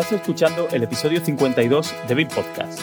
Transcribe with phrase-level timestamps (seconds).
[0.00, 2.80] Estás escuchando el episodio 52 de BIM Podcast.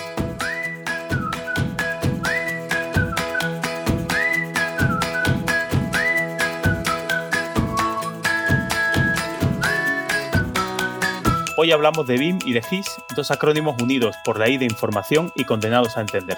[11.58, 12.86] Hoy hablamos de BIM y de GIS,
[13.16, 16.38] dos acrónimos unidos por la I de información y condenados a entender.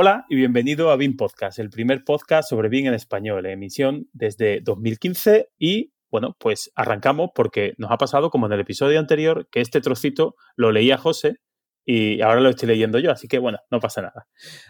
[0.00, 4.60] Hola y bienvenido a BIM Podcast, el primer podcast sobre BIM en español, emisión desde
[4.60, 9.60] 2015 y bueno, pues arrancamos porque nos ha pasado como en el episodio anterior que
[9.60, 11.38] este trocito lo leía José
[11.84, 14.28] y ahora lo estoy leyendo yo, así que bueno, no pasa nada.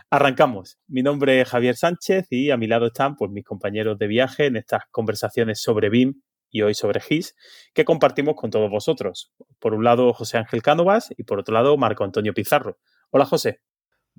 [0.09, 0.79] Arrancamos.
[0.87, 4.47] Mi nombre es Javier Sánchez y a mi lado están pues mis compañeros de viaje
[4.47, 7.35] en estas conversaciones sobre BIM y hoy sobre GIS
[7.75, 9.35] que compartimos con todos vosotros.
[9.59, 12.79] Por un lado José Ángel Cánovas y por otro lado Marco Antonio Pizarro.
[13.11, 13.61] Hola José.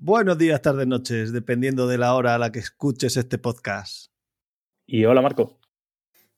[0.02, 4.06] Buenos días, tardes, noches, dependiendo de la hora a la que escuches este podcast.
[4.86, 5.60] Y hola Marco.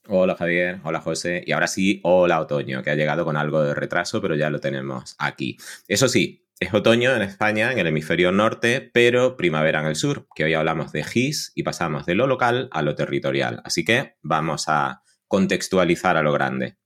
[0.08, 3.72] Hola Javier, hola José y ahora sí, hola Otoño, que ha llegado con algo de
[3.72, 5.58] retraso, pero ya lo tenemos aquí.
[5.86, 10.26] Eso sí, es otoño en España, en el hemisferio norte, pero primavera en el sur,
[10.34, 13.62] que hoy hablamos de GIS y pasamos de lo local a lo territorial.
[13.64, 16.78] Así que vamos a contextualizar a lo grande.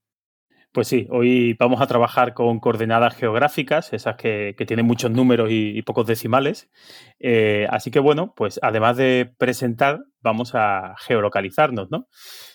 [0.76, 5.80] Pues sí, hoy vamos a trabajar con coordenadas geográficas, esas que, tienen muchos números y,
[5.80, 6.68] pocos decimales.
[7.18, 12.08] Eh, así que bueno, pues además de presentar, vamos a geolocalizarnos, ¿no?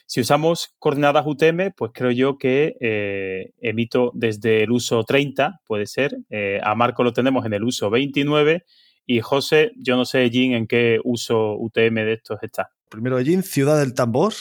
[0.05, 5.87] Si usamos coordenadas UTM, pues creo yo que eh, emito desde el uso 30, puede
[5.87, 6.15] ser.
[6.29, 8.65] Eh, a Marco lo tenemos en el uso 29
[9.07, 12.69] y José, yo no sé, Jin, en qué uso UTM de estos está.
[12.87, 14.33] Primero, Jin, Ciudad del Tambor.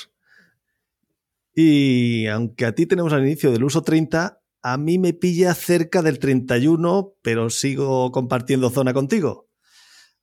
[1.55, 6.03] Y aunque a ti tenemos al inicio del uso 30, a mí me pilla cerca
[6.03, 9.48] del 31, pero sigo compartiendo zona contigo.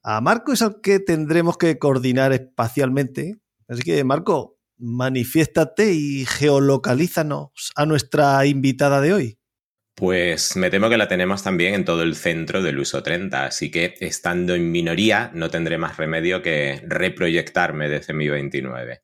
[0.03, 3.35] A Marco es al que tendremos que coordinar espacialmente.
[3.67, 9.39] Así que, Marco, manifiéstate y geolocalízanos a nuestra invitada de hoy.
[9.95, 13.71] Pues me temo que la tenemos también en todo el centro del uso 30, así
[13.71, 19.01] que estando en minoría no tendré más remedio que reproyectarme desde mi 29.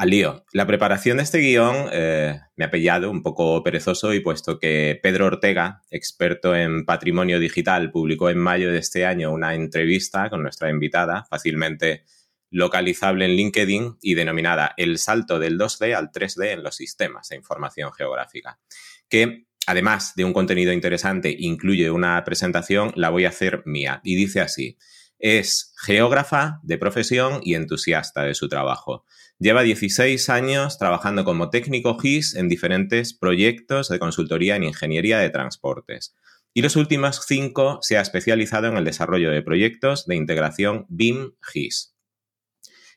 [0.00, 4.20] Al lío, la preparación de este guion eh, me ha pillado un poco perezoso y
[4.20, 9.54] puesto que Pedro Ortega, experto en patrimonio digital, publicó en mayo de este año una
[9.54, 12.04] entrevista con nuestra invitada, fácilmente
[12.48, 17.36] localizable en LinkedIn y denominada El salto del 2D al 3D en los sistemas de
[17.36, 18.58] información geográfica,
[19.06, 24.16] que además de un contenido interesante incluye una presentación, la voy a hacer mía y
[24.16, 24.78] dice así.
[25.20, 29.04] Es geógrafa de profesión y entusiasta de su trabajo.
[29.38, 35.28] Lleva 16 años trabajando como técnico GIS en diferentes proyectos de consultoría en ingeniería de
[35.28, 36.16] transportes.
[36.54, 41.94] Y los últimos cinco se ha especializado en el desarrollo de proyectos de integración BIM-GIS.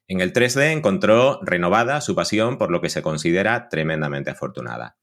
[0.08, 4.98] En el 3D encontró renovada su pasión por lo que se considera tremendamente afortunada.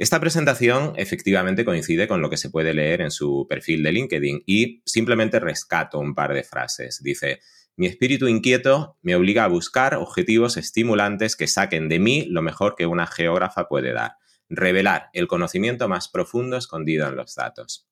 [0.00, 4.44] Esta presentación efectivamente coincide con lo que se puede leer en su perfil de LinkedIn
[4.46, 7.02] y simplemente rescato un par de frases.
[7.02, 7.40] Dice,
[7.76, 12.76] mi espíritu inquieto me obliga a buscar objetivos estimulantes que saquen de mí lo mejor
[12.76, 14.12] que una geógrafa puede dar,
[14.48, 17.86] revelar el conocimiento más profundo escondido en los datos.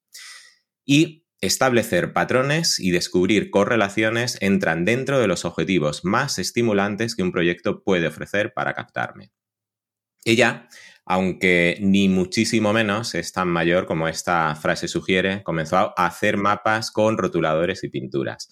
[0.87, 7.31] Y Establecer patrones y descubrir correlaciones entran dentro de los objetivos más estimulantes que un
[7.31, 9.31] proyecto puede ofrecer para captarme.
[10.25, 10.69] Ella,
[11.09, 16.91] aunque ni muchísimo menos es tan mayor como esta frase sugiere, comenzó a hacer mapas
[16.91, 18.51] con rotuladores y pinturas.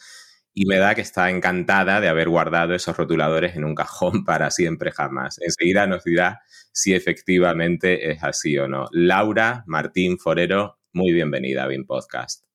[0.54, 4.50] Y me da que está encantada de haber guardado esos rotuladores en un cajón para
[4.50, 5.38] siempre jamás.
[5.42, 6.40] Enseguida nos dirá
[6.72, 8.86] si efectivamente es así o no.
[8.90, 12.46] Laura Martín Forero, muy bienvenida a BIM Podcast.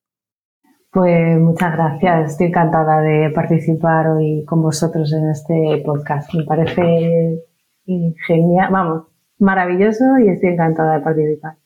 [0.90, 6.34] Pues muchas gracias, estoy encantada de participar hoy con vosotros en este podcast.
[6.34, 7.38] Me parece
[8.26, 9.11] genial, vamos,
[9.42, 11.56] maravilloso y estoy encantada de participar.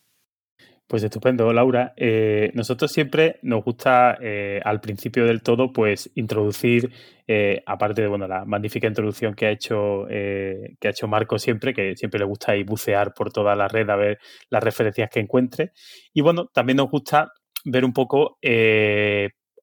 [0.87, 1.93] Pues estupendo, Laura.
[1.97, 6.89] Eh, nosotros siempre nos gusta eh, al principio del todo, pues introducir,
[7.27, 11.73] eh, aparte de bueno, la magnífica introducción que ha hecho que ha hecho Marco siempre,
[11.73, 14.19] que siempre le gusta ir bucear por toda la red a ver
[14.49, 15.73] las referencias que encuentre.
[16.13, 17.33] Y bueno, también nos gusta
[17.65, 18.37] ver un poco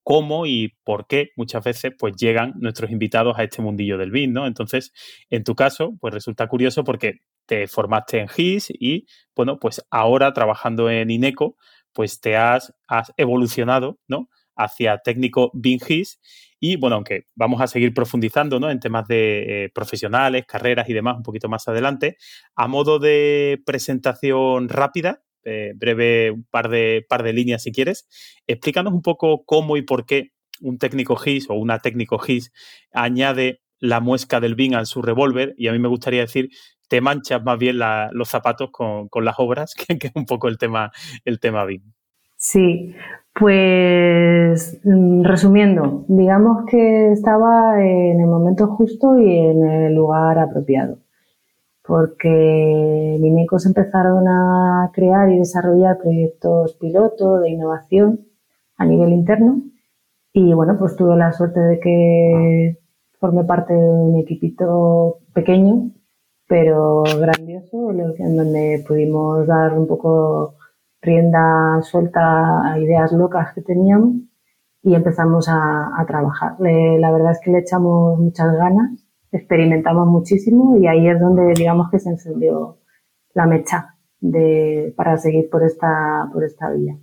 [0.02, 4.34] cómo y por qué muchas veces pues llegan nuestros invitados a este mundillo del BIM,
[4.34, 4.46] ¿no?
[4.46, 4.92] Entonces,
[5.30, 10.32] en tu caso, pues resulta curioso porque te formaste en GIS y, bueno, pues ahora
[10.32, 11.56] trabajando en INECO,
[11.92, 12.72] pues te has,
[13.16, 14.28] evolucionado, ¿no?
[14.56, 16.20] Hacia técnico BIM GIS
[16.60, 18.70] y, bueno, aunque vamos a seguir profundizando, ¿no?
[18.70, 22.16] En temas de eh, profesionales, carreras y demás un poquito más adelante,
[22.56, 28.08] a modo de presentación rápida, eh, breve, un par de, par de líneas si quieres.
[28.46, 32.52] Explícanos un poco cómo y por qué un técnico GIS o una técnico GIS
[32.92, 36.48] añade la muesca del BIN a su revólver y a mí me gustaría decir
[36.94, 37.76] te manchas más bien
[38.12, 40.92] los zapatos con, las obras, que, es un poco el tema,
[41.24, 41.82] el tema BIM.
[42.36, 42.94] Sí,
[43.32, 51.00] pues mm, resumiendo, digamos que estaba en el momento justo y en el lugar apropiado,
[51.82, 58.20] porque Minecos empezaron a crear y desarrollar proyectos piloto de innovación
[58.76, 59.62] a nivel interno
[60.32, 62.78] y bueno, pues tuve la suerte de que
[63.18, 65.90] formé parte de un equipito pequeño,
[66.46, 70.56] pero grandioso, en donde pudimos dar un poco
[71.00, 74.16] rienda suelta a ideas locas que teníamos
[74.82, 76.56] y empezamos a, trabajar.
[76.58, 81.90] la verdad es que le echamos muchas ganas, experimentamos muchísimo y ahí es donde digamos
[81.90, 82.78] que se encendió
[83.32, 86.96] la mecha de, para seguir por esta, por esta vía.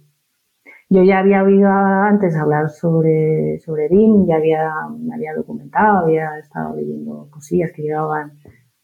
[0.90, 6.38] Yo ya había oído antes hablar sobre, sobre BIM, ya había, me había documentado, había
[6.38, 8.34] estado leyendo cosillas que llegaban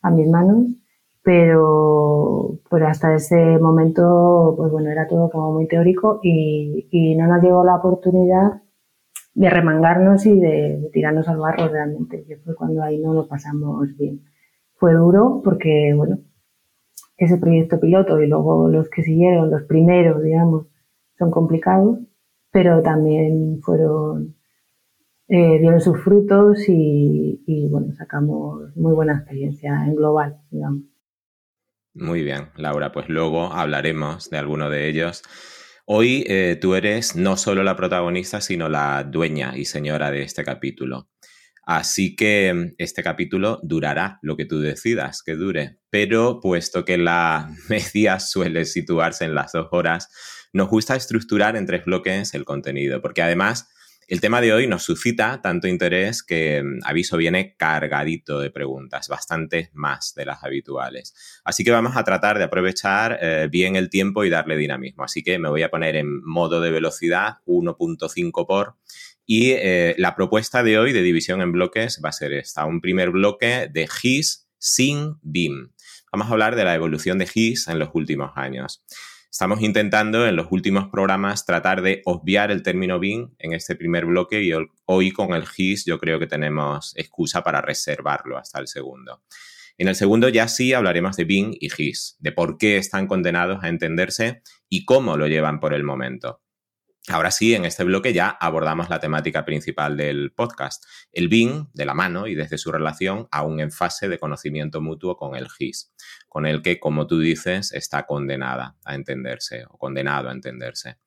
[0.07, 0.68] a mis manos,
[1.27, 7.44] pero, pero hasta ese momento, pues bueno, era todo como muy teórico y, no nos
[7.44, 8.62] llegó la oportunidad
[9.33, 13.89] de remangarnos y de, tirarnos al barro realmente, que fue cuando ahí no lo pasamos
[13.98, 14.21] bien.
[14.75, 16.19] Fue duro porque, bueno,
[17.18, 20.68] ese proyecto piloto y luego los que siguieron, los primeros, digamos,
[21.18, 22.00] son complicados,
[22.51, 24.37] pero también fueron,
[25.30, 30.84] eh, dieron sus frutos y, bueno, sacamos muy buena experiencia en global, digamos.
[31.94, 35.24] Muy bien, Laura, pues luego hablaremos de alguno de ellos.
[35.86, 40.44] Hoy eh, tú eres no solo la protagonista, sino la dueña y señora de este
[40.44, 41.10] capítulo.
[41.66, 47.50] Así que este capítulo durará lo que tú decidas que dure, pero puesto que la
[47.70, 50.10] media suele situarse en las dos horas,
[50.54, 53.68] nos gusta estructurar en tres bloques el contenido, porque además
[54.07, 59.09] el tema de hoy nos suscita tanto interés que mm, aviso viene cargadito de preguntas,
[59.09, 61.13] bastante más de las habituales.
[61.44, 65.04] Así que vamos a tratar de aprovechar eh, bien el tiempo y darle dinamismo.
[65.04, 68.75] Así que me voy a poner en modo de velocidad 1.5 por
[69.25, 72.80] y eh, la propuesta de hoy de división en bloques va a ser esta, un
[72.80, 75.74] primer bloque de GIS sin BIM.
[76.13, 78.86] Vamos a hablar de la evolución de GIS en los últimos años.
[79.38, 84.07] Estamos intentando en los últimos programas tratar de obviar el término BIM en este primer
[84.07, 84.51] bloque y
[84.86, 89.22] hoy con el GIS yo creo que tenemos excusa para reservarlo hasta el segundo.
[89.78, 93.63] En el segundo ya sí hablaremos de BIM y GIS, de por qué están condenados
[93.63, 96.42] a entenderse y cómo lo llevan por el momento.
[97.09, 100.83] Ahora sí, en este bloque ya abordamos la temática principal del podcast,
[101.13, 105.15] el BIM de la mano y desde su relación aún en fase de conocimiento mutuo
[105.15, 105.94] con el GIS,
[106.27, 110.98] con el que, como tú dices, está condenada a entenderse o condenado a entenderse.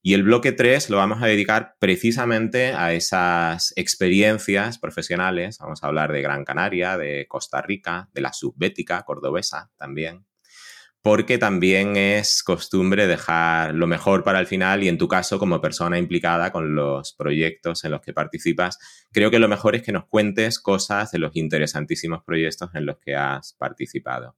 [0.00, 5.58] Y el bloque 3 lo vamos a dedicar precisamente a esas experiencias profesionales.
[5.58, 10.24] Vamos a hablar de Gran Canaria, de Costa Rica, de la subbética cordobesa también,
[11.02, 15.60] porque también es costumbre dejar lo mejor para el final y en tu caso, como
[15.60, 18.78] persona implicada con los proyectos en los que participas,
[19.10, 22.98] creo que lo mejor es que nos cuentes cosas de los interesantísimos proyectos en los
[22.98, 24.36] que has participado.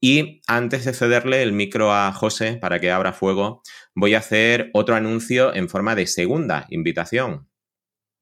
[0.00, 3.62] Y antes de cederle el micro a José para que abra fuego,
[3.94, 7.48] voy a hacer otro anuncio en forma de segunda invitación.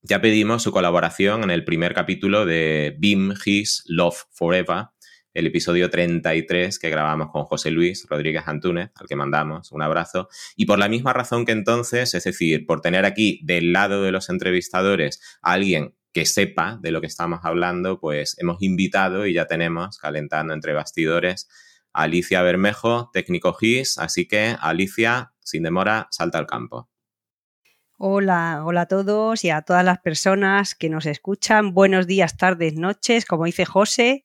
[0.02, 4.86] Ya pedimos su colaboración en el primer capítulo de BIM His Love Forever,
[5.34, 10.28] el episodio 33 que grabamos con José Luis Rodríguez Antúnez, al que mandamos un abrazo.
[10.56, 14.12] Y por la misma razón que entonces, es decir, por tener aquí del lado de
[14.12, 19.32] los entrevistadores a alguien que sepa de lo que estamos hablando, pues hemos invitado y
[19.32, 21.48] ya tenemos, calentando entre bastidores,
[21.94, 23.98] a Alicia Bermejo, técnico GIS.
[23.98, 26.88] Así que, Alicia, sin demora, salta al campo.
[27.96, 31.72] Hola, hola a todos y a todas las personas que nos escuchan.
[31.72, 34.24] Buenos días, tardes, noches, como dice José.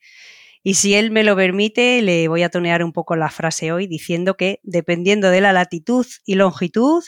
[0.68, 3.88] Y si él me lo permite, le voy a tonear un poco la frase hoy
[3.88, 7.06] diciendo que dependiendo de la latitud y longitud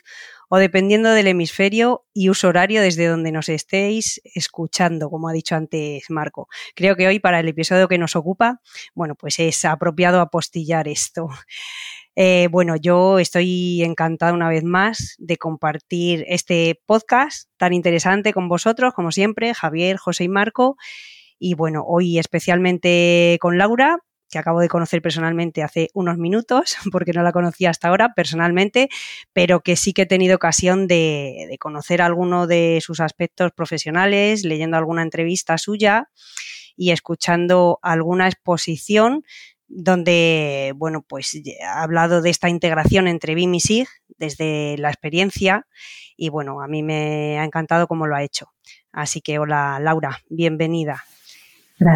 [0.47, 5.55] o dependiendo del hemisferio y uso horario desde donde nos estéis escuchando, como ha dicho
[5.57, 6.47] antes Marco.
[6.73, 8.61] Creo que hoy para el episodio que nos ocupa,
[8.95, 11.27] bueno, pues es apropiado apostillar esto.
[12.15, 18.47] Eh, bueno, yo estoy encantada una vez más de compartir este podcast tan interesante con
[18.47, 20.77] vosotros, como siempre, Javier, José y Marco.
[21.39, 27.13] Y bueno, hoy especialmente con Laura, que acabo de conocer personalmente hace unos minutos, porque
[27.13, 28.89] no la conocía hasta ahora personalmente,
[29.33, 34.77] pero que sí que he tenido ocasión de, conocer alguno de sus aspectos profesionales, leyendo
[34.77, 36.09] alguna entrevista suya
[36.75, 39.23] y escuchando alguna exposición
[39.67, 45.67] donde, bueno, pues ha hablado de esta integración entre BIM y SIG desde la experiencia
[46.17, 48.51] y bueno, a mí me ha encantado cómo lo ha hecho.
[48.91, 51.03] Así que hola Laura, bienvenida.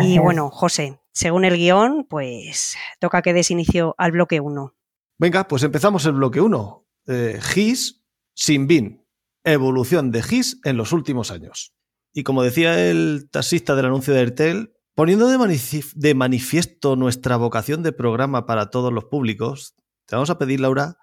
[0.02, 4.76] Y bueno, José, según el guion, pues toca que des inicio al bloque 1.
[5.20, 6.88] Venga, pues empezamos el bloque 1.
[7.08, 9.04] Eh, GIS sin BIM.
[9.44, 11.76] Evolución de GIS en los últimos años.
[12.14, 17.92] Y como decía el taxista del anuncio de Airtel, poniendo de, manifiesto nuestra vocación de
[17.92, 19.76] programa para todos los públicos,
[20.06, 20.98] te vamos a pedir, Laura,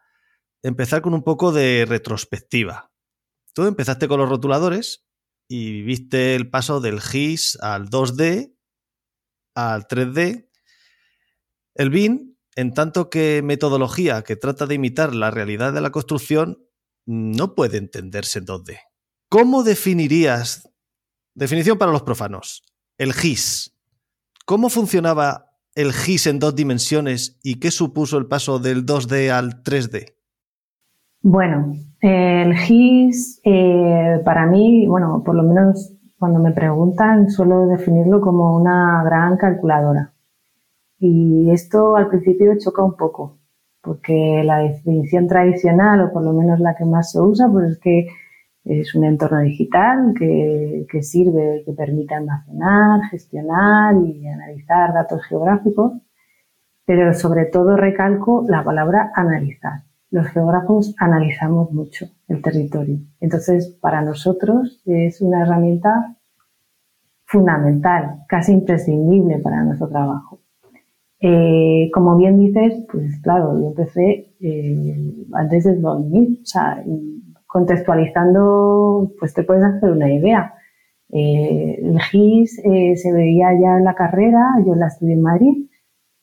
[0.62, 2.92] empezar con un poco de retrospectiva.
[3.52, 5.06] Tú empezaste con los rotuladores
[5.48, 8.54] y viviste el paso del GIS al 2D,
[9.60, 10.48] al 3D.
[11.74, 16.58] El BIM, en tanto que metodología que trata de imitar la realidad de la construcción,
[17.06, 18.78] no puede entenderse en 2D.
[19.28, 20.68] ¿Cómo definirías,
[21.34, 22.62] definición para los profanos,
[22.98, 23.76] el GIS?
[24.44, 29.62] ¿Cómo funcionaba el GIS en dos dimensiones y qué supuso el paso del 2D al
[29.62, 30.14] 3D?
[31.22, 38.20] Bueno, el GIS eh, para mí, bueno, por lo menos cuando me preguntan suelo definirlo
[38.20, 40.12] como una gran calculadora.
[40.98, 43.38] Y esto al principio choca un poco,
[43.80, 47.78] porque la definición tradicional, o por lo menos la que más se usa, pues es
[47.78, 48.08] que
[48.64, 55.94] es un entorno digital que, que sirve, que permite almacenar, gestionar y analizar datos geográficos,
[56.84, 59.89] pero sobre todo recalco la palabra analizar.
[60.10, 62.98] Los geógrafos analizamos mucho el territorio.
[63.20, 66.16] Entonces, para nosotros es una herramienta
[67.26, 70.40] fundamental, casi imprescindible para nuestro trabajo.
[71.20, 76.82] Eh, como bien dices, pues claro, yo empecé eh, antes del 2000, o sea,
[77.46, 80.54] contextualizando, pues te puedes hacer una idea.
[81.10, 85.69] Eh, el GIS se veía ya en la carrera, yo la estudié en Madrid,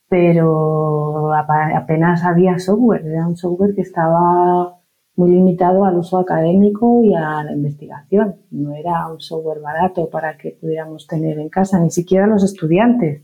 [0.09, 4.77] pero apenas había software, era un software que estaba
[5.17, 8.35] muy limitado al uso académico y a la investigación.
[8.51, 13.23] No era un software barato para que pudiéramos tener en casa, ni siquiera los estudiantes.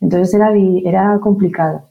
[0.00, 0.52] Entonces era,
[0.84, 1.88] era complicado.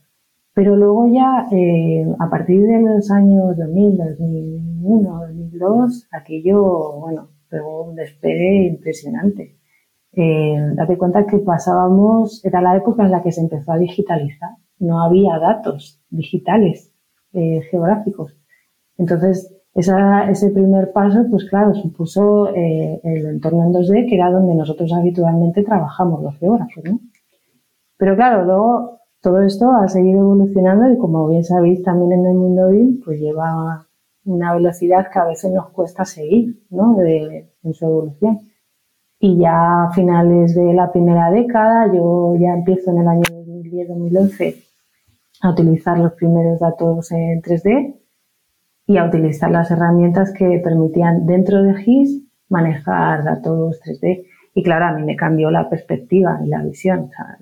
[0.54, 7.86] Pero luego ya, eh, a partir de los años 2000, 2001, 2002, aquello, bueno, pegó
[7.86, 9.58] un despegue impresionante.
[10.16, 14.52] Eh, date cuenta que pasábamos, era la época en la que se empezó a digitalizar.
[14.80, 16.92] No había datos digitales
[17.34, 18.36] eh, geográficos.
[18.98, 24.94] Entonces, ese primer paso, pues claro, supuso el entorno en 2D, que era donde nosotros
[24.94, 27.00] habitualmente trabajamos los geógrafos, ¿no?
[27.98, 32.34] Pero claro, luego todo esto ha seguido evolucionando y como bien sabéis también en el
[32.34, 33.88] mundo BIM, pues lleva
[34.26, 36.98] una velocidad que a veces nos cuesta seguir, ¿no?
[37.02, 38.42] en su evolución.
[39.26, 44.66] Y ya a finales de la primera década, yo ya empiezo en el año 2010-2011
[45.44, 48.02] a utilizar los primeros datos en 3D
[48.86, 54.26] y a utilizar las herramientas que permitían dentro de GIS manejar datos 3D.
[54.56, 57.06] Y claro, a mí me cambió la perspectiva y la visión.
[57.06, 57.38] O sea,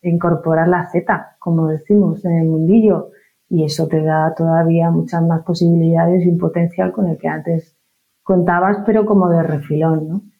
[0.00, 3.10] incorporar la Z, como decimos en el mundillo,
[3.50, 7.76] y eso te da todavía muchas más posibilidades y un potencial con el que antes
[8.22, 10.31] contabas, pero como de refilón, ¿no?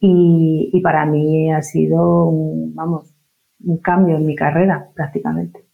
[0.00, 3.14] Y, para mí ha sido, un, vamos,
[3.62, 5.66] un cambio en mi carrera prácticamente.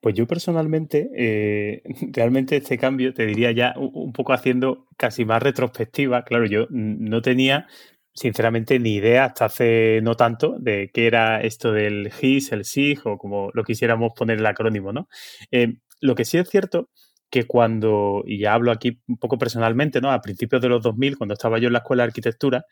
[0.00, 1.82] Pues yo personalmente, eh,
[2.12, 7.20] realmente este cambio, te diría ya un poco haciendo casi más retrospectiva, claro, yo no
[7.20, 7.66] tenía
[8.14, 13.06] sinceramente ni idea hasta hace no tanto de qué era esto del GIS, el SIG
[13.06, 15.08] o como lo quisiéramos poner el acrónimo, ¿no?
[15.52, 16.90] Eh, lo que sí es cierto
[17.30, 20.10] que cuando, y ya hablo aquí un poco personalmente, ¿no?
[20.10, 22.64] A principios de los 2000, cuando estaba yo en la escuela de arquitectura,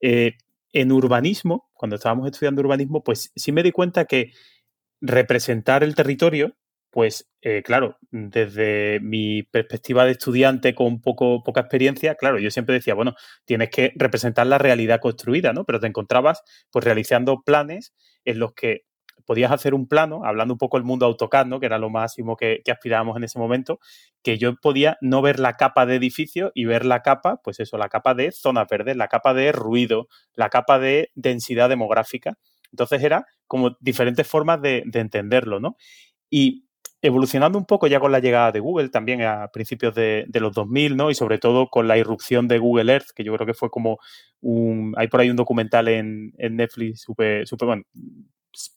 [0.00, 0.36] eh,
[0.72, 4.32] en urbanismo, cuando estábamos estudiando urbanismo, pues sí me di cuenta que
[5.00, 6.56] representar el territorio
[6.90, 12.74] pues eh, claro, desde mi perspectiva de estudiante con poco, poca experiencia, claro, yo siempre
[12.74, 13.14] decía, bueno,
[13.44, 15.64] tienes que representar la realidad construida, ¿no?
[15.64, 18.82] Pero te encontrabas pues realizando planes en los que
[19.26, 21.60] podías hacer un plano, hablando un poco del mundo AutoCAD, ¿no?
[21.60, 23.80] que era lo máximo que, aspirábamos en ese momento,
[24.22, 27.78] que yo podía no ver la capa de edificio y ver la capa, pues eso,
[27.78, 32.38] la capa de zonas verdes, la capa de ruido, la capa de densidad demográfica.
[32.72, 35.76] Entonces era como diferentes formas de, de entenderlo, ¿no?
[36.30, 36.66] Y
[37.02, 40.96] evolucionando un poco ya con la llegada de Google también a principios de, los 2000,
[40.96, 41.10] ¿no?
[41.10, 43.98] Y sobre todo con la irrupción de Google Earth, que yo creo que fue como
[44.40, 44.94] un...
[44.96, 47.84] Hay por ahí un documental en, Netflix súper, bueno,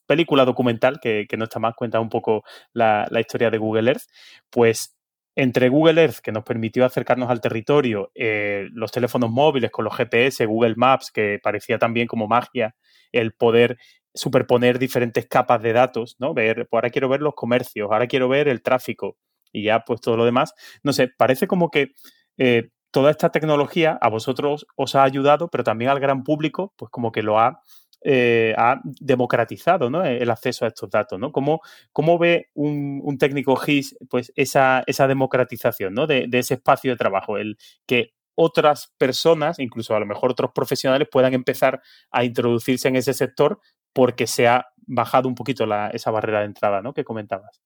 [0.06, 4.04] película documental que, no está más, cuenta un poco la, historia de Google Earth,
[4.50, 4.96] pues
[5.36, 9.96] entre Google Earth, que nos permitió acercarnos al territorio, eh, los teléfonos móviles con los
[9.96, 12.76] GPS, Google Maps, que parecía también como magia
[13.12, 13.78] el poder
[14.14, 16.34] superponer diferentes capas de datos, ¿no?
[16.34, 19.18] Ver, pues ahora quiero ver los comercios, ahora quiero ver el tráfico
[19.52, 20.54] y ya pues todo lo demás.
[20.84, 21.94] No sé, parece como que
[22.38, 26.92] eh, toda esta tecnología a vosotros os ha ayudado, pero también al gran público, pues
[26.92, 27.62] como que lo ha,
[28.04, 31.20] eh, ha democratizado el acceso a estos datos.
[31.32, 37.38] ¿Cómo, cómo ve un, técnico GIS pues, esa, esa democratización de, ese espacio de trabajo?
[37.38, 41.82] El que otras personas, incluso a lo mejor otros profesionales, puedan empezar
[42.12, 43.60] a introducirse en ese sector
[43.94, 46.94] porque se ha bajado un poquito la, esa barrera de entrada ¿no?
[46.94, 47.62] que comentabas.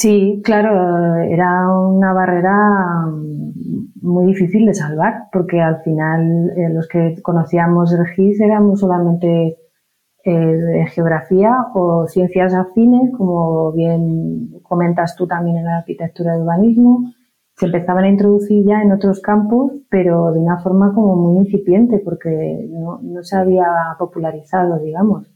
[0.00, 2.54] Sí, claro, era una barrera
[3.08, 8.78] mm, muy difícil de salvar, porque al final eh, los que conocíamos el GIS éramos
[8.78, 9.58] solamente
[10.24, 17.12] eh, geografía o ciencias afines, como bien comentas tú también en la arquitectura de urbanismo.
[17.56, 21.98] Se empezaban a introducir ya en otros campos, pero de una forma como muy incipiente,
[22.04, 23.66] porque no se había
[23.98, 25.28] popularizado, digamos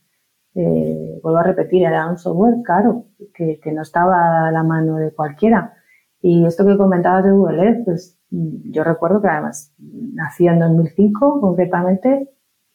[0.55, 4.97] eh, vuelvo a repetir, era un software caro, que, que, no estaba a la mano
[4.97, 5.75] de cualquiera.
[6.21, 11.41] Y esto que comentabas de Google Earth, pues yo recuerdo que además nací en 2005
[11.41, 12.31] concretamente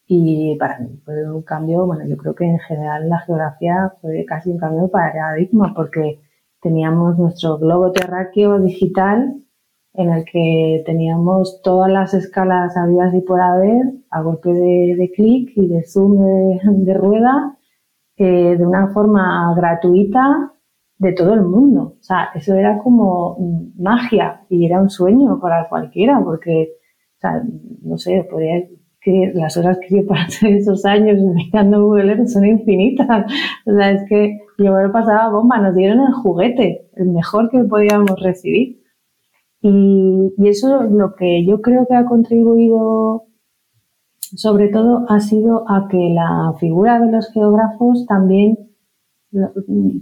[0.08, 4.24] y para mí fue un cambio, bueno, yo creo que en general la geografía fue
[4.26, 6.22] casi un cambio de paradigma porque
[6.62, 9.36] teníamos nuestro globo terráqueo digital
[9.94, 15.12] en el que teníamos todas las escalas habidas y por haber a golpe de, de
[15.16, 17.57] clic y de zoom de, de rueda
[18.18, 20.54] eh, de una forma gratuita
[20.98, 21.98] de todo el mundo.
[22.00, 23.38] O sea, eso era como
[23.78, 26.74] magia y era un sueño para cualquiera, porque,
[27.18, 27.44] o sea,
[27.84, 28.66] no sé, podría
[29.00, 33.32] que las horas que yo pasé esos años mirando Google Earth son infinitas.
[33.66, 37.60] O sea, es que yo me pasaba bomba, nos dieron el juguete, el mejor que
[37.64, 38.82] podíamos recibir.
[39.62, 43.27] Y, y eso es lo que yo creo que ha contribuido
[44.36, 48.68] sobre todo ha sido a que la figura de los geógrafos también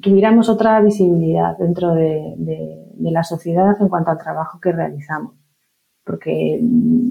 [0.01, 2.35] tuviéramos otra visibilidad dentro de,
[2.99, 5.33] la sociedad en cuanto al trabajo que realizamos.
[6.03, 7.09] Porque mm,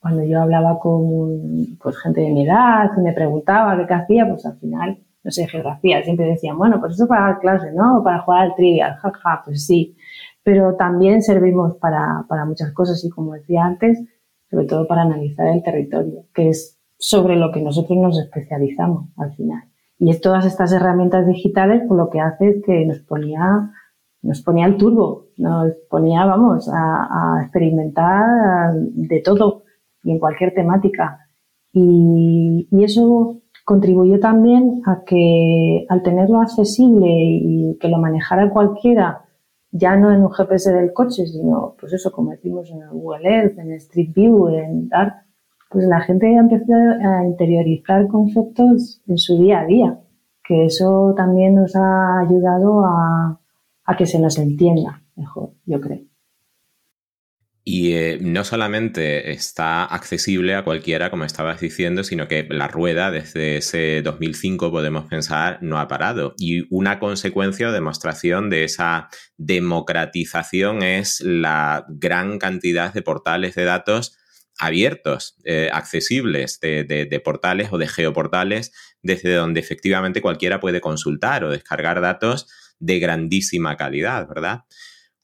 [0.00, 4.44] cuando yo hablaba con pues, gente de mi edad y me preguntaba qué hacía, pues
[4.46, 8.02] al final, no sé, geografía, siempre decían, bueno, pues eso para dar clase, ¿no?
[8.02, 9.96] Para jugar al trivial, jaja, pues sí.
[10.42, 14.02] Pero también servimos para, para muchas cosas y como decía antes,
[14.50, 19.34] sobre todo para analizar el territorio, que es sobre lo que nosotros nos especializamos al
[19.34, 19.62] final.
[19.98, 23.70] Y todas estas herramientas digitales, por lo que hace es que nos ponía,
[24.22, 29.64] nos ponía el turbo, nos ponía, vamos, a, experimentar de todo
[30.02, 31.18] y en cualquier temática.
[31.72, 39.26] Y, eso contribuyó también a que al tenerlo accesible y que lo manejara cualquiera
[39.72, 43.58] ya no en un GPS del coche, sino, pues eso, como decimos en Google Earth,
[43.58, 45.24] en Street View, en Dart,
[45.70, 50.00] pues la gente ha empezado a interiorizar conceptos en su día a día,
[50.42, 53.40] que eso también nos ha ayudado a,
[53.84, 56.09] a que se nos entienda mejor, yo creo.
[57.62, 63.10] Y eh, no solamente está accesible a cualquiera, como estabas diciendo, sino que la rueda
[63.10, 66.34] desde ese 2005, podemos pensar, no ha parado.
[66.38, 73.64] Y una consecuencia o demostración de esa democratización es la gran cantidad de portales de
[73.64, 74.16] datos
[74.58, 81.44] abiertos, eh, accesibles, de, de, portales o de geoportales, desde donde efectivamente cualquiera puede consultar
[81.44, 82.46] o descargar datos
[82.78, 84.64] de grandísima calidad, ¿verdad?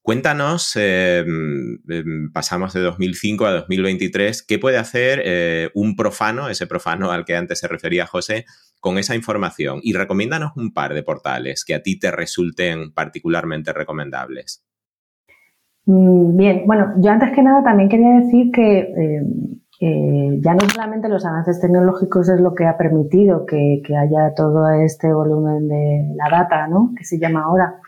[0.06, 6.68] Cuéntanos, em, em, pasamos de 2005 a 2023, ¿qué puede hacer eh, un profano, ese
[6.68, 8.44] profano al que antes se refería José,
[8.78, 9.80] con esa información?
[9.82, 14.64] Y recomiéndanos un par de portales que a ti te resulten particularmente recomendables.
[15.86, 18.78] Mm, bien, bueno, yo antes que nada también quería decir que
[19.80, 24.34] eh, ya no solamente los avances tecnológicos es lo que ha permitido que, que haya
[24.36, 26.92] todo este volumen de la data, ¿no?
[26.96, 27.80] Que se llama ahora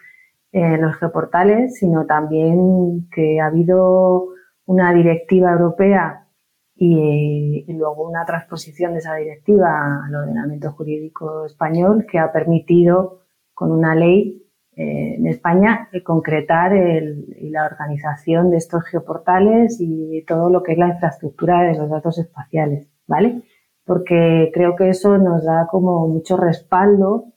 [0.53, 4.29] en los geoportales, sino también que ha habido
[4.67, 6.27] una directiva europea
[6.75, 13.73] y, luego una transposición de esa directiva al ordenamiento jurídico español que ha permitido con
[13.73, 14.43] una ley
[14.77, 20.79] eh, en España concretar el, la organización de estos geoportales y todo lo que es
[20.79, 23.43] la infraestructura de los datos espaciales, ¿vale?
[23.85, 27.33] Porque creo que eso nos da como mucho respaldo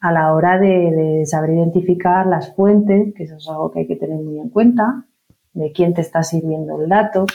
[0.00, 3.96] a la hora de, saber identificar las fuentes, que eso es algo que hay que
[3.96, 5.04] tener muy en cuenta,
[5.52, 7.26] de quién te está sirviendo el dato,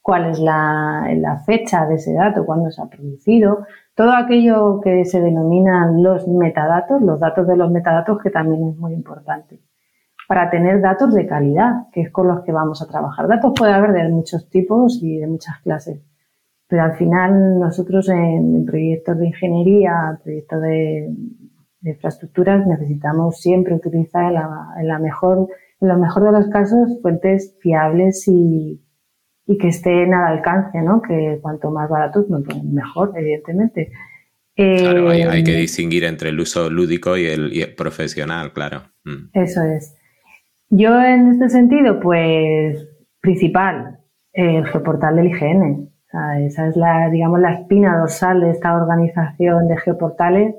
[0.00, 5.20] cuál es la, fecha de ese dato, cuándo se ha producido, todo aquello que se
[5.20, 9.60] denominan los metadatos, los datos de los metadatos, que también es muy importante,
[10.26, 13.28] para tener datos de calidad, que es con los que vamos a trabajar.
[13.28, 16.00] Datos puede haber de muchos tipos y de muchas clases,
[16.68, 21.14] Pero al final nosotros en, proyectos de ingeniería, proyectos de,
[21.82, 25.48] infraestructuras, necesitamos siempre utilizar en, la, mejor,
[25.80, 28.80] en lo mejor de los casos fuentes fiables y,
[29.46, 31.02] y que estén al alcance, ¿no?
[31.02, 33.92] Que cuanto más baratos, mejor, evidentemente.
[34.54, 38.82] Claro, hay, que eh, distinguir entre el uso lúdico y el, profesional, claro.
[39.04, 39.30] Mm.
[39.32, 39.96] Eso es.
[40.68, 42.86] Yo en este sentido, pues,
[43.20, 43.98] principal,
[44.32, 45.90] el geoportal del IGN.
[46.46, 50.54] esa es la, digamos, la espina dorsal de esta organización de geoportales.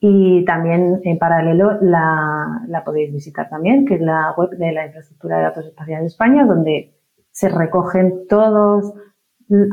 [0.00, 4.86] Y también en paralelo la, la podéis visitar también, que es la web de la
[4.86, 6.94] Infraestructura de Datos Espaciales de España, donde
[7.30, 8.94] se recogen todos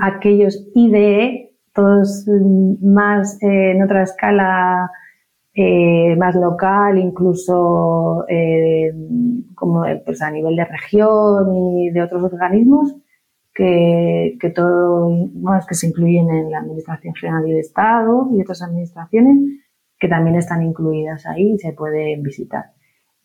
[0.01, 2.25] aquellos IDE, todos
[2.81, 4.91] más en otra escala
[5.53, 8.93] eh, más local, incluso eh,
[9.55, 12.95] como pues a nivel de región y de otros organismos
[13.53, 18.61] que, que todo más que se incluyen en la Administración General del Estado y otras
[18.61, 19.37] administraciones
[19.99, 22.71] que también están incluidas ahí y se pueden visitar.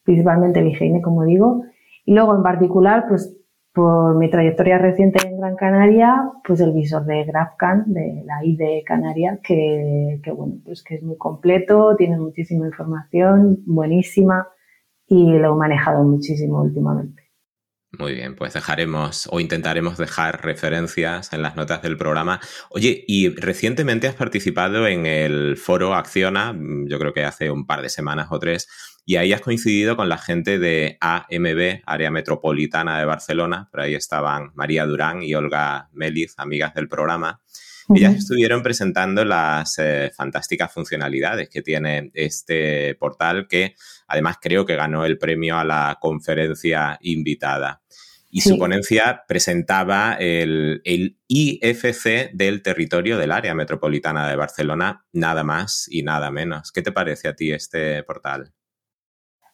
[0.04, 1.64] Principalmente el IGN, como digo.
[2.04, 3.36] Y luego, en particular, pues
[3.72, 8.82] por mi trayectoria reciente en Gran Canaria, pues el visor de GraphCan, de la IDE
[8.84, 14.48] Canaria, que, que, bueno, pues que es muy completo, tiene muchísima información, buenísima,
[15.06, 17.21] y lo he manejado muchísimo últimamente.
[17.98, 22.40] Muy bien, pues dejaremos o intentaremos dejar referencias en las notas del programa.
[22.70, 27.82] Oye, y recientemente has participado en el foro Acciona, yo creo que hace un par
[27.82, 28.66] de semanas o tres,
[29.04, 33.68] y ahí has coincidido con la gente de AMB, Área Metropolitana de Barcelona.
[33.70, 37.42] Por ahí estaban María Durán y Olga Meliz, amigas del programa.
[37.88, 43.74] Ellas estuvieron presentando las eh, fantásticas funcionalidades que tiene este portal, que
[44.06, 47.82] además creo que ganó el premio a la conferencia invitada.
[48.34, 55.44] Y su ponencia presentaba el, el, IFC del territorio del área metropolitana de Barcelona, nada
[55.44, 56.72] más y nada menos.
[56.72, 58.54] ¿Qué te parece a ti este portal?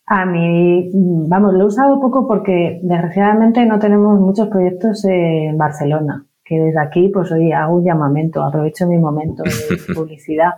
[0.07, 6.25] A mí, vamos, lo he usado poco porque desgraciadamente no tenemos muchos proyectos en Barcelona,
[6.49, 9.51] que desde aquí, pues hoy hago un llamamiento, aprovecho mi momento de
[9.95, 10.53] publicidad.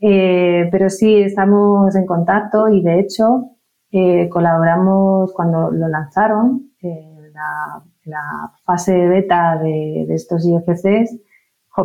[0.00, 3.50] Eh, pero sí, estamos en contacto y de hecho
[3.90, 11.20] eh, colaboramos cuando lo lanzaron, en la, la, fase beta de, de estos IFCs,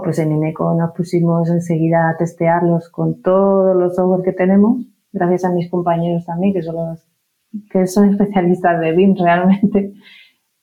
[0.04, 5.46] pues en INECO nos pusimos enseguida a testearlos con todos los software que tenemos gracias
[5.46, 7.08] a mis compañeros también, que son los
[7.72, 9.94] que son especialistas de BIM realmente.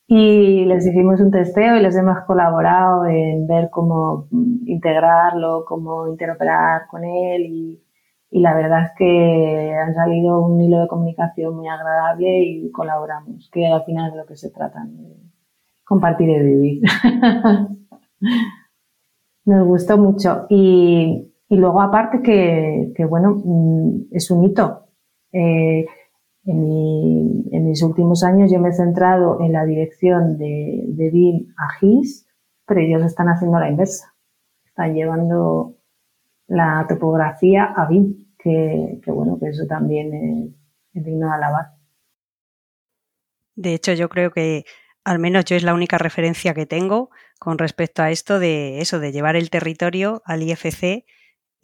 [0.07, 4.27] Y les hicimos un testeo y les hemos colaborado en ver cómo
[4.65, 7.83] integrarlo, cómo interoperar con él y,
[8.29, 13.49] y la verdad es que han salido un hilo de comunicación muy agradable y colaboramos,
[13.53, 14.85] que al final es lo que se trata,
[15.85, 16.81] compartir y vivir.
[19.45, 20.47] Nos gustó mucho.
[20.49, 24.87] Y, y luego aparte que, que, bueno, mm, es un hito.
[25.31, 25.85] Eh,
[26.45, 31.73] en, mis últimos años yo me he centrado en la dirección de, de BIM a
[31.79, 32.27] GIS,
[32.65, 34.13] pero ellos están haciendo la inversa.
[34.65, 35.77] Están llevando
[36.47, 40.55] la topografía a BIM, que, que bueno, que eso también es,
[40.93, 41.65] es digno de alabar.
[43.55, 44.65] De hecho, yo creo que
[45.03, 48.99] al menos yo es la única referencia que tengo con respecto a esto de eso,
[48.99, 51.05] de llevar el territorio al IFC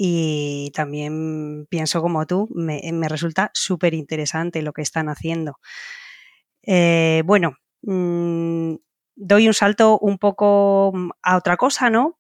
[0.01, 5.59] y también pienso como tú, me, resulta súper interesante lo que están haciendo.
[6.63, 8.75] Eh, bueno, mm,
[9.17, 12.17] doy un salto un poco a otra cosa, ¿no?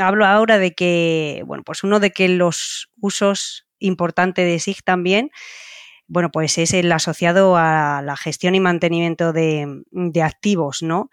[0.00, 5.30] Hablo ahora de que, bueno, pues uno de que los usos importantes de SIG también,
[6.08, 11.10] bueno, pues es el asociado a la gestión y mantenimiento de activos, ¿no?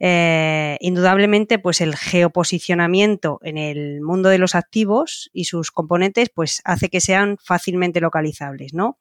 [0.00, 6.60] Eh, indudablemente, pues el geoposicionamiento en el mundo de los activos y sus componentes, pues
[6.64, 8.98] hace que sean fácilmente localizables, ¿no?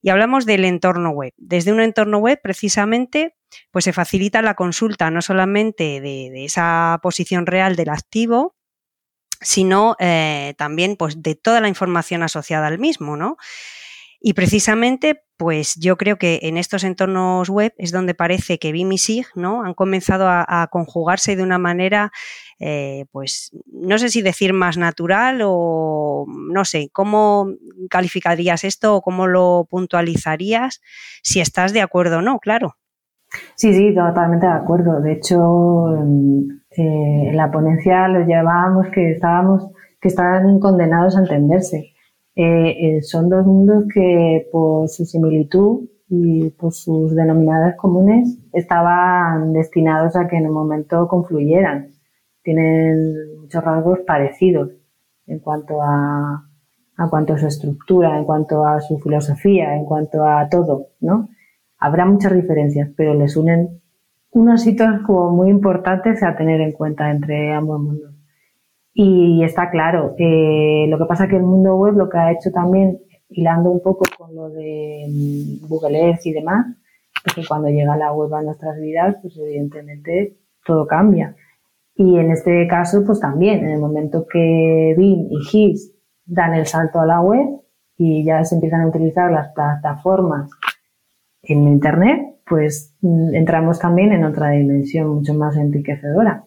[0.00, 1.32] Y hablamos del entorno web.
[1.36, 3.36] Desde un entorno web, precisamente,
[3.70, 8.56] pues se facilita la consulta no solamente de, esa posición real del activo,
[9.40, 13.36] sino eh, también pues, de toda la información asociada al mismo, ¿no?
[14.20, 18.92] Y precisamente, pues yo creo que en estos entornos web es donde parece que BIM
[18.92, 19.64] y SIG ¿no?
[19.64, 22.12] han comenzado a, conjugarse de una manera,
[22.60, 27.48] eh, pues no sé si decir más natural o no sé, ¿cómo
[27.90, 30.80] calificarías esto o cómo lo puntualizarías?
[31.24, 32.76] Si estás de acuerdo o no, claro.
[33.56, 35.00] Sí, sí, totalmente de acuerdo.
[35.00, 35.88] De hecho,
[36.70, 39.66] eh, en la ponencia lo llevábamos que estábamos,
[40.00, 41.91] que estaban condenados a entenderse
[42.34, 49.52] eh, eh, son dos mundos que por su similitud y por sus denominadores comunes estaban
[49.52, 51.90] destinados a que en un momento confluyeran.
[52.42, 54.70] tienen muchos rasgos parecidos
[55.26, 56.48] en cuanto a,
[56.96, 61.28] a cuanto a su estructura, en cuanto a su filosofía, en cuanto a todo, ¿no?
[61.78, 63.80] Habrá muchas diferencias, pero les unen
[64.30, 68.11] unos hitos como muy importantes a tener en cuenta entre ambos mundos.
[68.94, 72.50] Y está claro, eh, lo que pasa que el mundo web lo que ha hecho
[72.50, 72.98] también,
[73.30, 76.66] hilando un poco con lo de mm, Google Earth y demás,
[77.24, 81.34] es que cuando llega la web a nuestras vidas, pues evidentemente todo cambia.
[81.94, 86.66] Y en este caso, pues también, en el momento que Bing y GIS dan el
[86.66, 87.46] salto a la web
[87.96, 90.50] y ya se empiezan a utilizar las plataformas
[91.42, 96.44] en Internet, pues mm, entramos también en otra dimensión mucho más enriquecedora.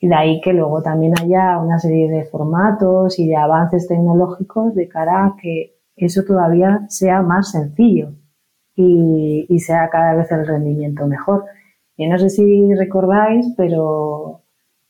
[0.00, 4.74] Y de ahí que luego también haya una serie de formatos y de avances tecnológicos
[4.74, 8.12] de cara a que eso todavía sea más sencillo
[8.76, 11.44] y, sea cada vez el rendimiento mejor.
[11.96, 14.42] Y no sé si recordáis, pero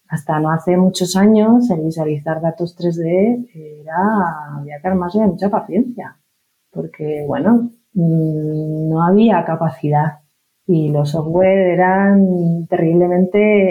[0.08, 5.50] hasta no hace muchos años el visualizar datos 3D era, había que armarse de mucha
[5.50, 6.18] paciencia,
[6.70, 10.20] porque bueno, mm, no había capacidad
[10.66, 13.70] y los software eran terriblemente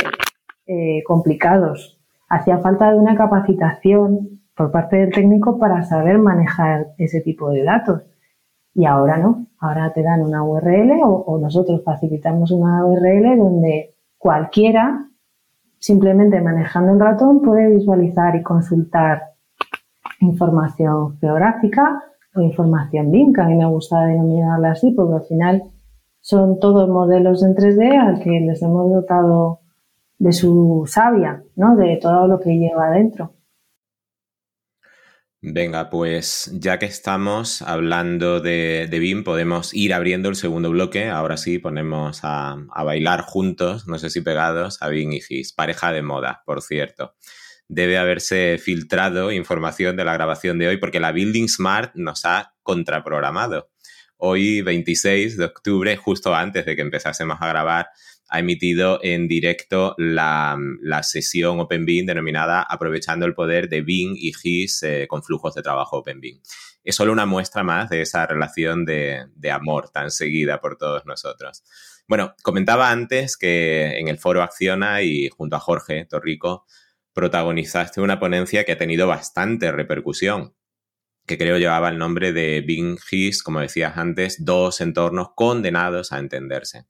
[0.67, 1.99] eh, complicados.
[2.29, 7.63] Hacía falta de una capacitación por parte del técnico para saber manejar ese tipo de
[7.63, 8.03] datos.
[8.73, 15.07] Y ahora no, ahora te dan una URL o, nosotros facilitamos una URL donde cualquiera
[15.79, 19.21] Simplemente manejando el ratón puede visualizar y consultar
[20.19, 22.03] información geográfica
[22.35, 25.63] o información BIM, que a mí me gusta denominarla así, porque al final
[26.19, 29.59] son todos modelos en 3D al que les hemos dotado
[30.19, 31.75] de su savia, ¿no?
[31.75, 33.37] de todo lo que lleva adentro.
[35.39, 41.09] Venga, pues ya que estamos hablando de, BIM, podemos ir abriendo el segundo bloque.
[41.09, 45.53] Ahora sí, ponemos a, bailar juntos, no sé si pegados, a BIM y GIS.
[45.53, 47.15] Pareja de moda, por cierto.
[47.67, 52.55] Debe haberse filtrado información de la grabación de hoy porque la Building Smart nos ha
[52.63, 53.69] contraprogramado.
[54.17, 57.89] Hoy, 26 de octubre, justo antes de que empezásemos a grabar,
[58.29, 60.57] ha emitido en directo la,
[61.03, 65.97] sesión OpenBeam denominada Aprovechando el poder de Bing y GIS eh, con flujos de trabajo
[65.97, 66.39] OpenBeam.
[66.83, 71.05] Es solo una muestra más de esa relación de, de amor tan seguida por todos
[71.05, 71.63] nosotros.
[72.07, 76.65] Bueno, comentaba antes que en el foro Acciona y junto a Jorge Torrico
[77.13, 80.53] protagonizaste una ponencia que ha tenido bastante repercusión,
[81.25, 86.19] que creo llevaba el nombre de Bing GIS, como decías antes, dos entornos condenados a
[86.19, 86.85] entenderse.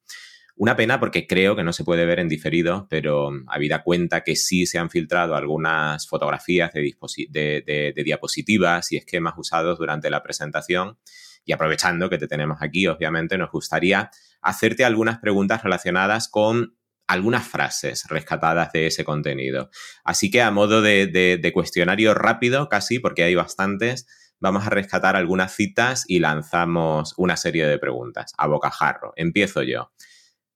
[0.59, 4.23] Una pena porque creo que no se puede ver en diferido, pero mm, habida cuenta
[4.23, 10.97] que sí se han filtrado algunas fotografías de, diapositivas y esquemas usados durante la presentación.
[11.45, 14.09] Y aprovechando que te tenemos aquí, obviamente, nos gustaría
[14.41, 19.69] hacerte algunas preguntas relacionadas con algunas frases rescatadas de ese contenido.
[20.03, 24.07] Así que a modo de, cuestionario rápido, casi, porque hay bastantes,
[24.39, 29.13] vamos a rescatar algunas citas y lanzamos una serie de preguntas a bocajarro.
[29.15, 29.91] Empiezo yo.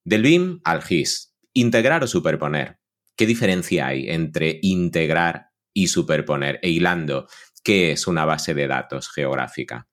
[0.04, 2.78] Del BIM al GIS, integrar o superponer.
[3.16, 6.58] ¿Qué diferencia hay entre integrar y superponer?
[6.60, 7.26] E hilando,
[7.62, 9.86] ¿qué es una base de datos geográfica?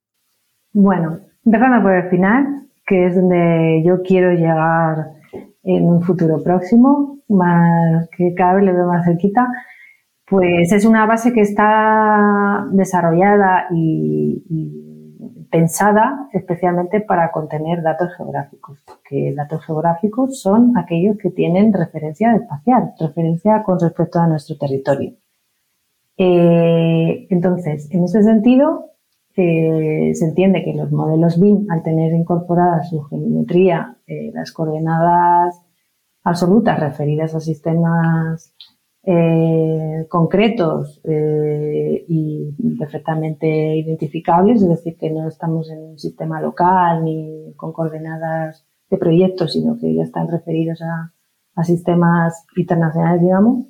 [0.73, 5.11] Bueno, empezando por el final, que es donde yo quiero llegar
[5.63, 9.47] en un futuro próximo, más que cada vez le veo más cerquita,
[10.25, 14.88] pues es una base que está desarrollada y
[15.49, 22.93] pensada especialmente para contener datos geográficos, que datos geográficos son aquellos que tienen referencia espacial,
[22.99, 25.13] referencia con respecto a nuestro territorio.
[26.17, 28.89] Eh, entonces, en ese sentido,
[29.35, 35.61] eh, se entiende que los modelos BIM, al tener incorporada su geometría, eh, las coordenadas
[36.23, 38.53] absolutas referidas a sistemas
[39.11, 47.03] eh, concretos eh, y perfectamente identificables, es decir, que no estamos en un sistema local
[47.03, 51.11] ni con coordenadas de proyectos, sino que ya están referidos a,
[51.63, 53.65] sistemas internacionales, digamos,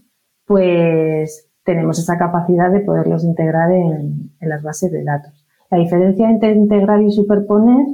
[0.46, 5.48] pues tenemos esa capacidad de poderlos integrar en, las bases de datos.
[5.72, 7.88] La diferencia entre integrar y superponer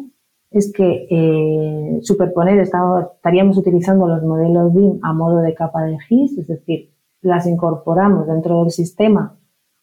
[0.49, 6.39] es que eh, superponer estaríamos utilizando los modelos BIM a modo de capa de GIS,
[6.39, 6.94] es decir,
[7.25, 9.35] las incorporamos dentro del sistema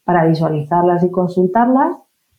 [0.05, 1.97] para visualizarlas y consultarlas,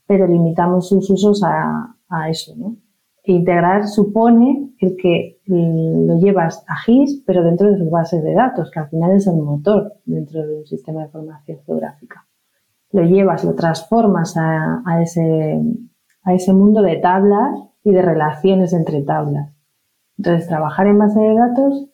[0.07, 1.95] pero limitamos sus usos a,
[2.29, 2.53] eso.
[2.55, 2.77] ¿no?
[3.25, 8.71] Integrar supone el que lo llevas a GIS, pero dentro de sus bases de datos,
[8.71, 12.25] que al final es el motor dentro de un sistema de información geográfica.
[12.91, 15.59] Lo llevas, lo transformas a, ese,
[16.23, 19.51] a ese mundo de tablas y de relaciones entre tablas.
[20.17, 21.89] Entonces, trabajar en base de datos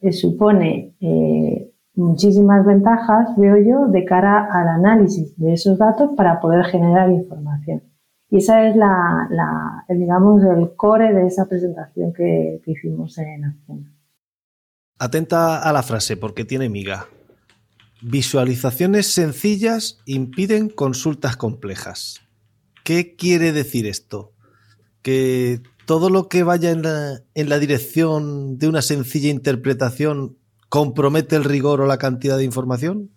[0.00, 1.65] eh, supone eh,
[1.96, 7.82] muchísimas ventajas, veo yo, de cara al análisis de esos datos para poder generar información.
[8.30, 13.92] Y esa es la, digamos, el core de esa presentación que, que hicimos en Acción.
[14.98, 17.06] Atenta a la frase porque tiene miga.
[18.02, 22.20] Visualizaciones sencillas impiden consultas complejas.
[22.84, 24.32] ¿Qué quiere decir esto?
[25.02, 30.36] ¿Que todo lo que vaya en la, dirección de una sencilla interpretación
[30.68, 33.10] compromete el rigor o la cantidad de información?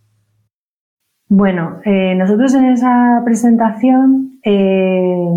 [1.27, 5.27] Bueno, eh, nosotros en esa presentación, eh,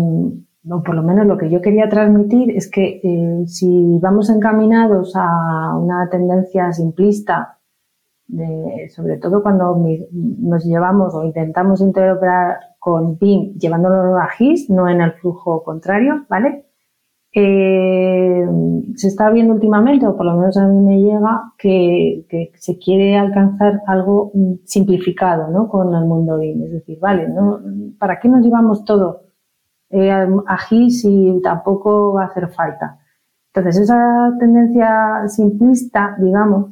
[0.69, 5.13] o por lo menos lo que yo quería transmitir es que eh, si vamos encaminados
[5.15, 7.59] a una tendencia simplista
[8.95, 9.77] sobre todo cuando
[10.11, 16.25] nos llevamos o intentamos interoperar con BIM llevándolo a GIS, no en el flujo contrario,
[16.29, 16.65] ¿vale?
[17.35, 18.45] Eh,
[18.95, 23.17] se está viendo últimamente, o por lo menos a mí me llega, que, se quiere
[23.17, 24.31] alcanzar algo
[24.65, 25.67] simplificado ¿no?
[25.67, 26.63] con el mundo BIM.
[26.63, 27.59] Es decir, vale, ¿no?
[27.97, 29.23] ¿para qué nos llevamos todo
[29.89, 32.99] eh, a GIS si tampoco va a hacer falta?
[33.53, 36.71] Entonces, esa tendencia simplista, digamos,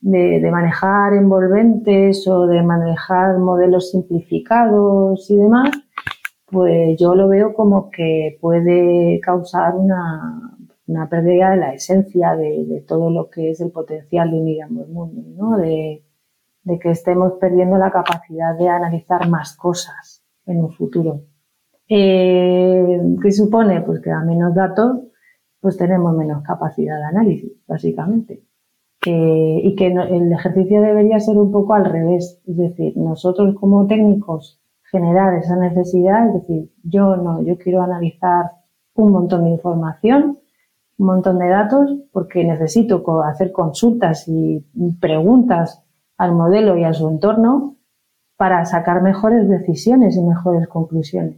[0.00, 5.70] de, manejar envolventes o de manejar modelos simplificados y demás,
[6.50, 12.84] pues yo lo veo como que puede causar una, una pérdida de la esencia de,
[12.86, 15.56] todo lo que es el potencial de unir ambos mundos, ¿no?
[15.56, 16.04] De,
[16.64, 21.22] de, que estemos perdiendo la capacidad de analizar más cosas en un futuro.
[21.88, 23.80] Eh, ¿Qué supone?
[23.82, 25.00] Pues que a menos datos,
[25.60, 28.44] pues tenemos menos capacidad de análisis, básicamente
[29.06, 34.59] y que el ejercicio debería ser un poco al revés, es decir, nosotros como técnicos
[34.90, 38.52] generar esa necesidad, es decir, yo no, yo quiero analizar
[38.94, 40.38] un montón de información,
[40.98, 44.64] un montón de datos, porque necesito hacer consultas y
[45.00, 45.82] preguntas
[46.18, 47.76] al modelo y a su entorno
[48.36, 51.36] para sacar mejores decisiones y mejores conclusiones.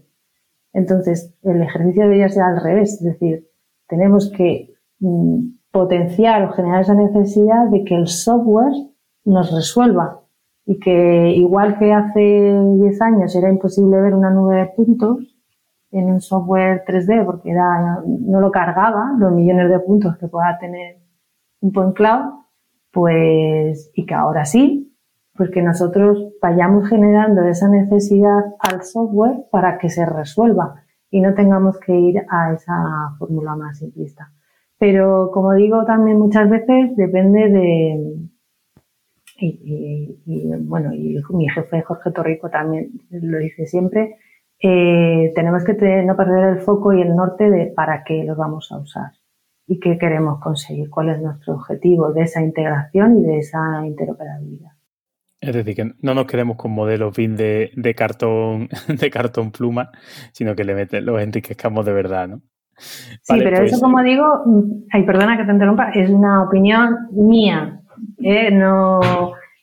[0.72, 3.48] Entonces, el ejercicio debería ser al revés, es decir,
[3.86, 8.72] tenemos que mm, potenciar o generar esa necesidad de que el software
[9.24, 10.21] nos resuelva
[10.64, 15.36] y que igual que hace 10 años era imposible ver una nube de puntos
[15.90, 20.98] en un software 3D porque no lo cargaba los millones de puntos que pueda tener
[21.60, 22.42] un point cloud,
[22.90, 24.96] pues, y que ahora sí,
[25.34, 31.34] pues que nosotros vayamos generando esa necesidad al software para que se resuelva y no
[31.34, 34.32] tengamos que ir a esa fórmula más simplista.
[34.78, 38.16] Pero como digo también muchas veces depende de,
[39.44, 40.18] y,
[40.60, 44.16] bueno, y mi jefe Jorge Torrico también lo dice siempre,
[44.60, 45.74] eh, tenemos que
[46.04, 49.12] no perder el foco y el norte de para qué los vamos a usar
[49.66, 54.72] y qué queremos conseguir, cuál es nuestro objetivo de esa integración y de esa interoperabilidad.
[55.40, 59.90] Es decir, que no nos quedemos con modelos BIM de, de cartón, de cartón pluma,
[60.32, 62.42] sino que le meten, los enriquezcamos de verdad, ¿no?
[62.76, 64.24] Sí, pero eso, pues, como digo,
[64.90, 67.81] ay, perdona que te interrumpa, es una opinión mía.
[68.18, 69.00] No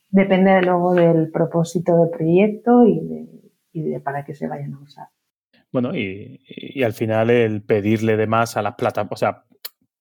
[0.09, 5.07] depende luego del propósito del proyecto y de, para qué se vayan a usar.
[5.71, 6.39] Bueno, y,
[6.83, 9.43] al final el pedirle de más a las plataformas, o sea,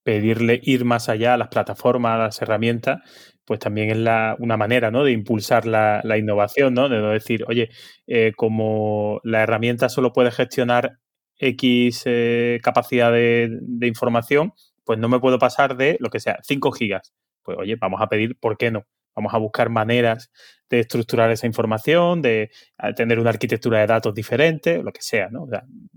[0.02, 3.00] pedirle ir más allá a las plataformas, a las herramientas,
[3.44, 5.04] pues también es la, una manera ¿no?
[5.04, 6.88] de impulsar la, innovación, ¿no?
[6.88, 7.68] De no decir, oye,
[8.06, 10.98] eh, como la herramienta solo puede gestionar
[11.38, 14.52] X eh, capacidad de, información,
[14.84, 17.12] pues no me puedo pasar de lo que sea, 5 gigas.
[17.48, 18.84] Pues oye, vamos a pedir, ¿por qué no?
[19.16, 20.30] Vamos a buscar maneras
[20.68, 22.50] de estructurar esa información, de
[22.94, 25.46] tener una arquitectura de datos diferente, lo que sea, ¿no?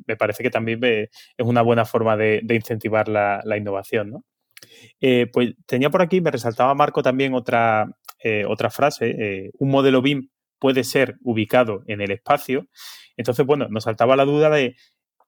[0.08, 1.10] me parece que también es
[1.40, 4.24] una buena forma de, incentivar la, innovación, ¿no?
[5.02, 7.86] Eh, pues tenía por aquí, me resaltaba Marco también otra,
[8.24, 12.70] eh, otra frase, un modelo BIM puede ser ubicado en el espacio.
[13.18, 14.78] Entonces, bueno, nos saltaba la duda de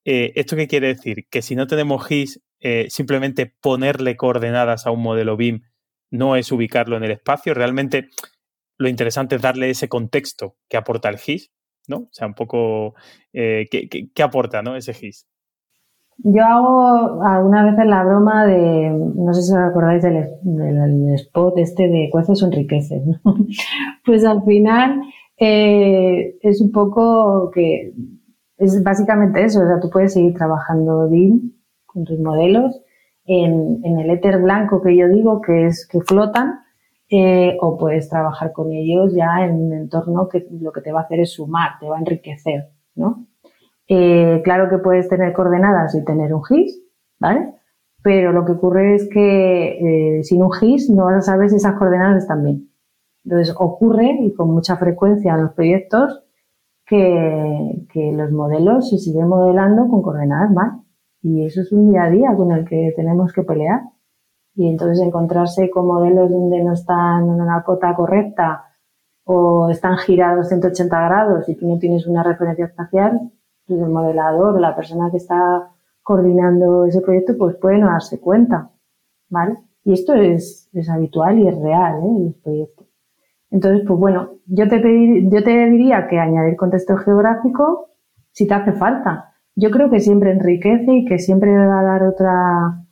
[0.05, 1.27] eh, ¿Esto qué quiere decir?
[1.29, 5.61] Que si no tenemos GIS, eh, simplemente ponerle coordenadas a un modelo BIM
[6.13, 7.53] no es ubicarlo en el espacio.
[7.53, 8.09] Realmente
[8.77, 11.51] lo interesante es darle ese contexto que aporta el GIS,
[11.87, 11.97] ¿no?
[11.97, 12.93] O sea, un poco,
[13.33, 14.75] eh, ¿qué, aporta ¿no?
[14.75, 15.27] ese GIS?
[16.17, 20.29] Yo hago alguna vez la broma de, no sé si os acordáis del,
[21.15, 23.19] spot este de cueces enriqueces, ¿no?
[24.05, 25.01] Pues al final
[25.37, 27.93] es un poco que
[28.57, 31.53] es básicamente eso, o sea, tú puedes seguir trabajando BIM
[31.85, 32.82] con tus modelos
[33.25, 36.59] en, el éter blanco que yo digo, que es que flotan,
[37.09, 41.01] eh, o puedes trabajar con ellos ya en un entorno que lo que te va
[41.01, 43.27] a hacer es sumar, te va a enriquecer, ¿no?
[43.87, 46.81] Eh, claro que puedes tener coordenadas y tener un GIS,
[47.19, 47.53] ¿vale?
[48.01, 51.57] Pero lo que ocurre es que eh, sin un GIS no vas a saber si
[51.57, 52.69] esas coordenadas están bien.
[53.25, 56.23] Entonces ocurre y con mucha frecuencia en los proyectos
[56.85, 60.82] que, que los modelos se siguen modelando con coordenadas mal.
[61.23, 63.81] Y eso es un día a día con el que tenemos que pelear.
[64.55, 68.65] Y entonces encontrarse con modelos donde no están en una cota correcta
[69.23, 73.31] o están girados 180 grados y tú no tienes una referencia espacial,
[73.65, 75.71] pues el modelador la persona que está
[76.03, 78.69] coordinando ese proyecto pues puede no darse cuenta,
[79.29, 79.57] ¿vale?
[79.85, 82.05] Y esto es, es habitual y es real ¿eh?
[82.05, 82.87] en los proyectos.
[83.49, 87.89] Entonces, pues bueno, yo te, pedir, yo te diría que añadir contexto geográfico
[88.31, 89.32] si te hace falta.
[89.55, 92.85] Yo creo que siempre enriquece y que siempre va a dar otra,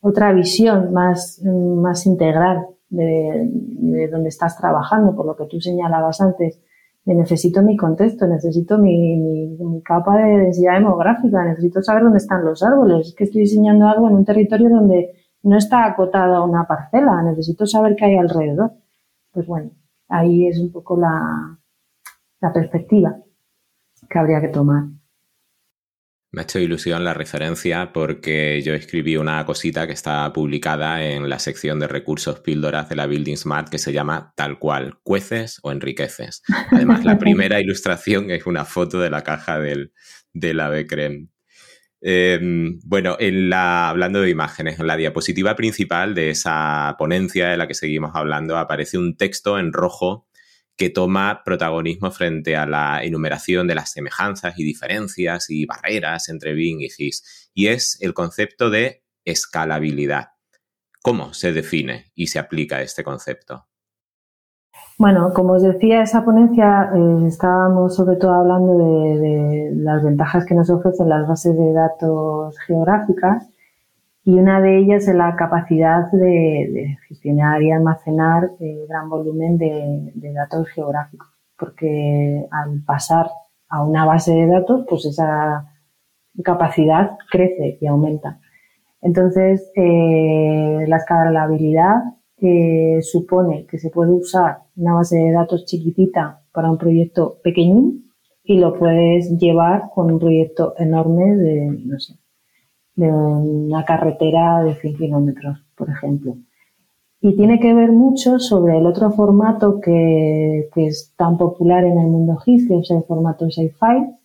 [0.00, 6.20] otra visión más, más integral de, de donde estás trabajando, por lo que tú señalabas
[6.20, 6.60] antes.
[7.04, 12.44] De necesito mi contexto, necesito mi, mi, capa de densidad demográfica, necesito saber dónde están
[12.44, 13.08] los árboles.
[13.08, 15.14] Es que estoy diseñando algo en un territorio donde
[15.44, 18.72] no está acotada una parcela, necesito saber qué hay alrededor.
[19.30, 19.70] Pues bueno,
[20.08, 21.56] ahí es un poco la,
[22.40, 23.16] la perspectiva
[24.10, 24.86] que habría que tomar.
[26.32, 31.28] Me ha hecho ilusión la referencia porque yo escribí una cosita que está publicada en
[31.28, 35.60] la sección de recursos píldoras de la Building Smart que se llama tal cual, cueces
[35.62, 36.42] o enriqueces.
[36.70, 39.92] Además, la primera ilustración es una foto de la caja del,
[40.32, 41.28] del ave creme.
[42.00, 47.56] Em, bueno, en la, hablando de imágenes, en la diapositiva principal de esa ponencia de
[47.56, 50.25] la que seguimos hablando aparece un texto en rojo
[50.76, 56.52] que toma protagonismo frente a la enumeración de las semejanzas y diferencias y barreras entre
[56.52, 60.32] Bing y GIS, y es el concepto de escalabilidad.
[61.02, 63.66] ¿Cómo se define y se aplica este concepto?
[64.98, 70.44] Bueno, como os decía, esa ponencia eh, estábamos sobre todo hablando de, de, las ventajas
[70.46, 73.48] que nos ofrecen las bases de datos geográficas
[74.26, 80.32] y una de ellas es la capacidad de, gestionar y almacenar eh, gran volumen de,
[80.32, 83.28] datos geográficos, porque al pasar
[83.68, 85.70] a una base de datos, pues esa
[86.42, 88.40] capacidad crece y aumenta.
[89.00, 92.02] Entonces, eh, la escalabilidad
[92.38, 98.10] eh, supone que se puede usar una base de datos chiquitita para un proyecto pequeñín
[98.42, 102.18] y lo puedes llevar con un proyecto enorme de, no sé,
[102.96, 106.36] de una carretera de 100 kilómetros, por ejemplo.
[107.20, 112.06] Y tiene que ver mucho sobre el otro formato que, es tan popular en el
[112.06, 114.16] mundo GIS, que es el formato Shapefile,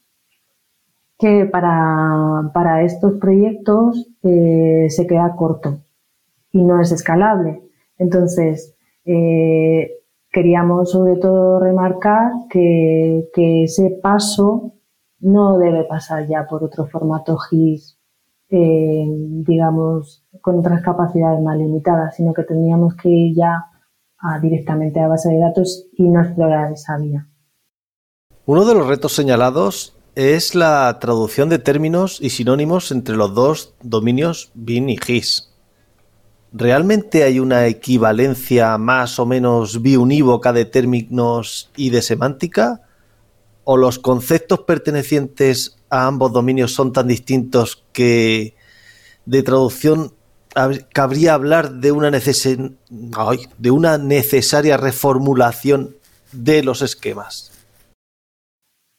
[1.18, 5.80] que para, para estos proyectos eh, se queda corto
[6.52, 7.62] y no es escalable.
[7.98, 9.92] Entonces, eh,
[10.32, 14.74] queríamos sobre todo remarcar que, que, ese paso
[15.20, 18.01] no debe pasar ya por otro formato GIS
[18.52, 23.66] eh, digamos, con otras capacidades más limitadas, sino que tendríamos que ir ya
[24.42, 27.28] directamente a base de datos y no explorar esa vía.
[28.46, 33.74] Uno de los retos señalados es la traducción de términos y sinónimos entre los dos
[33.82, 35.52] dominios BIN y GIS.
[36.52, 42.82] ¿Realmente hay una equivalencia más o menos biunívoca de términos y de semántica?
[43.64, 48.56] ¿O los conceptos pertenecientes a ambos dominios son tan distintos que
[49.26, 50.14] de traducción
[50.94, 55.96] cabría hablar de una, de una necesaria reformulación
[56.32, 57.52] de los esquemas.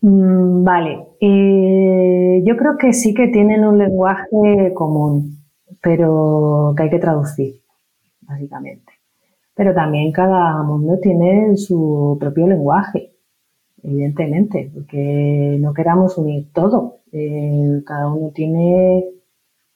[0.03, 5.39] Mm, vale, eh, yo creo que sí que tienen un lenguaje común,
[5.81, 7.63] pero que hay que traducir,
[8.21, 8.93] básicamente.
[9.55, 13.12] Pero también cada mundo tiene su propio lenguaje
[13.83, 16.99] evidentemente, porque no queramos unir todo.
[17.13, 19.05] Eh, cada uno tiene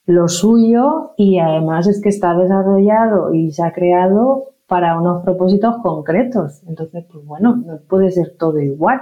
[0.07, 5.76] lo suyo y además es que está desarrollado y se ha creado para unos propósitos
[5.82, 6.62] concretos.
[6.66, 9.00] Entonces, pues bueno, no puede ser todo igual,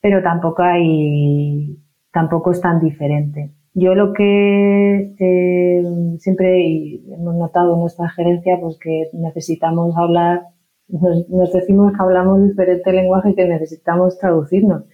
[0.00, 1.78] pero tampoco hay,
[2.12, 3.52] tampoco es tan diferente.
[3.74, 5.84] Yo lo que eh,
[6.18, 10.42] siempre hemos notado en nuestra gerencia, pues que necesitamos hablar
[10.88, 14.84] nos, decimos que hablamos diferente lenguaje y que necesitamos traducirnos.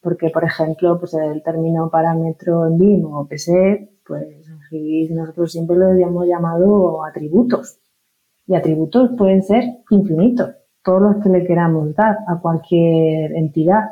[0.00, 4.24] Porque, por ejemplo, pues el término parámetro en BIM o PSE, pues
[5.10, 7.78] nosotros siempre lo hemos llamado atributos.
[8.46, 13.82] Y atributos pueden ser infinitos, todos los que le queramos dar a cualquier entidad.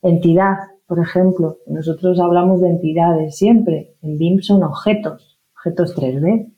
[0.00, 0.56] Entidad,
[0.86, 3.96] por ejemplo, nosotros hablamos de entidades siempre.
[4.00, 6.50] En BIM son objetos, objetos 3D.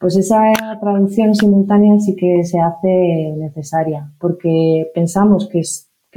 [0.00, 5.60] Pues esa traducción simultánea sí que se hace necesaria, porque pensamos que,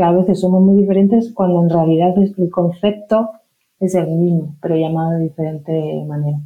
[0.01, 3.31] a veces somos muy diferentes cuando en realidad el concepto
[3.81, 6.39] es el mismo, pero llamado de diferente manera.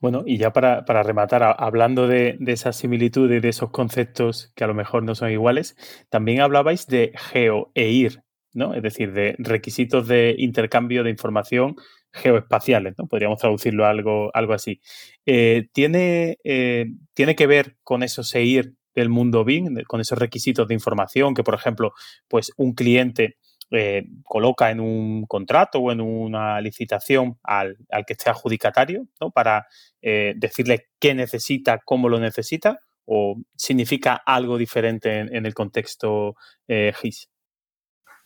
[0.00, 4.68] Bueno, y ya para, rematar, hablando de, de esas similitudes, de esos conceptos que a
[4.68, 5.76] lo mejor no son iguales,
[6.08, 8.24] también hablabais de geo-EIR,
[8.54, 8.72] ¿no?
[8.72, 11.76] Es decir, de requisitos de intercambio de información
[12.12, 13.06] geoespaciales, ¿no?
[13.06, 14.80] Podríamos traducirlo a algo, algo así.
[15.26, 20.66] Eh, ¿tiene, eh, ¿Tiene que ver con esos EIR del mundo BIM, con esos requisitos
[20.68, 21.92] de información que, por ejemplo,
[22.26, 23.36] pues un cliente
[23.70, 29.30] eh, coloca en un contrato o en una licitación al, que esté adjudicatario, ¿no?
[29.30, 29.66] Para
[30.00, 36.34] decirle qué necesita, cómo lo necesita, o significa algo diferente en, el contexto
[36.66, 37.28] GIS?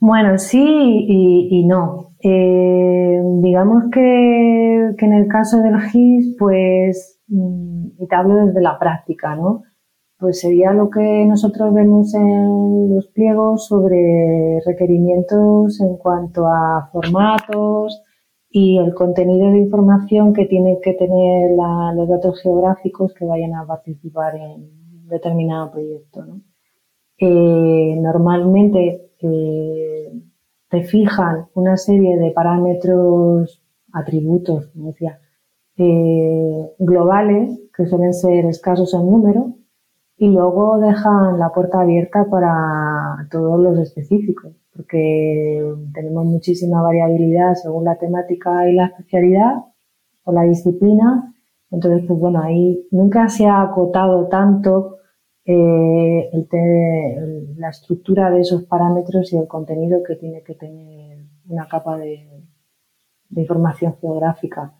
[0.05, 2.17] Bueno, sí y, no.
[2.21, 9.37] digamos que, en el caso del GIS, pues, mm, y te hablo desde la práctica,
[9.37, 9.63] ¿no?
[10.19, 18.03] pues sería lo que nosotros vemos en los pliegos sobre requerimientos en cuanto a formatos
[18.51, 21.53] y el contenido de información que tienen que tener
[21.97, 26.25] los datos geográficos que vayan a participar en determinado proyecto.
[27.19, 30.13] Eh, normalmente eh,
[30.69, 33.63] te fijan una serie de parámetros,
[33.93, 35.19] atributos, como decía,
[35.77, 39.55] eh, globales que suelen ser escasos en número
[40.17, 45.63] y luego dejan la puerta abierta para todos los específicos, porque
[45.93, 49.65] tenemos muchísima variabilidad según la temática y la especialidad
[50.25, 51.35] o la disciplina.
[51.71, 54.99] Entonces, pues bueno, ahí nunca se ha acotado tanto
[55.45, 56.31] eh,
[57.57, 62.29] la estructura de esos parámetros y el contenido que tiene que tener una capa de
[63.31, 64.75] información geográfica.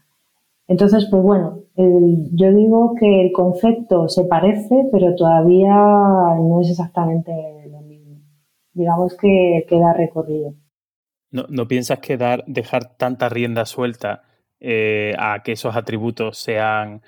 [0.69, 7.33] Entonces, pues bueno, yo digo que el concepto se parece, pero todavía no es exactamente
[7.71, 8.21] lo mismo.
[8.73, 10.55] Digamos que queda recorrido.
[11.31, 14.23] ¿No, piensas que dar, dejar tanta rienda suelta
[14.61, 17.03] eh, a que esos atributos sean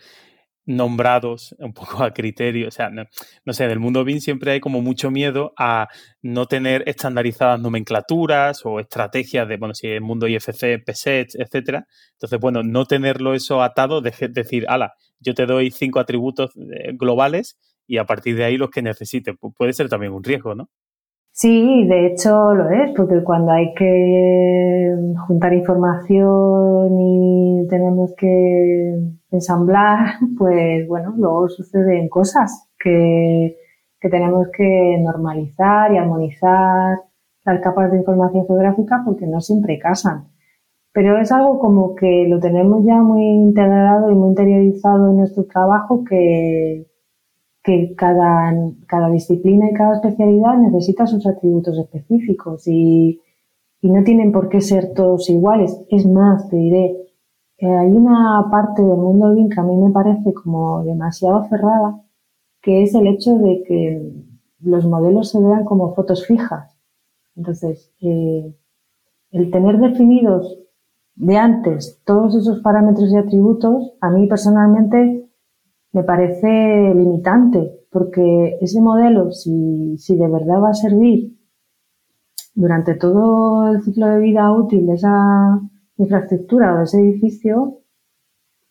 [0.67, 2.69] nombrados un poco a criterio.
[2.69, 5.89] O sea, no, sé, en el mundo BIM siempre hay como mucho miedo a
[6.23, 11.87] no tener estandarizadas nomenclaturas o estrategias de, bueno, si el mundo IFC, PSET, etcétera.
[12.13, 16.93] Entonces, bueno, no tenerlo eso atado, de, decir, ala, yo te doy cinco atributos eh,
[16.95, 19.35] globales y a partir de ahí los que necesite.
[19.35, 20.71] puede ser también un riesgo, ¿no?
[21.37, 24.95] Sí, de hecho lo es, porque cuando hay que
[25.27, 28.95] juntar información y tenemos que
[29.33, 33.57] ensamblar, pues bueno, luego suceden cosas que,
[34.01, 36.99] que tenemos que normalizar y armonizar
[37.45, 40.29] las capas de información geográfica porque no siempre casan.
[40.93, 45.45] Pero es algo como que lo tenemos ya muy integrado y muy interiorizado en nuestro
[45.47, 46.87] trabajo que,
[47.65, 48.55] que cada,
[48.87, 53.23] cada disciplina y cada especialidad necesita sus atributos específicos y,
[53.81, 55.81] y no tienen por qué ser todos iguales.
[55.89, 56.95] Es más, te diré,
[57.57, 62.03] eh, hay una parte del mundo BIM que a mí me parece como demasiado cerrada,
[62.61, 64.13] que es el hecho de que
[64.61, 66.77] los modelos se vean como fotos fijas.
[67.35, 68.55] Entonces, eh,
[69.31, 70.59] el tener definidos
[71.15, 75.24] de antes todos esos parámetros y atributos, a mí personalmente
[75.95, 81.39] me parece limitante, porque ese modelo, si, si de verdad va a servir
[82.55, 85.61] durante todo el ciclo de vida útil de esa
[85.97, 87.79] infraestructura o de ese edificio,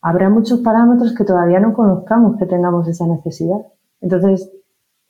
[0.02, 3.60] habrá muchos parámetros que todavía no conozcamos que tengamos esa necesidad.
[4.02, 4.52] Entonces,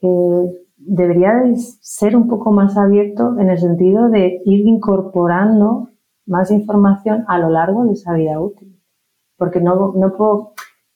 [0.01, 1.33] eh, debería
[1.81, 5.89] ser un poco más abierto en el sentido de ir incorporando
[6.27, 8.81] más información a lo largo de esa vida útil.
[9.37, 10.53] Porque no, no puedo,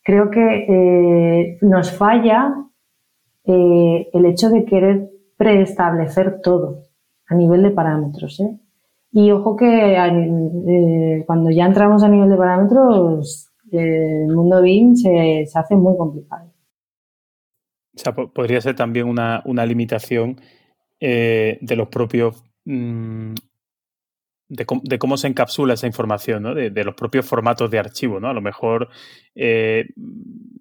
[0.09, 2.55] creo que eh, nos falla
[3.45, 6.85] eh, el hecho de querer preestablecer todo
[7.27, 8.41] a nivel de parámetros.
[8.41, 8.59] ¿eh?
[9.13, 15.77] Y ojo que cuando ya entramos a nivel de parámetros, el mundo BIM se, hace
[15.77, 16.55] muy complicado.
[17.95, 20.41] O sea, podría ser también una, limitación
[20.99, 23.35] de los propios mm,
[24.49, 26.55] de, cómo se encapsula esa información, ¿no?
[26.55, 28.19] de, los propios formatos de archivo.
[28.19, 28.29] ¿no?
[28.29, 28.89] A lo mejor,
[29.35, 29.87] eh,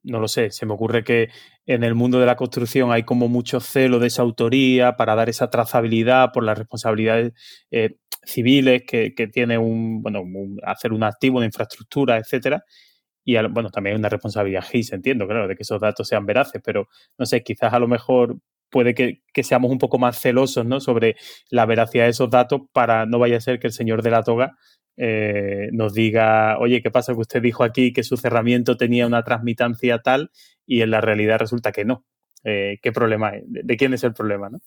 [0.04, 1.30] no lo sé, se me ocurre que
[1.66, 5.30] en el mundo de la construcción hay como mucho celo de esa autoría para dar
[5.30, 7.34] esa trazabilidad por las responsabilidades
[7.72, 10.24] eh, civiles que, tiene un, bueno,
[10.64, 12.64] hacer un activo, de infraestructura, etcétera.
[13.24, 16.62] Y bueno, también hay una responsabilidad GIS, entiendo, claro, de que esos datos sean veraces,
[16.64, 18.38] pero no sé, quizás a lo mejor
[18.70, 20.80] puede que, seamos un poco más celosos ¿no?
[20.80, 21.16] sobre
[21.50, 24.24] la veracidad de esos datos para no vaya a ser que el señor de la
[24.24, 24.56] toga
[24.98, 29.24] eh, nos diga, oye, ¿qué pasa que usted dijo aquí que su cerramiento tenía una
[29.24, 30.32] transmitancia tal
[30.66, 32.04] y en la realidad resulta que no?
[32.44, 33.44] Eh, ¿Qué problema es?
[33.48, 34.50] ¿De, quién es el problema?
[34.50, 34.60] ¿no?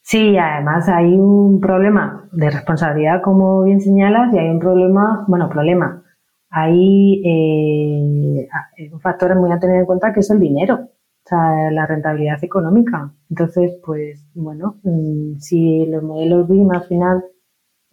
[0.00, 5.48] Sí, además hay un problema de responsabilidad, como bien señalas, y hay un problema, bueno,
[5.48, 6.04] problema.
[6.48, 8.48] ahí eh,
[8.92, 10.90] un factor muy a tener en cuenta que es el dinero,
[11.30, 13.12] la rentabilidad económica.
[13.30, 17.24] Entonces, pues bueno, mm, si los modelos BIM al final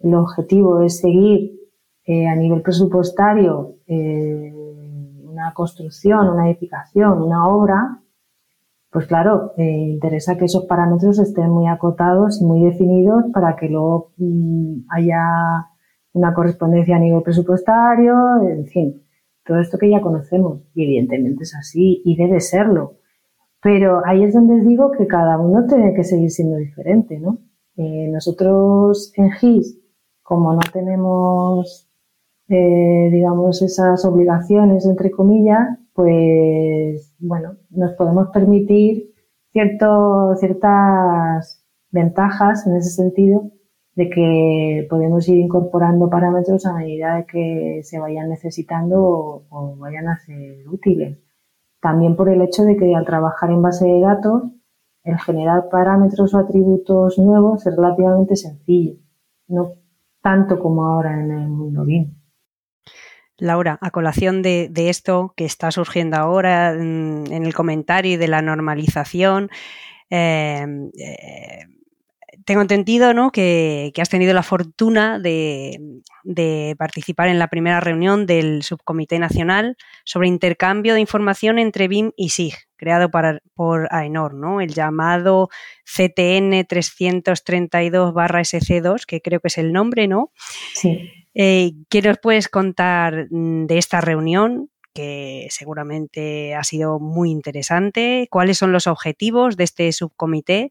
[0.00, 1.52] el objetivo es seguir
[2.06, 4.52] eh, a nivel presupuestario eh,
[5.24, 8.00] una construcción, una edificación, una obra,
[8.90, 13.68] pues claro, eh, interesa que esos parámetros estén muy acotados y muy definidos para que
[13.68, 15.66] luego mm, haya
[16.12, 19.02] una correspondencia a nivel presupuestario, en fin,
[19.44, 20.60] todo esto que ya conocemos.
[20.74, 22.98] Y evidentemente es así y debe serlo.
[23.64, 27.38] Pero ahí es donde digo que cada uno tiene que seguir siendo diferente, ¿no?
[27.78, 29.80] Eh, nosotros en GIS,
[30.22, 31.88] como no tenemos,
[32.48, 39.14] eh, digamos, esas obligaciones, entre comillas, pues, bueno, nos podemos permitir
[39.52, 40.44] ciertas
[41.90, 43.50] ventajas en ese sentido
[43.94, 50.08] de que podemos ir incorporando parámetros a medida de que se vayan necesitando o, vayan
[50.08, 51.23] a ser útiles.
[51.84, 54.44] También por el hecho de que al trabajar en base de datos,
[55.02, 58.94] el generar parámetros o atributos nuevos es relativamente sencillo,
[59.48, 59.72] no
[60.22, 62.14] tanto como ahora en el mundo BIM.
[63.36, 69.50] Laura, a colación de, esto que está surgiendo ahora en, el comentario de la normalización,
[70.08, 70.64] eh,
[70.98, 71.64] eh,
[72.44, 73.32] tengo entendido ¿no?
[73.32, 75.78] que, has tenido la fortuna de,
[76.78, 82.28] participar en la primera reunión del Subcomité Nacional sobre intercambio de información entre BIM y
[82.30, 84.60] SIG, creado por AENOR, ¿no?
[84.60, 85.48] el llamado
[85.84, 90.32] CTN 332-SC2, que creo que es el nombre, ¿no?
[90.74, 91.10] Sí.
[91.34, 94.70] Eh, ¿Qué nos puedes contar de esta reunión?
[94.94, 98.28] que seguramente ha sido muy interesante.
[98.30, 100.70] ¿Cuáles son los objetivos de este subcomité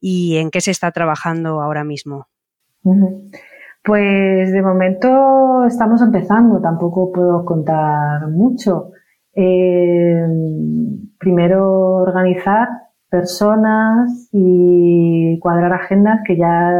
[0.00, 2.26] y en qué se está trabajando ahora mismo.
[3.84, 8.92] Pues de momento estamos empezando, tampoco puedo contar mucho.
[9.34, 10.26] Eh,
[11.18, 12.68] primero organizar
[13.08, 16.72] personas y cuadrar agendas, que ya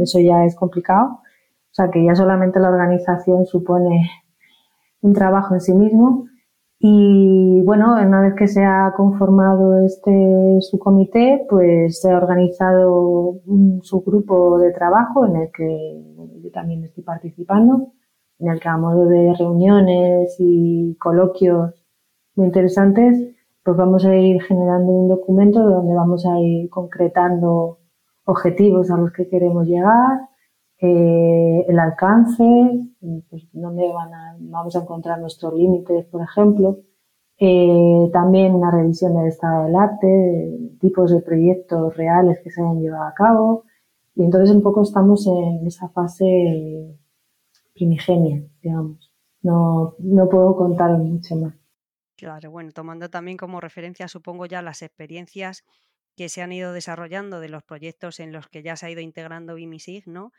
[0.00, 1.20] eso ya es complicado.
[1.70, 4.08] O sea, que ya solamente la organización supone
[5.00, 6.26] un trabajo en sí mismo.
[6.78, 13.80] Y bueno, una vez que se ha conformado este subcomité, pues se ha organizado un
[13.82, 16.02] subgrupo de trabajo en el que
[16.42, 17.92] yo también estoy participando,
[18.38, 21.86] en el que a modo de reuniones y coloquios
[22.34, 27.78] muy interesantes, pues vamos a ir generando un documento donde vamos a ir concretando
[28.26, 30.28] objetivos a los que queremos llegar,
[30.78, 32.44] eh, el alcance,
[33.30, 36.80] pues, dónde van a, vamos a encontrar nuestros límites, por ejemplo.
[37.38, 42.80] Eh, también una revisión del estado del arte, tipos de proyectos reales que se hayan
[42.80, 43.64] llevado a cabo.
[44.14, 46.96] Y entonces un poco estamos en esa fase
[47.74, 49.12] primigenia, digamos.
[49.42, 51.54] No, no puedo contar mucho más.
[52.16, 55.64] Claro, bueno, tomando también como referencia, supongo ya las experiencias
[56.16, 59.02] que se han ido desarrollando de los proyectos en los que ya se ha ido
[59.02, 60.32] integrando BIMISIG, ¿no?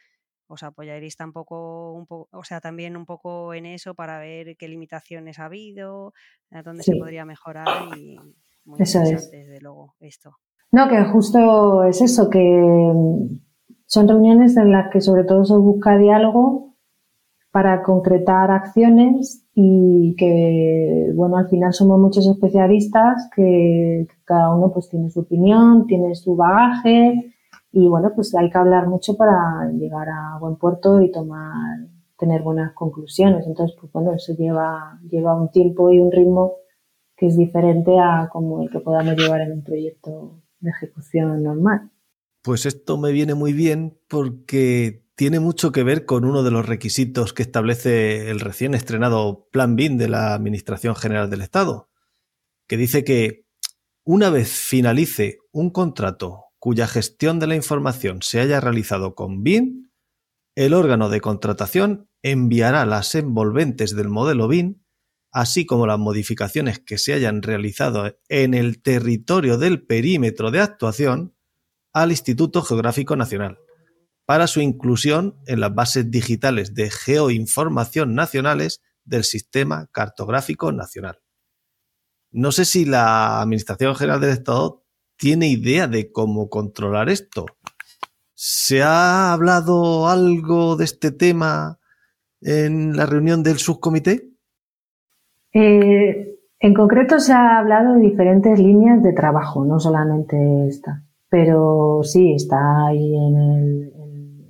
[0.48, 4.68] Os apoyaréis tampoco un poco, o sea, también un poco en eso para ver qué
[4.68, 6.14] limitaciones ha habido,
[6.64, 7.68] dónde se podría mejorar
[7.98, 8.18] y
[8.66, 9.32] muy eso es.
[9.32, 10.32] desde luego esto.
[10.72, 13.40] No, que justo es eso, que mm,
[13.86, 16.76] son reuniones en las que sobre todo se busca diálogo
[17.52, 24.90] para concretar acciones y que, bueno, al final somos muchos especialistas que cada uno pues
[24.90, 27.34] tiene su opinión, tiene su bagaje,
[27.72, 31.88] y bueno, pues hay que hablar mucho para llegar a buen puerto y tomar,
[32.18, 33.46] tener buenas conclusiones.
[33.46, 36.56] Entonces, pues bueno, eso lleva, lleva un tiempo y un ritmo
[37.16, 41.92] que es diferente a como el que podamos llevar en un proyecto de ejecución normal.
[42.42, 46.66] Pues esto me viene muy bien porque tiene mucho que ver con uno de los
[46.66, 51.90] requisitos que establece el recién estrenado Plan BIM de la Administración General del Estado,
[52.68, 53.46] que dice que
[54.04, 59.90] una vez finalice un contrato cuya gestión de la información se haya realizado con BIM,
[60.56, 64.82] el órgano de contratación enviará las envolventes del modelo BIM,
[65.32, 71.36] así como las modificaciones que se hayan realizado en el territorio del perímetro de actuación,
[71.94, 73.60] al Instituto Geográfico Nacional,
[74.26, 81.20] para su inclusión en las bases digitales de geoinformación nacionales del Sistema Cartográfico Nacional.
[82.32, 84.86] No sé si la Administración General del Estado
[85.18, 87.46] tiene idea de cómo controlar esto.
[88.34, 91.80] ¿Se ha hablado algo de este tema
[92.42, 94.30] en la reunión del subcomité?
[95.54, 100.38] Eh, en concreto se ha hablado de diferentes líneas de trabajo, no solamente
[100.68, 103.92] esta, pero sí está ahí en,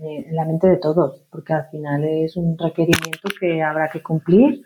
[0.01, 4.63] en la mente de todos, porque al final es un requerimiento que habrá que cumplir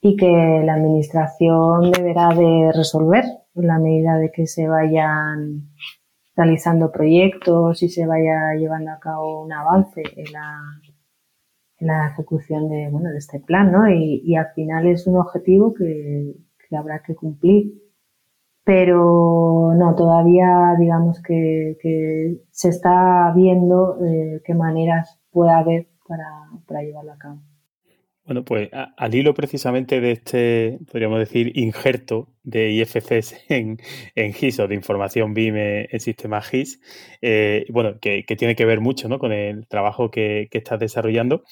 [0.00, 3.24] y que la administración deberá de resolver
[3.56, 5.70] en la medida de que se vayan
[6.36, 10.60] realizando proyectos y se vaya llevando a cabo un avance en la,
[11.78, 13.88] en la ejecución de, bueno, de este plan, ¿no?
[13.88, 16.34] Y, y al final es un objetivo que,
[16.68, 17.72] que, habrá que cumplir.
[18.64, 26.26] Pero no, todavía digamos que, que se está viendo eh, qué maneras puede haber para,
[26.66, 27.40] para llevarlo a cabo.
[28.26, 33.78] Bueno, pues al hilo precisamente de este, podríamos decir, injerto de IFCs en,
[34.16, 36.80] en GIS o de información BIM en sistema GIS,
[37.22, 39.20] eh, bueno, que, tiene que ver mucho ¿no?
[39.20, 41.44] con el trabajo que, que estás desarrollando.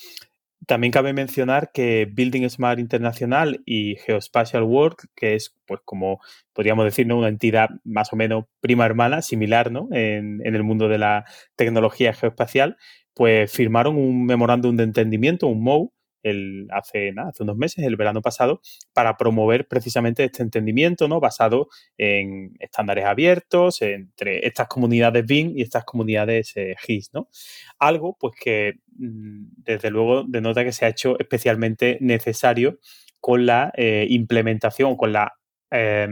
[0.67, 6.19] También cabe mencionar que Building Smart Internacional y Geospatial Work, que es, pues, como
[6.53, 7.19] podríamos decir, ¿no?
[7.19, 9.87] una entidad más o menos prima hermana, similar ¿no?
[9.93, 12.79] en, en el mundo de la tecnología geoespacial,
[13.15, 15.94] pues firmaron un memorándum de entendimiento, un MOU,
[16.25, 18.61] el, hace, hace unos meses, el verano pasado,
[18.93, 21.21] para promover precisamente este entendimiento, ¿no?
[21.21, 27.29] Basado en estándares abiertos entre estas comunidades BIM y estas comunidades eh, GIS, ¿no?
[27.79, 32.81] Algo, pues que mm, desde luego denota que se ha hecho especialmente necesario
[33.21, 35.35] con la eh, implementación, con la
[35.71, 36.09] eh,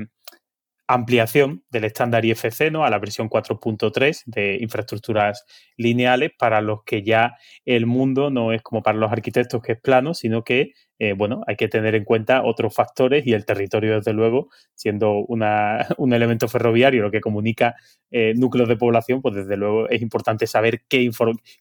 [0.87, 2.85] ampliación del estándar IFC ¿no?
[2.85, 5.45] a la versión 4.3 de infraestructuras
[5.77, 9.81] lineales para los que ya el mundo no es como para los arquitectos que es
[9.81, 13.97] plano, sino que eh, bueno, hay que tener en cuenta otros factores y el territorio,
[13.97, 17.75] desde luego, siendo un elemento ferroviario lo que comunica
[18.13, 21.11] eh, núcleos de población, pues desde luego es importante saber qué,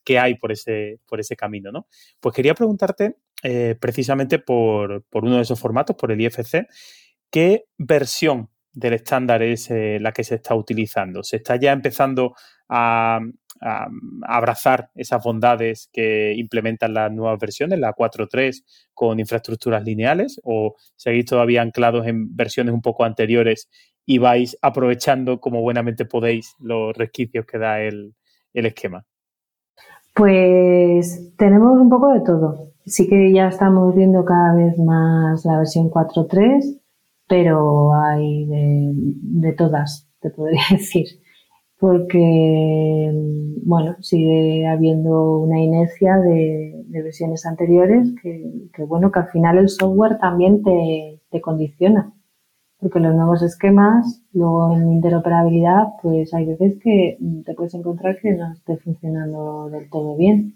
[0.04, 1.72] qué hay por ese, por ese camino.
[1.72, 1.88] ¿no?
[2.20, 6.68] Pues quería preguntarte eh, precisamente por, por uno de esos formatos, por el IFC,
[7.32, 11.24] ¿qué versión del estándar es eh, la que se está utilizando.
[11.24, 12.36] Se está ya empezando
[12.70, 13.20] a,
[14.24, 21.26] abrazar esas bondades que implementan las nuevas versiones, la 4.3 con infraestructuras lineales, o seguís
[21.26, 23.70] todavía anclados en versiones un poco anteriores
[24.04, 28.16] y vais aprovechando como buenamente podéis los resquicios que da el,
[28.54, 29.06] el esquema.
[30.16, 32.72] Pues tenemos un poco de todo.
[32.88, 36.81] Sí que ya estamos viendo cada vez más la versión 4.3
[37.32, 41.08] pero hay de, todas, te podría decir,
[41.80, 43.10] porque,
[43.64, 50.20] bueno, sigue habiendo una inercia de, versiones anteriores que, bueno, que al final el software
[50.20, 52.12] también te, te condiciona,
[52.82, 58.34] porque los nuevos esquemas, luego en interoperabilidad, pues hay veces que te puedes encontrar que
[58.34, 60.56] no esté funcionando del todo bien.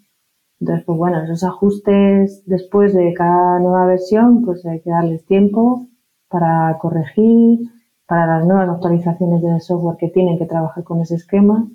[0.59, 5.87] Entonces, pues bueno, esos ajustes después de cada nueva versión, pues hay que darles tiempo
[6.35, 7.59] para corregir,
[8.05, 11.65] para las nuevas actualizaciones del software que tienen que trabajar con ese esquema.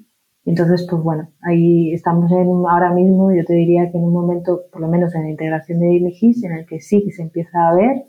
[0.45, 4.65] Entonces, pues bueno, ahí estamos en, ahora mismo, yo te diría que en un momento,
[4.71, 7.71] por lo menos en la integración de IMGIS, en el que sí que se empieza
[7.71, 8.05] a ver,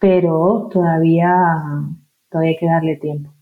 [0.00, 1.30] pero todavía,
[2.28, 3.32] todavía hay que darle tiempo.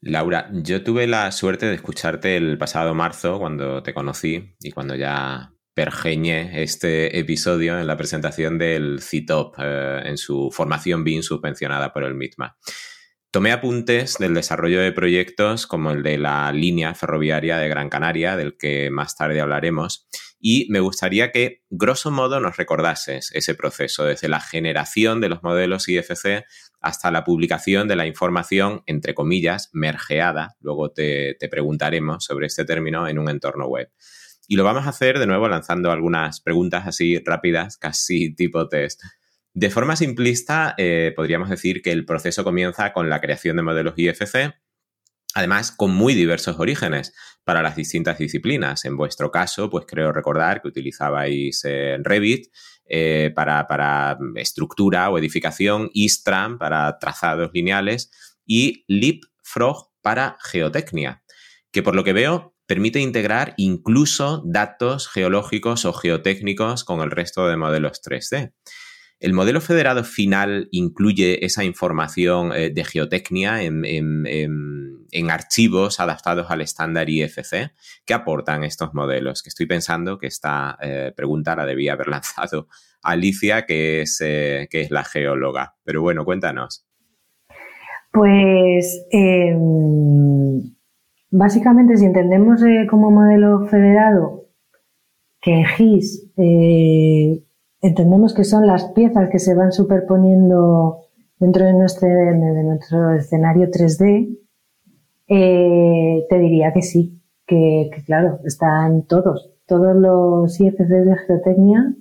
[0.00, 4.96] Laura, yo tuve la suerte de escucharte el pasado marzo cuando te conocí y cuando
[4.96, 5.52] ya
[6.52, 12.14] este episodio en la presentación del CITOP eh, en su formación BIM subvencionada por el
[12.14, 12.56] MITMA.
[13.30, 18.36] Tomé apuntes del desarrollo de proyectos como el de la línea ferroviaria de Gran Canaria,
[18.36, 20.06] del que más tarde hablaremos,
[20.38, 25.42] y me gustaría que, grosso modo, nos recordases ese proceso, desde la generación de los
[25.42, 26.44] modelos IFC
[26.80, 33.06] hasta la publicación de la información, entre comillas, mergeada, luego te preguntaremos sobre este término
[33.08, 33.90] en un entorno web.
[34.50, 39.00] Y lo vamos a hacer de nuevo lanzando algunas preguntas así rápidas, casi tipo test.
[39.54, 43.94] De forma simplista, eh, podríamos decir que el proceso comienza con la creación de modelos
[43.96, 44.52] IFC,
[45.34, 48.84] además con muy diversos orígenes para las distintas disciplinas.
[48.84, 52.48] En vuestro caso, pues creo recordar que utilizabais eh, Revit
[52.86, 58.10] eh, para, para, estructura o edificación, Istram para trazados lineales
[58.44, 61.22] y LeapFrog para geotecnia,
[61.70, 67.48] que por lo que veo permite integrar incluso datos geológicos o geotécnicos con el resto
[67.48, 68.52] de modelos 3D.
[69.18, 73.82] ¿El modelo federado final incluye esa información eh, de geotecnia en,
[75.28, 77.72] archivos adaptados al estándar IFC?
[78.04, 79.42] ¿Qué aportan estos modelos?
[79.42, 82.68] Que estoy pensando que esta eh, pregunta la debía haber lanzado
[83.02, 85.74] Alicia, que es, eh, que es la geóloga.
[85.82, 86.86] Pero bueno, cuéntanos.
[88.12, 90.79] Pues em,
[91.30, 94.46] Básicamente, si entendemos eh, como modelo federado
[95.40, 97.42] que GIS eh,
[97.80, 100.98] entendemos que son las piezas que se van superponiendo
[101.38, 104.38] dentro de nuestro, nuestro escenario 3D,
[105.28, 111.94] eh, te diría que sí, que, claro, están todos, todos los IFCs de geotecnia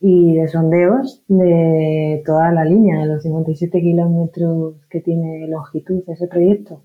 [0.00, 6.28] y de sondeos de toda la línea, de los 57 kilómetros que tiene longitud ese
[6.28, 6.82] proyecto.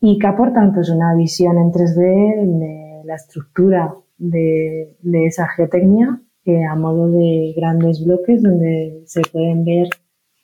[0.00, 4.96] Y que aportan pues una visión en 3D de la estructura de,
[5.26, 9.88] esa geotecnia que a modo de grandes bloques donde se pueden ver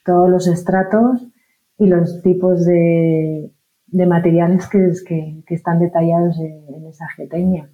[0.04, 1.26] todos los estratos
[1.78, 3.50] y los tipos de,
[3.92, 4.92] materiales que,
[5.46, 7.70] que, están detallados en, esa geotecnia.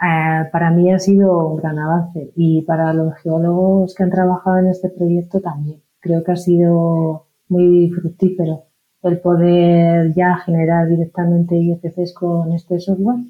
[0.00, 4.58] Eh, para mí ha sido un gran avance y para los geólogos que han trabajado
[4.58, 5.82] en este proyecto también.
[6.00, 8.69] Creo que ha sido muy fructífero
[9.02, 13.24] el poder ya generar directamente IFCs con este software,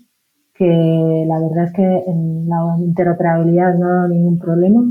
[0.55, 4.83] que la verdad es que en la interoperabilidad no hay ningún problema.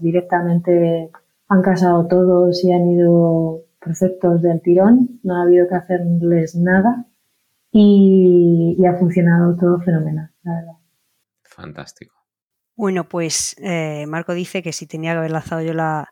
[0.00, 1.10] directamente
[1.48, 7.06] han casado todos y han ido perfectos del tirón, no ha habido que hacerles nada
[7.72, 10.72] y, ha funcionado todo fenomenal, la verdad.
[11.42, 12.14] Fantástico.
[12.74, 16.08] Bueno, pues eh, Marco dice que si tenía que haber lanzado yo la,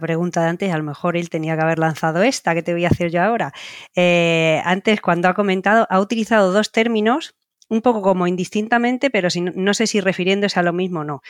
[0.00, 2.84] pregunta de antes, a lo mejor él tenía que haber lanzado esta que te voy
[2.84, 3.52] a hacer yo ahora.
[3.94, 7.34] Eh, antes, cuando ha comentado, ha utilizado dos términos,
[7.68, 11.20] un poco como indistintamente, pero si, no sé si refiriéndose a lo mismo o no.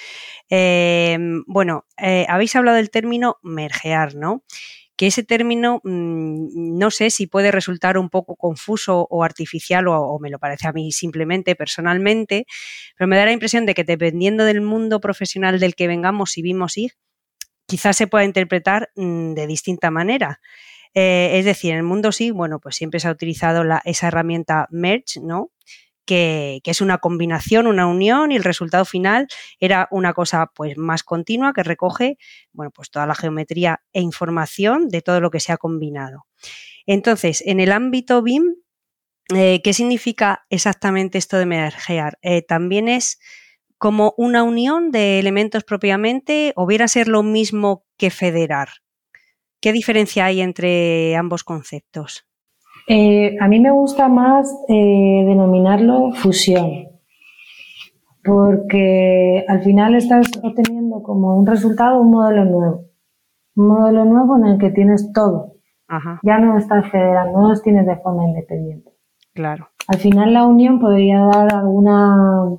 [0.48, 1.84] Eh, bueno,
[2.28, 4.44] habéis hablado del término mergear, ¿no?
[4.98, 10.18] que ese término mm, no sé si puede resultar un poco confuso o artificial o,
[10.18, 12.46] me lo parece a mí simplemente personalmente,
[12.96, 16.42] pero me da la impresión de que dependiendo del mundo profesional del que vengamos y
[16.42, 16.94] vimos ir,
[17.68, 20.40] quizás se pueda interpretar mm, de distinta manera.
[20.94, 24.66] Eh, es decir, en el mundo sí, bueno, pues siempre se ha utilizado esa herramienta
[24.70, 25.52] Merge, ¿no?
[26.08, 29.28] que, es una combinación, una unión y el resultado final
[29.60, 32.16] era una cosa pues más continua que recoge
[32.52, 36.26] bueno, pues toda la geometría e información de todo lo que se ha combinado.
[36.86, 38.54] Entonces, en el ámbito BIM,
[39.34, 42.18] eh, ¿qué significa exactamente esto de mergear?
[42.22, 43.20] Eh, también es
[43.78, 48.68] como una unión de elementos propiamente o viera ser lo mismo que federar.
[49.60, 52.26] ¿Qué diferencia hay entre ambos conceptos?
[52.88, 56.88] Eh, a mí me gusta más eh, denominarlo fusión,
[58.24, 62.84] porque al final estás obteniendo como un resultado un modelo nuevo,
[63.56, 65.54] un modelo nuevo en el que tienes todo.
[66.22, 68.90] Ya no estás federando, no los tienes de forma independiente.
[69.32, 69.70] Claro.
[69.86, 72.58] Al final la unión podría dar alguna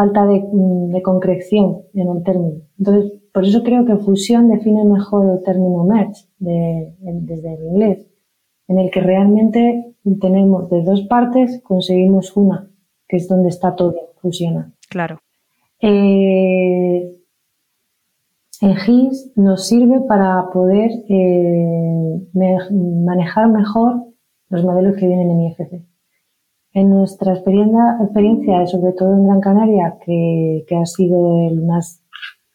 [0.00, 2.62] falta de, de concreción en el término.
[2.78, 8.06] Entonces, por eso creo que fusión define mejor el término merge desde el inglés
[8.68, 12.70] en el que realmente tenemos de dos partes, conseguimos una,
[13.08, 14.72] que es donde está todo, fusiona.
[14.88, 15.18] Claro.
[15.80, 17.16] Eh,
[18.60, 24.04] el GIS nos sirve para poder eh, manejar mejor
[24.50, 25.89] los modelos que vienen en IFC.
[26.72, 32.02] En nuestra experiencia, sobre todo en Gran Canaria, que, ha sido el más,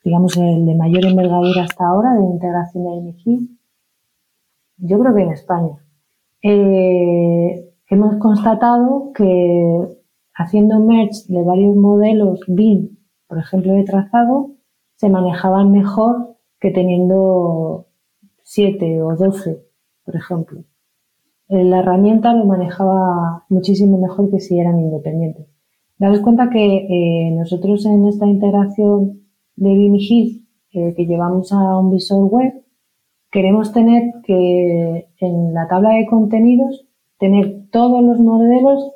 [0.03, 3.49] digamos, el de mayor envergadura hasta ahora de integración de GIS,
[4.77, 5.75] yo creo que en España.
[6.41, 9.97] Eh, hemos constatado que
[10.33, 12.97] haciendo merge de varios modelos BIM,
[13.27, 14.51] por ejemplo, de trazado,
[14.95, 17.87] se manejaban mejor que teniendo
[18.43, 19.61] 7 o 12,
[20.05, 20.63] por ejemplo.
[21.47, 25.47] Eh, la herramienta lo manejaba muchísimo mejor que si eran independientes.
[25.97, 29.21] Daros cuenta que eh, nosotros en esta integración
[29.55, 32.53] de BIM y que llevamos a un visor web,
[33.31, 36.85] queremos tener que en la tabla de contenidos
[37.17, 38.91] tener todos los modelos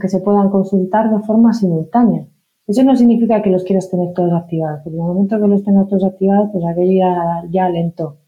[0.00, 2.26] que se puedan consultar de forma simultánea.
[2.66, 5.64] Eso no significa que los quieras tener todos activados, porque en el momento que los
[5.64, 8.19] tengas todos activados, pues aquello ya, ya lento.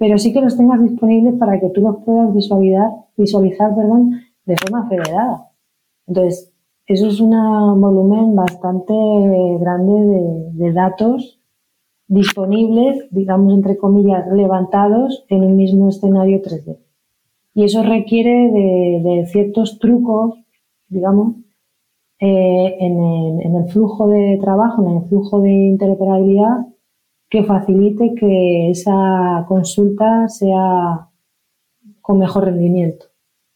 [0.00, 4.56] Pero sí que los tengas disponibles para que tú los puedas visualizar, visualizar perdón, de
[4.56, 5.52] forma federada.
[6.08, 6.52] Entonces,
[6.86, 7.30] eso es un
[7.80, 8.92] volumen bastante
[9.60, 11.40] grande de, de datos
[12.08, 16.78] disponibles, digamos, entre comillas, levantados en un mismo escenario 3D.
[17.54, 20.34] Y eso requiere de, ciertos trucos,
[20.88, 21.36] digamos,
[22.18, 26.66] eh, en, el, flujo de trabajo, en el flujo de interoperabilidad,
[27.30, 31.08] que facilite que esa consulta sea
[32.00, 33.06] con mejor rendimiento.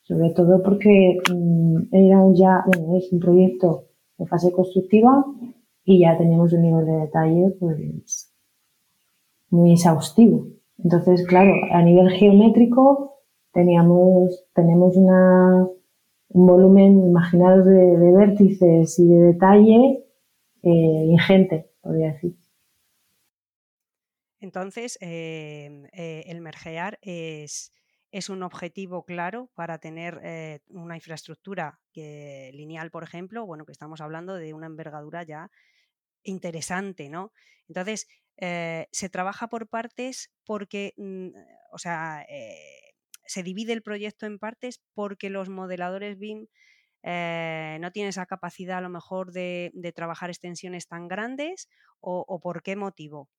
[0.02, 5.24] Sobre todo porque mm, era ya, bueno, es un proyecto de fase constructiva
[5.84, 8.32] y ya tenemos un nivel de detalle pues
[9.50, 10.46] muy exhaustivo.
[10.82, 13.22] Entonces, claro, a nivel geométrico
[13.52, 15.66] teníamos, tenemos una,
[16.28, 20.04] un volumen, imaginados de, vértices y de detalle
[20.62, 22.43] eh, ingente, podría decir.
[24.44, 27.72] Entonces, eh, eh, el mergear es,
[28.28, 34.34] un objetivo claro para tener eh, una infraestructura lineal, por ejemplo, bueno, que estamos hablando
[34.34, 35.50] de una envergadura ya
[36.22, 37.32] interesante, ¿no?
[37.68, 41.30] Entonces, eh, se trabaja por partes porque, mm,
[41.72, 42.26] o sea,
[43.26, 46.48] se divide el proyecto en partes porque los modeladores BIM
[47.02, 51.68] no tienen esa capacidad a lo mejor de, trabajar extensiones tan grandes
[52.00, 53.30] o, por qué motivo.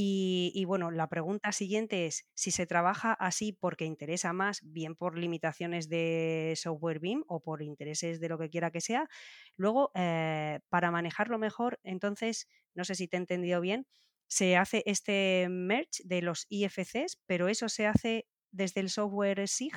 [0.00, 5.18] Y, bueno, la pregunta siguiente es si se trabaja así porque interesa más, bien por
[5.18, 9.08] limitaciones de software BIM o por intereses de lo que quiera que sea.
[9.56, 12.46] Luego, eh, para manejarlo mejor, entonces,
[12.76, 13.88] no sé si te he entendido bien,
[14.28, 19.74] se hace este merge de los IFCs, pero eso se hace desde el software SIG.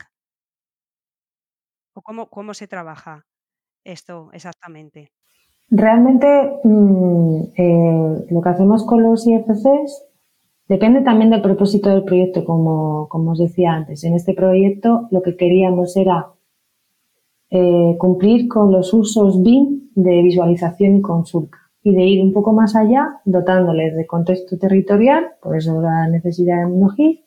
[1.96, 3.26] ¿O cómo, cómo se trabaja
[3.84, 5.14] esto exactamente?
[5.72, 10.11] Realmente mm, eh, lo que hacemos con los IFCs
[10.72, 14.06] Depende también del propósito del proyecto, como, os decía antes.
[14.06, 16.28] En este proyecto lo que queríamos era
[17.50, 22.54] eh, cumplir con los usos BIM de visualización y consulta y de ir un poco
[22.54, 27.20] más allá, dotándoles de contexto territorial, por eso la necesidad de MinoGIF,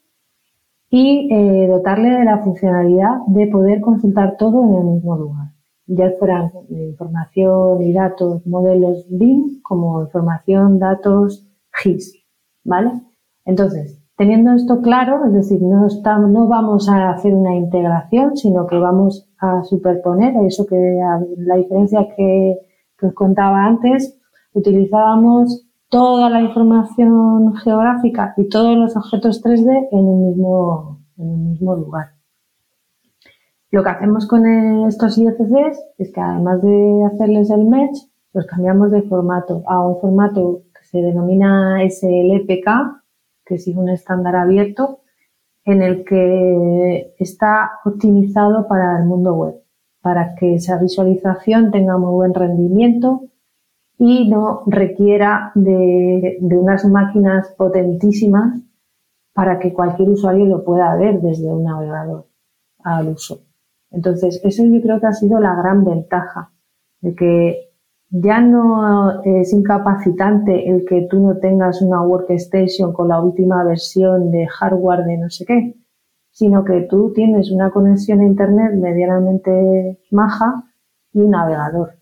[0.89, 5.49] y eh, dotarle de la funcionalidad de poder consultar todo en el mismo lugar.
[5.87, 11.47] Ya fueran información y datos, modelos BIM, como información, datos
[11.83, 12.25] GIS,
[12.65, 13.03] ¿vale?
[13.45, 19.29] Entonces, teniendo esto claro, es decir, no, vamos a hacer una integración, sino que vamos
[19.39, 20.77] a superponer eso que
[21.39, 22.57] la diferencia que,
[23.03, 24.19] os contaba antes,
[24.55, 32.13] utilizábamos toda la información geográfica y todos los objetos 3D en un mismo, mismo lugar.
[33.71, 34.47] Lo que hacemos con
[34.87, 37.99] estos IFCs es que además de hacerles el match,
[38.33, 43.04] los cambiamos de formato a un formato que se denomina SLPK,
[43.45, 45.01] que sigue un estándar abierto
[45.65, 49.55] en el que está optimizado para el mundo web,
[50.03, 53.23] para que esa visualización tenga muy buen rendimiento
[53.99, 58.61] y no requiera de, unas máquinas potentísimas
[59.33, 62.27] para que cualquier usuario lo pueda ver desde un navegador
[62.83, 63.41] al uso.
[63.91, 66.53] Entonces, eso yo creo que ha sido la gran ventaja
[67.01, 67.64] de que
[68.17, 74.31] ya no es incapacitante el que tú no tengas una workstation con la última versión
[74.31, 75.75] de hardware de no sé qué,
[76.31, 80.62] sino que tú tienes una conexión a Internet medianamente maja
[81.12, 81.99] y un navegador.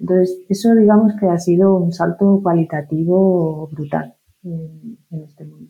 [0.00, 5.61] Entonces, eso digamos que ha sido un salto cualitativo brutal en, en este mundo.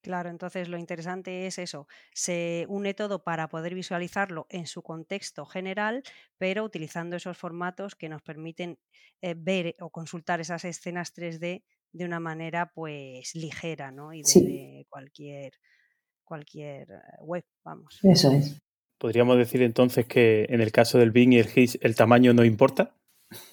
[0.00, 5.44] Claro, entonces lo interesante es eso, se une todo para poder visualizarlo en su contexto
[5.44, 6.04] general,
[6.38, 8.78] pero utilizando esos formatos que nos permiten
[9.22, 14.12] eh, ver o consultar esas escenas 3D de una manera pues ligera, ¿no?
[14.12, 15.54] Y desde cualquier,
[16.22, 17.98] cualquier eh, web, vamos.
[18.04, 18.60] Eso es.
[18.98, 22.44] Podríamos decir entonces que en el caso del Bing y el GIS el tamaño no
[22.44, 22.97] importa.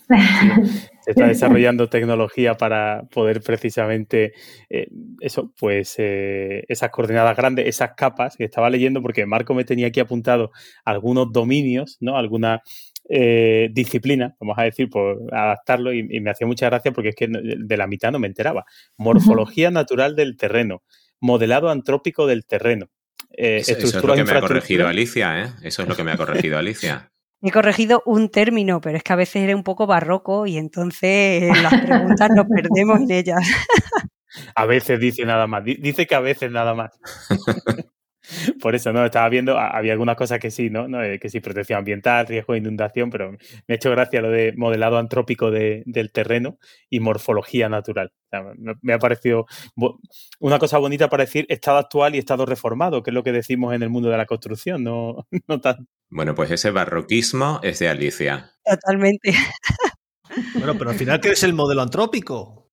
[0.07, 0.15] Se
[1.11, 4.33] está desarrollando tecnología para poder precisamente
[4.69, 4.87] eh,
[5.19, 9.87] eso, pues eh, esas coordenadas grandes, esas capas que estaba leyendo, porque Marco me tenía
[9.87, 10.51] aquí apuntado
[10.83, 12.17] algunos dominios, ¿no?
[12.17, 12.61] Alguna
[13.09, 17.27] eh, disciplina, vamos a decir, por adaptarlo, y, me hacía mucha gracia porque es que
[17.29, 18.65] de la mitad no me enteraba.
[18.97, 20.83] Morfología natural del terreno,
[21.19, 22.89] modelado antrópico del terreno.
[23.31, 25.49] eso, es lo que me ha corregido Alicia, ¿eh?
[25.63, 27.11] Eso es lo que me ha corregido Alicia.
[27.47, 31.55] He corregido un término, pero es que a veces era un poco barroco y entonces
[31.61, 33.39] las preguntas nos perdemos en ellas.
[34.55, 35.63] A veces dice nada más.
[35.63, 36.91] Dice que a veces nada más.
[38.61, 39.05] Por eso, ¿no?
[39.05, 41.01] Estaba viendo, había algunas cosas que sí, ¿no?
[41.01, 43.37] Eh, que sí, protección ambiental, riesgo de inundación, pero me
[43.69, 46.57] ha hecho gracia lo de modelado antrópico del terreno
[46.89, 48.11] y morfología natural.
[48.81, 49.45] me, ha parecido
[50.39, 53.73] una cosa bonita para decir estado actual y estado reformado, que es lo que decimos
[53.73, 55.87] en el mundo de la construcción, no, no tan...
[56.09, 58.51] Bueno, pues ese barroquismo es de Alicia.
[58.63, 59.33] Totalmente.
[60.55, 62.64] Bueno, pero al final, ¿qué es el modelo antrópico?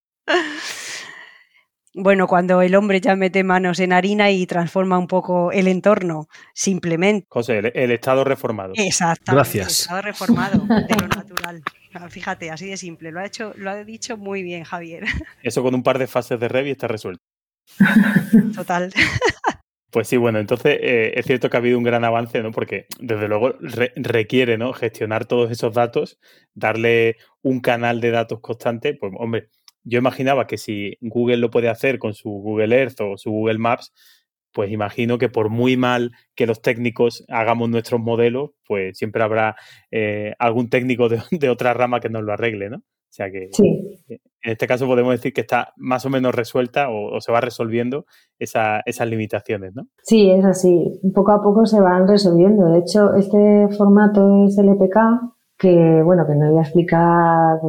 [1.94, 6.26] Bueno, cuando el hombre ya mete manos en harina y transforma un poco el entorno,
[6.54, 7.26] simplemente.
[7.28, 8.72] José, el, estado reformado.
[8.76, 9.32] Exacto.
[9.32, 9.66] Gracias.
[9.66, 11.62] El estado reformado de lo natural.
[12.08, 13.12] Fíjate, así de simple.
[13.12, 15.04] Lo ha hecho, lo ha dicho muy bien, Javier.
[15.42, 17.22] Eso con un par de fases de Revi está resuelto.
[18.54, 18.90] Total.
[19.90, 22.50] Pues sí, bueno, entonces eh, es cierto que ha habido un gran avance, ¿no?
[22.50, 23.54] Porque desde luego
[23.96, 24.72] requiere, ¿no?
[24.72, 26.18] Gestionar todos esos datos,
[26.54, 29.50] darle un canal de datos constante, pues hombre,
[29.84, 33.58] yo imaginaba que si Google lo puede hacer con su Google Earth o su Google
[33.58, 33.92] Maps,
[34.52, 39.56] pues imagino que por muy mal que los técnicos hagamos nuestros modelos, pues siempre habrá
[39.90, 41.20] eh, algún técnico de,
[41.50, 42.78] otra rama que nos lo arregle, ¿no?
[42.78, 47.20] O sea que en este caso podemos decir que está más o menos resuelta o,
[47.20, 48.06] se va resolviendo
[48.38, 49.86] esas limitaciones, ¿no?
[50.02, 50.98] Sí, es así.
[51.14, 52.70] Poco a poco se van resolviendo.
[52.70, 54.96] De hecho, este formato es LPK,
[55.62, 57.60] que bueno, que no voy a explicar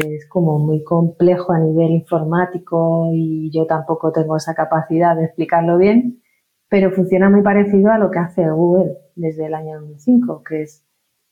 [0.00, 5.76] es como muy complejo a nivel informático y yo tampoco tengo esa capacidad de explicarlo
[5.76, 6.22] bien,
[6.70, 10.86] pero funciona muy parecido a lo que hace Google desde el año 2005, que es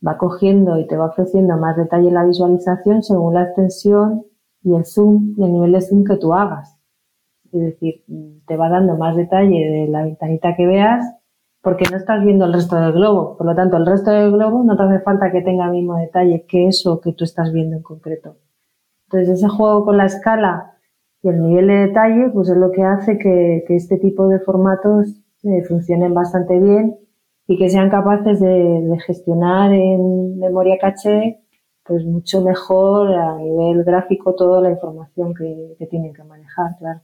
[0.06, 4.26] va cogiendo y te va ofreciendo más detalle la visualización según la extensión
[4.62, 6.78] y el zoom y el nivel de zoom que tú hagas.
[7.52, 8.04] Es decir,
[8.46, 11.06] te va dando más detalle de la ventanita que veas
[11.62, 13.36] porque no estás viendo el resto del globo.
[13.36, 15.96] Por lo tanto, el resto del globo no te hace falta que tenga el mismo
[15.96, 18.36] detalle que eso que tú estás viendo en concreto.
[19.06, 20.76] Entonces, ese juego con la escala
[21.22, 25.08] y el nivel de detalle, pues es lo que hace que, este tipo de formatos
[25.44, 26.96] eh, funcionen bastante bien
[27.46, 31.38] y que sean capaces de, gestionar en memoria caché
[31.84, 37.00] pues mucho mejor a nivel gráfico toda la información que, que tienen que manejar, claro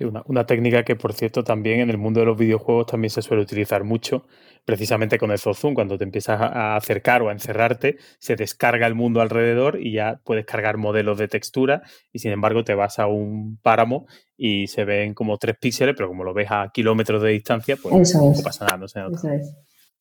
[0.00, 3.42] una, técnica que, por cierto, también en el mundo de los videojuegos también se suele
[3.42, 4.26] utilizar mucho,
[4.64, 5.74] precisamente con el zoom.
[5.74, 10.20] Cuando te empiezas a acercar o a encerrarte, se descarga el mundo alrededor y ya
[10.24, 11.82] puedes cargar modelos de textura
[12.12, 16.08] y, sin embargo, te vas a un páramo y se ven como tres píxeles, pero
[16.08, 19.20] como lo ves a kilómetros de distancia, pues no pasa nada, no se nota.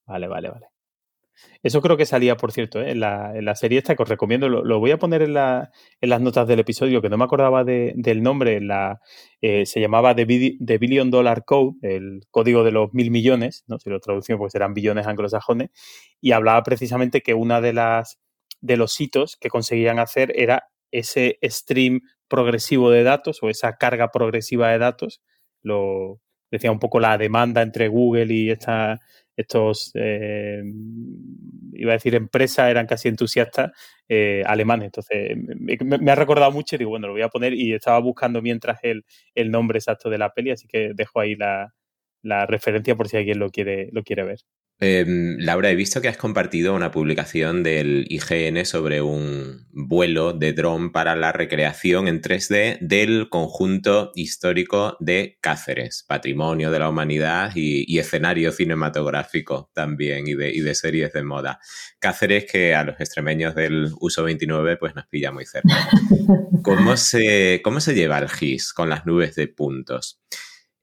[0.07, 0.72] Vale, vale, vale.
[1.61, 2.91] Eso creo que salía, por cierto, ¿eh?
[2.91, 4.49] en, la, serie esta que os recomiendo.
[4.49, 8.59] Lo, voy a poner en, las notas del episodio, que no me acordaba del nombre.
[8.61, 8.99] La,
[9.41, 13.79] eh, se llamaba The, Billion Dollar Code, el código de los mil millones, ¿no?
[13.79, 15.69] si lo traducimos, pues eran billones anglosajones,
[16.21, 18.19] y hablaba precisamente que una de las
[18.61, 24.09] de los hitos que conseguían hacer era ese stream progresivo de datos o esa carga
[24.09, 25.21] progresiva de datos.
[25.61, 28.99] Lo decía un poco la demanda entre Google y esta
[29.35, 30.63] estos, eh,
[31.73, 33.71] iba a decir empresas, eran casi entusiastas
[34.07, 34.87] eh, alemanes.
[34.87, 38.41] Entonces, me, ha recordado mucho y digo, bueno, lo voy a poner y estaba buscando
[38.41, 39.05] mientras el,
[39.35, 41.73] el nombre exacto de la peli, así que dejo ahí la,
[42.21, 44.39] la referencia por si alguien lo quiere, lo quiere ver.
[44.79, 50.51] Em, Laura, he visto que has compartido una publicación del IGN sobre un vuelo de
[50.51, 57.51] dron para la recreación en 3D del conjunto histórico de Cáceres, patrimonio de la humanidad
[57.55, 61.59] y, escenario cinematográfico también y de, y de, series de moda.
[61.99, 65.87] Cáceres que a los extremeños del uso 29 pues nos pilla muy cerca.
[66.63, 70.19] ¿Cómo se, cómo se lleva el GIS con las nubes de puntos?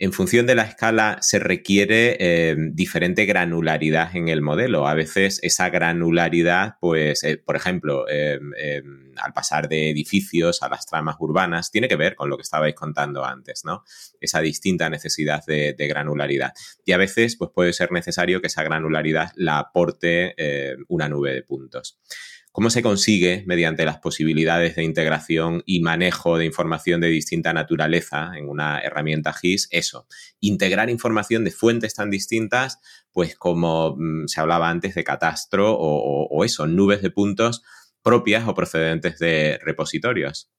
[0.01, 4.89] En función de la escala se requiere eh, diferente granularidad en el modelo.
[4.89, 10.71] A veces esa granularidad, pues, eh, por ejemplo, em, em, al pasar de edificios a
[10.71, 13.85] las tramas urbanas, tiene que ver con lo que estabais contando antes, ¿no?
[14.19, 16.55] Esa distinta necesidad de, de granularidad.
[16.87, 21.35] Y a veces, pues, puede ser necesario que esa granularidad la aporte eh, una nube
[21.35, 22.01] de puntos.
[22.53, 28.33] ¿Cómo se consigue, mediante las posibilidades de integración y manejo de información de distinta naturaleza
[28.37, 30.07] en una herramienta GIS, eso,
[30.41, 32.81] integrar información de fuentes tan distintas,
[33.13, 37.63] pues como mm, se hablaba antes de catastro o, eso, nubes de puntos
[38.03, 40.51] propias o procedentes de repositorios?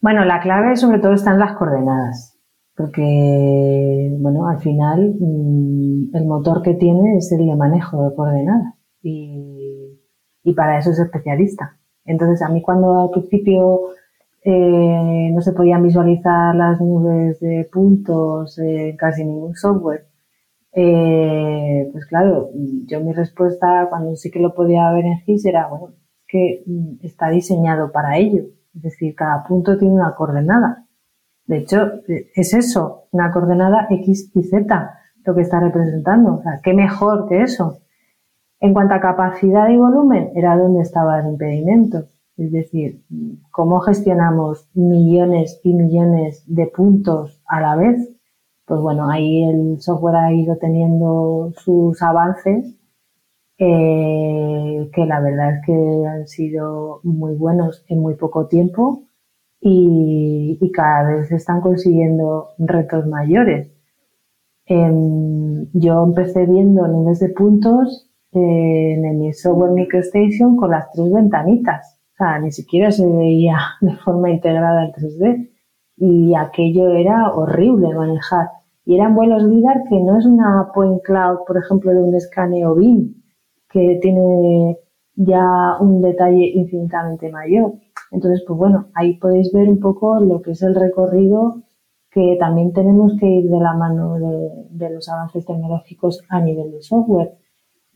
[0.00, 2.38] Bueno, la clave sobre todo está en las coordenadas,
[2.76, 8.74] porque, bueno, al final mm, el motor que tiene es el de manejo de coordenadas.
[9.02, 9.55] Y
[10.46, 11.76] y para eso es especialista.
[12.04, 13.90] Entonces, a mí cuando al principio
[14.44, 20.06] eh, no se podían visualizar las nubes de puntos en casi ningún software,
[20.72, 22.50] eh, pues claro,
[22.86, 25.94] yo mi respuesta cuando sí que lo podía ver en GIS era, bueno,
[26.28, 28.44] que mm, está diseñado para ello.
[28.72, 30.86] Es decir, cada punto tiene una coordenada.
[31.46, 34.90] De hecho, es eso, una coordenada X y Z,
[35.24, 36.34] lo que está representando.
[36.34, 37.80] O sea, ¿qué mejor que eso?
[38.60, 42.08] En cuanto a capacidad y volumen, era donde estaba el impedimento.
[42.36, 43.02] Es decir,
[43.50, 48.10] cómo gestionamos millones y millones de puntos a la vez.
[48.66, 52.76] Pues bueno, ahí el software ha ido teniendo sus avances
[53.58, 59.04] eh, que la verdad es que han sido muy buenos en muy poco tiempo
[59.60, 63.72] y, cada vez están consiguiendo retos mayores.
[64.68, 68.05] yo empecé viendo nubes de puntos
[68.36, 72.00] en mi software MicroStation con las tres ventanitas.
[72.12, 75.50] O sea, ni siquiera se veía de forma integrada en 3D.
[75.98, 78.48] Y aquello era horrible manejar.
[78.84, 82.74] Y eran vuelos LIDAR que no es una point cloud, por ejemplo, de un escaneo
[82.74, 83.14] BIM,
[83.68, 84.78] que tiene
[85.14, 87.72] ya un detalle infinitamente mayor.
[88.12, 91.62] Entonces, pues bueno, ahí podéis ver un poco lo que es el recorrido
[92.10, 94.14] que también tenemos que ir de la mano
[94.70, 97.36] de los avances tecnológicos a nivel de software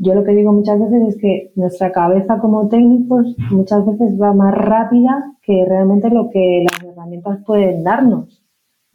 [0.02, 4.32] yo lo que digo muchas veces es que nuestra cabeza como técnicos muchas veces va
[4.32, 8.42] más rápida que realmente lo que las herramientas pueden darnos.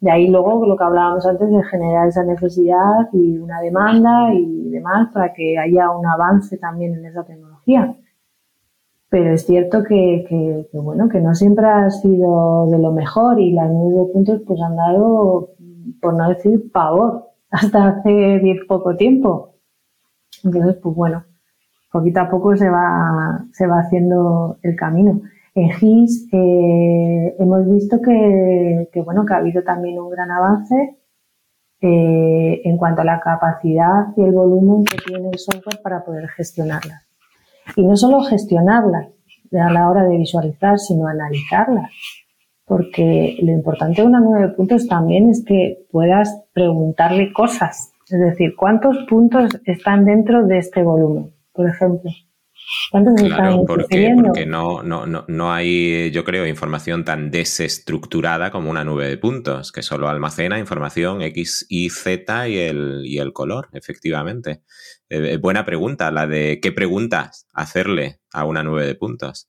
[0.00, 4.68] De ahí luego lo que hablábamos antes de generar esa necesidad y una demanda y
[4.70, 7.94] demás para que haya un avance también en esa tecnología.
[9.08, 13.70] Pero es cierto que, bueno, que no siempre ha sido de lo mejor y las
[13.70, 15.50] nubes puntos pues han dado,
[16.02, 19.55] por no decir pavor, hasta hace bien poco tiempo.
[20.44, 21.24] Entonces, pues bueno,
[21.90, 25.22] poquito a poco se va, se va haciendo el camino.
[25.54, 30.98] En GIS eh, hemos visto que, bueno, que ha habido también un gran avance
[31.80, 36.28] eh, en cuanto a la capacidad y el volumen que tiene el software para poder
[36.28, 37.08] gestionarlas.
[37.74, 39.08] Y no solo gestionarlas
[39.52, 41.90] a la hora de visualizar, sino analizarlas.
[42.66, 47.92] Porque lo importante de una nueve puntos también es que puedas preguntarle cosas.
[48.08, 51.34] Es decir, ¿cuántos puntos están dentro de este volumen?
[51.52, 52.10] Por ejemplo.
[52.90, 58.82] Claro, porque, porque no, no, no, no, hay, yo creo, información tan desestructurada como una
[58.84, 63.68] nube de puntos, que solo almacena información X, Y, Z y el, y el color,
[63.72, 64.62] efectivamente.
[65.08, 69.48] Eh, eh, buena pregunta, la de qué preguntas hacerle a una nube de puntos.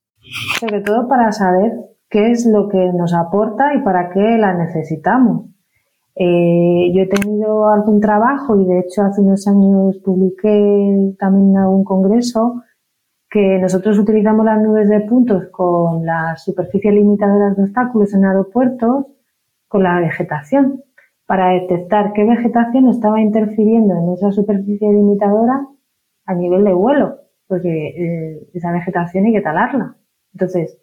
[0.59, 1.71] Sobre todo para saber
[2.09, 5.47] qué es lo que nos aporta y para qué la necesitamos.
[6.19, 11.57] Eh, yo he tenido algún trabajo y de hecho hace unos años publiqué también en
[11.57, 12.63] algún congreso
[13.29, 19.05] que nosotros utilizamos las nubes de puntos con la superficie limitadora de obstáculos en aeropuertos
[19.67, 20.81] con la vegetación
[21.27, 25.67] para detectar qué vegetación estaba interfiriendo en esa superficie limitadora
[26.25, 27.17] a nivel de vuelo,
[27.47, 29.97] porque eh, esa vegetación hay que talarla.
[30.33, 30.79] Entonces,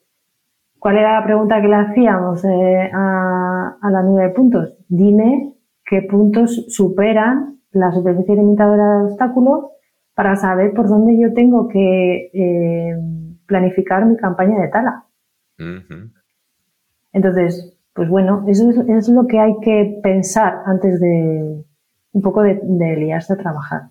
[0.79, 4.74] ¿cuál era la pregunta que le hacíamos eh, a la nube de puntos?
[4.89, 5.55] Dime
[5.85, 9.67] qué puntos superan la superficie limitadora de obstáculos
[10.15, 12.97] para saber por dónde yo tengo que eh,
[13.47, 15.05] planificar mi campaña de tala.
[17.13, 21.65] Entonces, pues bueno, eso es, lo que hay que pensar antes de
[22.13, 22.61] un poco de,
[22.97, 23.83] liarse a trabajar.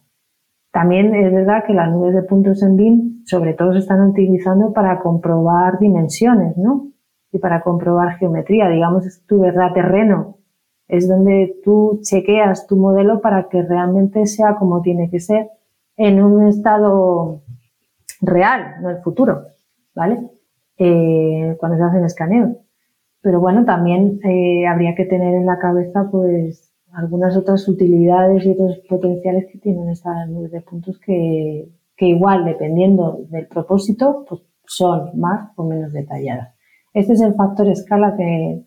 [0.72, 4.74] También es verdad que las nubes de puntos en BIM sobre todo se están utilizando
[4.74, 6.88] para comprobar dimensiones, ¿no?
[7.32, 8.70] Y para comprobar geometría.
[8.70, 10.38] Digamos, es tu verdad terreno.
[10.88, 15.50] Es donde tú chequeas tu modelo para que realmente sea como tiene que ser
[15.98, 17.42] en un estado
[18.22, 19.48] real, no el futuro,
[19.96, 20.20] ¿vale?
[20.78, 22.58] Eh, cuando se hacen escaneos.
[23.22, 28.52] Pero bueno, también eh, habría que tener en la cabeza pues algunas otras utilidades y
[28.52, 34.42] otros potenciales que tienen estas nubes de puntos que, que igual, dependiendo del propósito, pues
[34.66, 36.54] son más o menos detalladas.
[36.94, 38.64] Este es el factor escala que,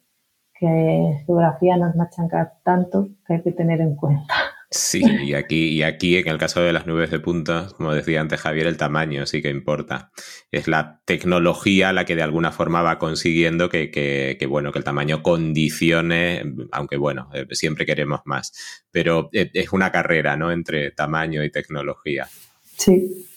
[0.58, 4.34] que geografía nos machanca tanto que hay que tener en cuenta.
[4.68, 8.20] Sí, y aquí, y aquí en el caso de las nubes de puntos, como decía
[8.20, 10.10] antes Javier, el tamaño sí que importa.
[10.50, 14.84] Es la tecnología la que de alguna forma va consiguiendo que, que, bueno, que el
[14.84, 16.42] tamaño condicione,
[16.72, 18.84] aunque bueno, eh, siempre queremos más.
[18.90, 20.50] Pero eh, es una carrera, ¿no?
[20.50, 22.26] Entre tamaño y tecnología.
[22.62, 23.28] Sí.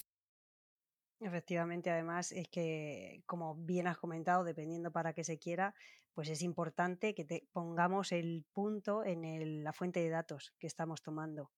[1.21, 5.75] Efectivamente, además es que, como bien has comentado, dependiendo para qué se quiera,
[6.13, 11.51] pues es importante que pongamos el punto en la fuente de datos que estamos tomando.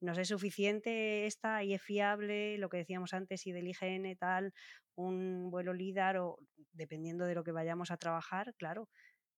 [0.00, 4.52] ¿Nos es suficiente esta y es fiable lo que decíamos antes y del IGN tal,
[4.96, 6.38] un vuelo LIDAR o
[6.72, 8.88] dependiendo de lo que vayamos a trabajar, claro,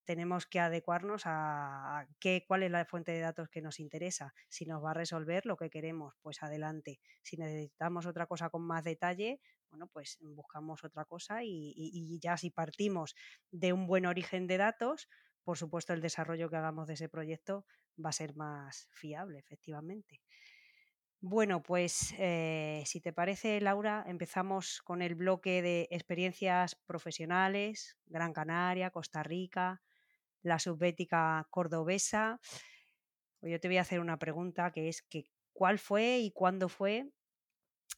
[0.05, 4.33] tenemos que adecuarnos a qué, cuál es la fuente de datos que nos interesa.
[4.49, 7.01] Si nos va a resolver lo que queremos, pues adelante.
[7.23, 9.41] Si necesitamos otra cosa con más detalle,
[9.71, 13.15] bueno, pues buscamos otra cosa y, ya si partimos
[13.51, 15.09] de un buen origen de datos,
[15.45, 17.67] por supuesto el desarrollo que hagamos de ese proyecto
[18.05, 20.21] va a ser más fiable, efectivamente.
[21.21, 28.33] Bueno, pues eh, si te parece, Laura, empezamos con el bloque de experiencias profesionales, Gran
[28.33, 29.83] Canaria, Costa Rica,
[30.43, 32.39] la subbética cordobesa.
[33.41, 36.69] Pues yo te voy a hacer una pregunta que es que ¿cuál fue y cuándo
[36.69, 37.11] fue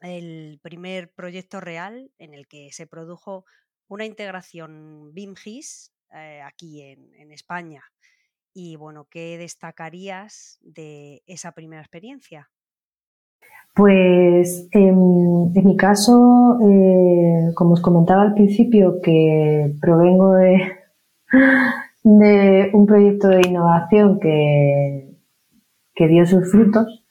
[0.00, 3.44] el primer proyecto real en el que se produjo
[3.88, 7.82] una integración BIM-GIS eh, aquí en, España?
[8.54, 12.50] Y bueno, ¿qué destacarías de esa primera experiencia?
[13.74, 20.58] Pues en, mi caso, eh, como os comentaba al principio, que provengo de,
[22.02, 25.14] de un proyecto de innovación que,
[25.94, 27.04] que dio sus frutos,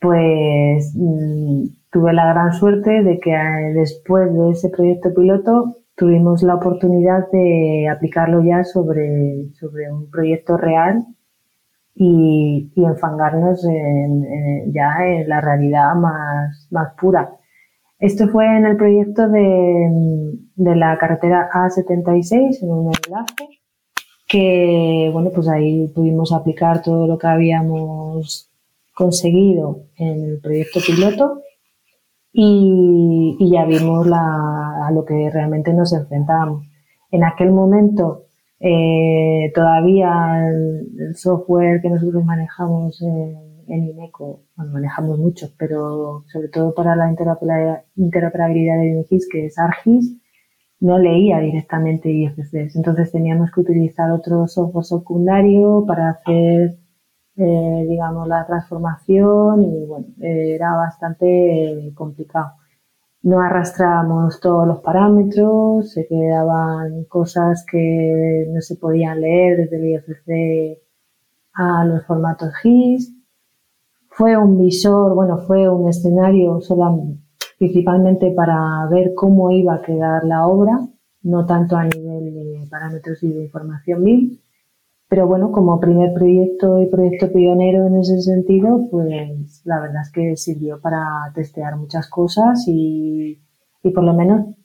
[0.00, 6.42] pues mm, tuve la gran suerte de que eh, después de ese proyecto piloto tuvimos
[6.42, 11.04] la oportunidad de aplicarlo ya sobre, sobre un proyecto real
[11.94, 17.30] y, y enfangarnos en, ya en la realidad más, más pura.
[17.98, 23.60] Esto fue en el proyecto de, de la carretera A76, en un enlace,
[24.26, 28.50] que bueno, pues ahí pudimos aplicar todo lo que habíamos
[28.94, 31.42] conseguido en el proyecto piloto
[32.32, 36.66] y, ya vimos la, a lo que realmente nos enfrentábamos.
[37.10, 38.26] En aquel momento
[38.58, 46.48] eh, todavía el, software que nosotros manejamos en, en INECO, bueno, manejamos muchos, pero sobre
[46.48, 50.16] todo para la interoperabilidad de INEGIS, que es ARGIS,
[50.82, 52.74] no leía directamente IFCs.
[52.76, 56.76] Entonces teníamos que utilizar otro software secundario para hacer,
[57.36, 62.52] eh, digamos, la transformación y bueno, era bastante complicado.
[63.22, 69.84] No arrastrábamos todos los parámetros, se quedaban cosas que no se podían leer desde el
[69.90, 70.82] IFC
[71.54, 73.14] a los formatos GIS
[74.14, 77.16] fue un visor, bueno, fue un escenario solo,
[77.58, 80.86] principalmente para ver cómo iba a quedar la obra,
[81.22, 84.41] no tanto a nivel de parámetros y de información mil,
[85.12, 90.10] pero bueno, como primer proyecto y proyecto pionero en ese sentido, pues la verdad es
[90.10, 93.38] que sirvió para testear muchas cosas y,
[93.82, 94.56] y por lo menos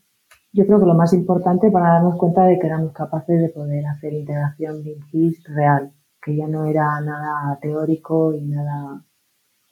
[0.53, 3.87] yo creo que lo más importante para darnos cuenta de que éramos capaces de poder
[3.87, 5.91] hacer integración GIS real,
[6.21, 9.03] que ya no era nada teórico y nada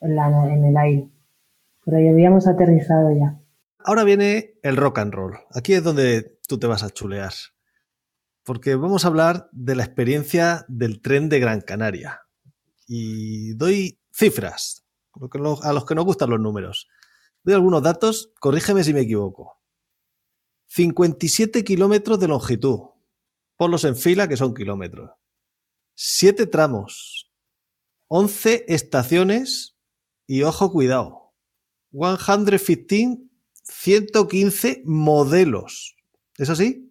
[0.02, 1.08] en, el aire.
[1.86, 3.40] Pero ya habíamos aterrizado ya.
[3.82, 5.38] Ahora viene el rock and roll.
[5.54, 7.32] Aquí es donde tú te vas a chulear.
[8.46, 12.22] Porque vamos a hablar de la experiencia del tren de Gran Canaria.
[12.86, 14.86] Y doy cifras,
[15.64, 16.86] a los que nos gustan los números.
[17.42, 19.60] Doy algunos datos, corrígeme si me equivoco.
[20.68, 22.82] 57 kilómetros de longitud.
[23.56, 25.10] Ponlos en fila, que son kilómetros.
[25.96, 27.32] 7 tramos.
[28.06, 29.76] 11 estaciones
[30.24, 31.32] y ojo, cuidado.
[31.90, 33.24] 115,
[33.64, 35.96] 115 modelos.
[36.38, 36.85] ¿Es así?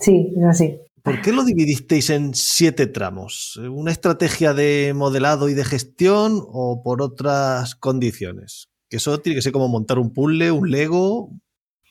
[0.00, 0.78] Sí, es así.
[1.04, 3.60] ¿Por qué lo dividisteis en siete tramos?
[3.70, 8.70] ¿Una estrategia de modelado y de gestión o por otras condiciones?
[8.88, 11.28] Que eso tiene que ser como montar un puzzle, un Lego.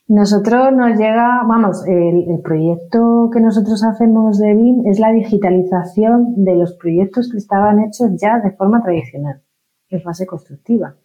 [0.07, 6.43] Nosotros nos llega, vamos, el, el, proyecto que nosotros hacemos de BIM es la digitalización
[6.43, 9.43] de los proyectos que estaban hechos ya de forma tradicional
[9.89, 10.95] en fase constructiva.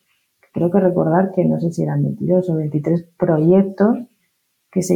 [0.54, 3.98] Creo que recordar que no sé si eran 22 o 23 proyectos
[4.70, 4.94] que, se,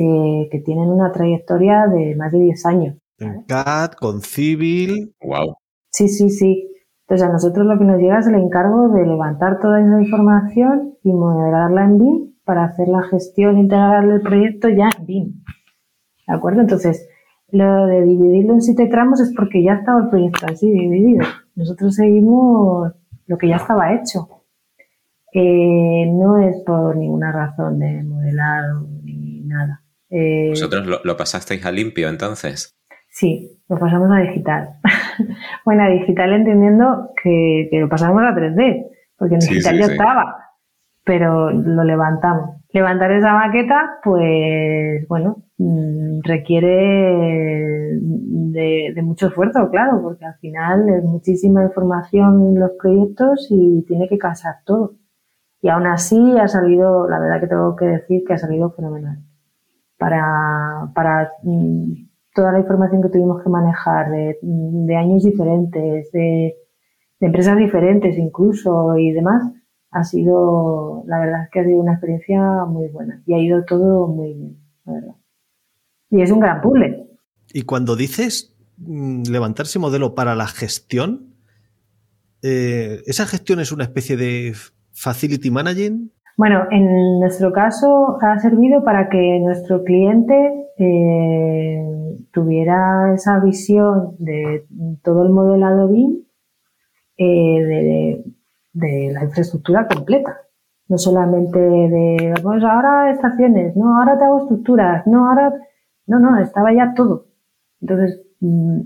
[0.51, 2.97] que tienen una trayectoria de más de 10 años.
[3.19, 5.15] En CAD, con Civil.
[5.23, 5.57] Wow.
[5.91, 6.69] Sí, sí, sí.
[7.07, 10.95] Entonces a nosotros lo que nos llega es el encargo de levantar toda esa información
[11.03, 15.43] y modelarla en BIM para hacer la gestión integral del proyecto ya en BIM.
[16.27, 16.61] ¿De acuerdo?
[16.63, 17.09] Entonces,
[17.51, 21.27] lo de dividirlo en siete tramos es porque ya estaba el proyecto así dividido.
[21.55, 22.93] Nosotros seguimos
[23.27, 24.29] lo que ya estaba hecho.
[25.35, 28.87] Eh, no es por ninguna razón de modelado
[29.53, 29.83] nada.
[30.11, 32.75] Eh, ¿Vosotros lo, pasasteis a limpio entonces?
[33.09, 34.77] Sí, lo pasamos a digital.
[35.65, 40.37] bueno, a digital entendiendo que, lo pasamos a 3D, porque en digital ya estaba,
[41.05, 42.57] pero lo levantamos.
[42.73, 47.99] Levantar esa maqueta, pues bueno, mm, requiere
[48.53, 54.09] de, mucho esfuerzo, claro, porque al final es muchísima información en los proyectos y tiene
[54.09, 54.97] que casar todo.
[55.61, 59.19] Y aún así ha salido, la verdad que tengo que decir que ha salido fenomenal.
[60.03, 61.93] Para, para mm,
[62.35, 66.57] toda la información que tuvimos que manejar de, de años diferentes, de,
[67.21, 69.53] de empresas diferentes incluso y demás,
[69.93, 73.65] ha sido, la verdad es que ha sido una experiencia muy buena y ha ido
[73.65, 75.15] todo muy bien, la verdad.
[76.11, 77.07] Y es un gran puzzle.
[77.53, 81.37] Y cuando dices mm, levantarse modelo para la gestión,
[82.43, 84.55] eh, ¿esa gestión es una especie de
[84.93, 86.11] facility managing?
[86.43, 94.67] Bueno, en nuestro caso ha servido para que nuestro cliente eh, tuviera esa visión de
[95.05, 96.25] todo el modelado BIM
[97.17, 98.25] eh,
[98.73, 100.41] de, la infraestructura completa.
[100.89, 105.55] No solamente de, pues ahora estaciones, no, ahora te hago estructuras, no, ahora,
[106.09, 107.27] no, no, estaba ya todo.
[107.81, 108.81] Entonces, mm,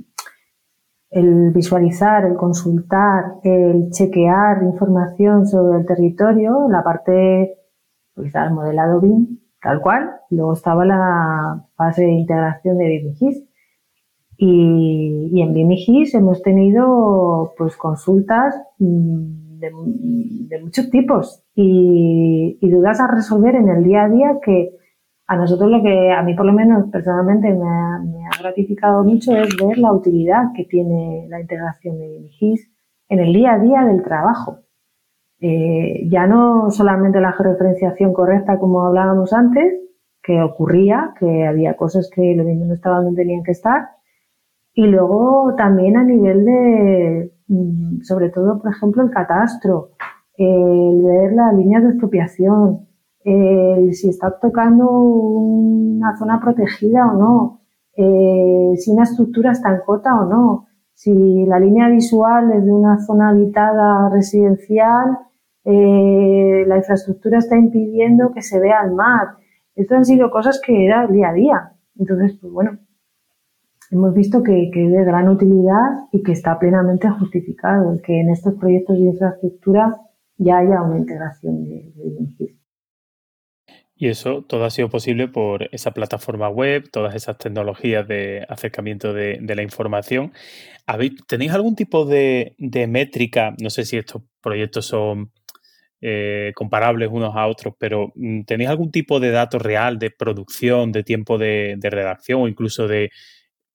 [1.11, 7.59] el visualizar, el consultar, el chequear información sobre el territorio, la parte,
[8.15, 13.47] pues el modelado BIM, tal cual, luego estaba la fase de integración de BIM
[14.39, 15.71] y, y en BIM
[16.13, 21.43] hemos tenido pues consultas mm, de, muchos tipos.
[21.55, 24.77] Y, dudas a resolver en el día a día que
[25.29, 28.01] a nosotros lo que a mí por lo menos personalmente me ha,
[28.41, 32.71] gratificado mucho es ver la utilidad que tiene la integración de GIS
[33.09, 34.59] en el día a día del trabajo.
[35.41, 39.75] Eh, ya no solamente la georreferenciación correcta como hablábamos antes,
[40.23, 43.89] que ocurría, que había cosas que lo mismo no estaban donde tenían que estar,
[44.75, 49.93] y luego también a nivel de, mm, sobre todo, por ejemplo, el catastro,
[50.37, 52.86] el ver las líneas de expropiación,
[53.27, 57.61] el si está tocando una zona protegida o no,
[57.97, 62.73] eh, si una estructura está en cota o no, si la línea visual es de
[62.73, 65.19] una zona habitada residencial,
[65.65, 69.39] eh, la infraestructura está impidiendo que se vea el mar.
[69.75, 71.73] Estas han sido cosas que era el día a día.
[71.99, 72.79] Entonces, pues bueno,
[73.91, 78.31] hemos visto que, es de gran utilidad y que está plenamente justificado el que en
[78.31, 80.01] estos proyectos de infraestructura
[80.39, 82.57] ya haya una integración de, de
[83.99, 89.15] y eso todo ha sido posible por esa plataforma web, todas esas tecnologías de acercamiento
[89.15, 90.33] de, la información.
[91.27, 93.55] ¿Tenéis algún tipo de, métrica?
[93.59, 95.33] No sé si estos proyectos son
[96.03, 100.93] eh, comparables unos a otros, pero mm, ¿tenéis algún tipo de dato real de producción,
[100.93, 103.11] de tiempo de, redacción o incluso de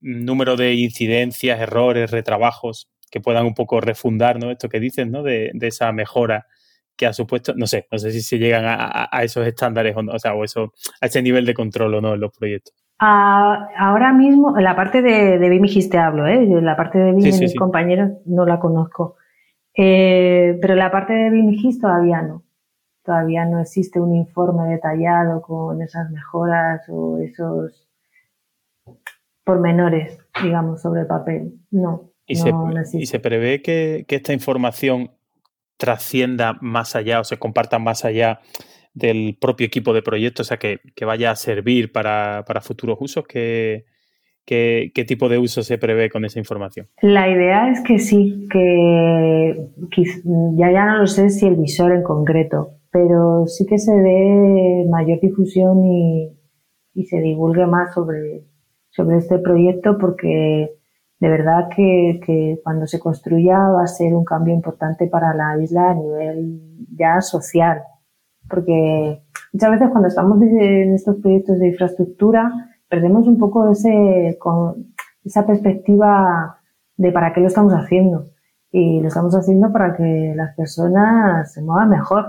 [0.02, 5.24] número de incidencias, errores, retrabajos que puedan un poco refundar esto que dices, ¿no?
[5.24, 6.46] de, de esa mejora
[6.96, 10.14] que ha supuesto, no sé, no sé si se llegan a, esos estándares o, no,
[10.14, 12.76] o sea, o eso, a ese nivel de control o no en los proyectos.
[13.00, 16.46] ahora mismo, en la parte de, de Bimigis te hablo, ¿eh?
[16.62, 19.16] la parte de Bimigis, mis compañeros, no la conozco.
[19.76, 22.44] Eh, pero la parte de Bimigis todavía no.
[23.04, 27.88] Todavía no existe un informe detallado con esas mejoras o esos
[29.44, 31.54] pormenores, digamos, sobre el papel.
[31.72, 32.12] No.
[32.28, 32.52] ¿Y, se,
[32.94, 35.12] ¿y se prevé que, que esta información
[35.82, 38.40] trascienda más allá o se comparta más allá
[38.94, 43.26] del propio equipo de proyecto, o sea, que, vaya a servir para, futuros usos?
[43.28, 43.86] ¿Qué,
[44.46, 46.88] ¿Qué, tipo de uso se prevé con esa información?
[47.02, 49.70] La idea es que sí, que,
[50.56, 54.86] ya, ya no lo sé si el visor en concreto, pero sí que se dé
[54.88, 56.38] mayor difusión y,
[56.94, 58.44] y se divulgue más sobre,
[58.92, 60.76] sobre este proyecto porque
[61.22, 65.92] de verdad que, cuando se construya va a ser un cambio importante para la isla
[65.92, 67.84] a nivel ya social.
[68.50, 69.22] Porque
[69.54, 72.52] muchas veces cuando estamos en estos proyectos de infraestructura
[72.90, 74.40] perdemos un poco ese,
[75.24, 76.58] esa perspectiva
[76.98, 78.32] de para qué lo estamos haciendo.
[78.72, 82.26] Y lo estamos haciendo para que las personas se muevan mejor.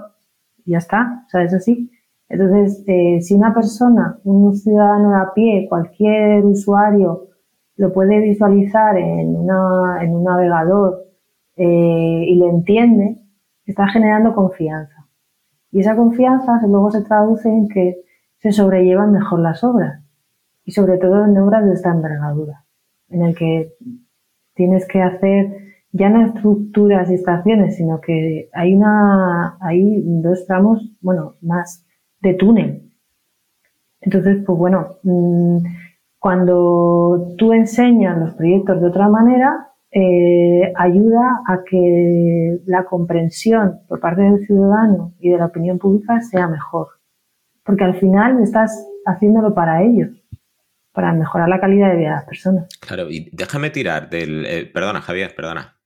[0.66, 1.90] Ya está, o sea, es así.
[2.28, 7.31] Entonces, eh, si una persona, un ciudadano a pie, cualquier usuario,
[7.76, 11.06] lo puede visualizar en, una, en un navegador
[11.56, 13.18] eh, y lo entiende,
[13.66, 15.06] está generando confianza.
[15.70, 18.02] Y esa confianza luego se traduce en que
[18.38, 20.02] se sobrellevan mejor las obras.
[20.64, 22.64] Y sobre todo en obras de esta envergadura,
[23.08, 23.72] en el que
[24.54, 25.62] tienes que hacer
[25.92, 31.84] ya no estructuras y estaciones, sino que hay una, hay dos tramos, bueno, más
[32.20, 32.90] de túnel.
[34.00, 35.58] Entonces, pues bueno, mm,
[36.22, 43.98] cuando tú enseñas los proyectos de otra manera, eh, ayuda a que la comprensión por
[43.98, 46.90] parte del ciudadano y de la opinión pública sea mejor.
[47.64, 50.10] Porque al final estás haciéndolo para ellos,
[50.92, 52.68] para mejorar la calidad de vida de las personas.
[52.78, 54.46] Claro, y déjame tirar del...
[54.46, 55.76] Eh, perdona, Javier, perdona.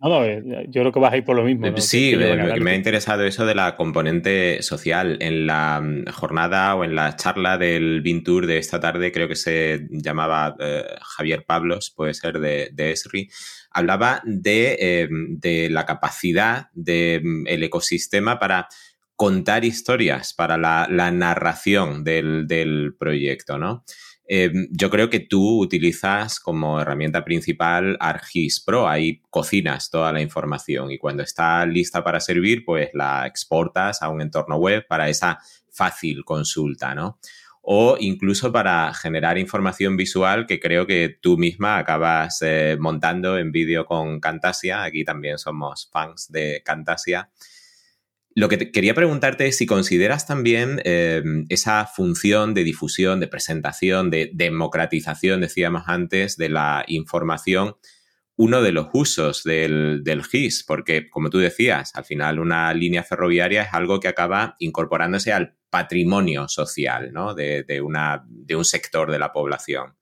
[0.00, 1.76] No, eh, yo creo que vas a ir por lo mismo.
[1.78, 5.16] Sí, me, ha interesado eso de la componente social.
[5.20, 9.36] En la mm, jornada o en la charla del Tour de esta tarde, creo que
[9.36, 13.28] se llamaba eh, Javier Pablos, puede ser de, ESRI,
[13.70, 18.68] hablaba em, de, la capacidad del mm, ecosistema para
[19.16, 23.84] contar historias, para la, narración del, del proyecto, ¿no?
[24.30, 28.86] Em, yo creo que tú utilizas como herramienta principal ArcGIS Pro.
[28.86, 34.10] Ahí cocinas toda la información y cuando está lista para servir, pues la exportas a
[34.10, 35.38] un entorno web para esa
[35.70, 37.18] fácil consulta, ¿no?
[37.62, 43.50] O incluso para generar información visual que creo que tú misma acabas eh, montando en
[43.50, 44.82] vídeo con Camtasia.
[44.82, 47.30] Aquí también somos fans de Camtasia.
[48.38, 54.10] Lo que quería preguntarte es si consideras también eh, esa función de difusión, de presentación,
[54.10, 57.74] de democratización, decíamos antes, de la información,
[58.36, 63.62] uno de los usos del, GIS, porque como tú decías, al final una línea ferroviaria
[63.62, 69.32] es algo que acaba incorporándose al patrimonio social de, una, de un sector de la
[69.32, 69.96] población.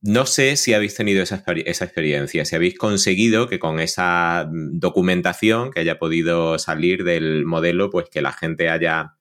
[0.00, 5.72] No sé si habéis tenido esa, experiencia, si habéis conseguido que con esa mm, documentación
[5.72, 9.14] que haya podido salir del modelo, pues que la gente haya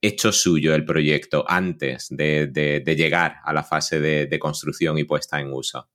[0.00, 5.52] hecho suyo el proyecto antes de, llegar a la fase de, construcción y puesta en
[5.52, 5.88] uso.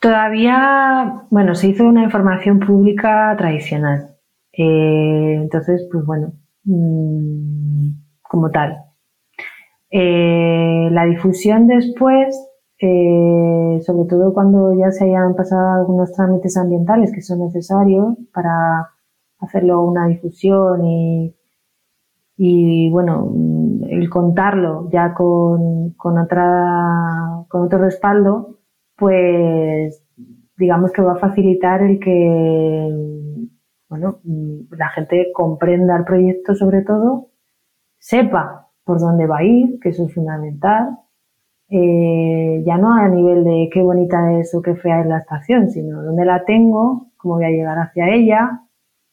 [0.00, 4.16] Todavía, bueno, se hizo una información pública tradicional.
[4.52, 6.32] Eh, entonces, pues bueno,
[6.62, 7.90] mm,
[8.22, 8.76] como tal.
[9.90, 12.47] Eh, la difusión después,
[12.80, 18.90] eh, sobre todo cuando ya se hayan pasado algunos trámites ambientales que son necesarios para
[19.40, 21.34] hacerlo una difusión y,
[22.36, 23.32] y bueno,
[23.88, 28.58] el contarlo ya con, con, otra, con otro respaldo,
[28.96, 30.04] pues
[30.56, 33.18] digamos que va a facilitar el que
[33.88, 34.20] bueno,
[34.70, 37.30] la gente comprenda el proyecto sobre todo,
[37.98, 40.98] sepa por dónde va a ir, que eso es fundamental,
[41.70, 45.68] eh, ya no a nivel de qué bonita es o qué fea es la estación,
[45.70, 48.62] sino dónde la tengo, cómo voy a llegar hacia ella,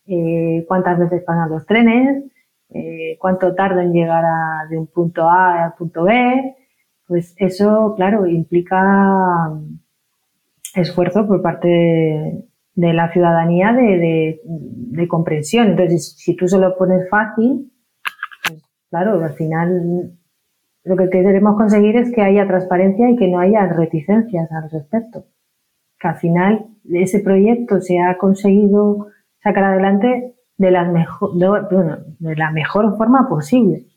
[0.07, 2.23] eh, cuántas veces pasan los trenes,
[2.69, 4.23] eh, cuánto tardo en llegar
[4.69, 6.55] de un punto A al punto B,
[7.07, 9.51] pues eso, claro, implica
[10.73, 11.67] esfuerzo por parte
[12.75, 14.39] de, la ciudadanía de,
[15.07, 15.67] comprensión.
[15.67, 17.71] Entonces, si tú se lo pones fácil,
[18.47, 20.17] pues, claro, al final
[20.85, 25.25] lo que queremos conseguir es que haya transparencia y que no haya reticencias al respecto.
[25.99, 29.07] Que al final ese proyecto se ha conseguido
[29.41, 33.87] sacar adelante de la mejor, de, la mejor forma posible.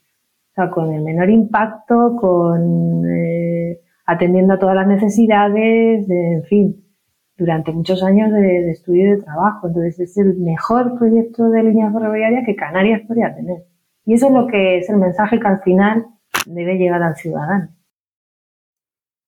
[0.51, 6.43] O sea, con el menor impacto, con eh, atendiendo a todas las necesidades, de, en
[6.45, 6.85] fin,
[7.37, 9.67] durante muchos años de, estudio y de trabajo.
[9.67, 13.63] Entonces es el mejor proyecto de línea ferroviaria que Canarias podría tener.
[14.05, 16.07] Y eso es lo que es el mensaje que al final
[16.45, 17.69] debe llegar al ciudadano.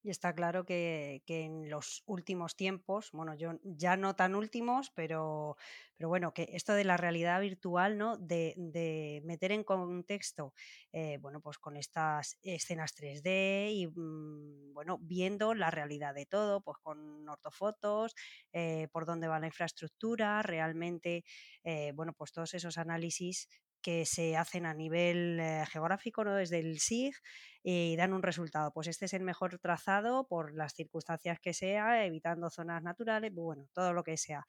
[0.04, 5.58] Y está claro que, en los últimos tiempos, bueno, yo ya no tan últimos, pero,
[5.96, 8.18] pero bueno, que esto de la realidad virtual, ¿no?
[8.18, 10.54] De, meter en contexto,
[10.92, 16.62] eh, bueno, pues con estas escenas 3D y, mm, bueno, viendo la realidad de todo,
[16.62, 18.16] pues con ortofotos,
[18.54, 21.24] eh, por dónde va la infraestructura, realmente,
[21.64, 23.48] eh, bueno, pues todos esos análisis
[23.82, 26.36] que se hacen a nivel eh, geográfico, ¿no?
[26.36, 27.16] desde el SIG,
[27.64, 28.72] y dan un resultado.
[28.74, 33.68] Pues este es el mejor trazado por las circunstancias que sea, evitando zonas naturales, bueno,
[33.74, 34.46] todo lo que sea.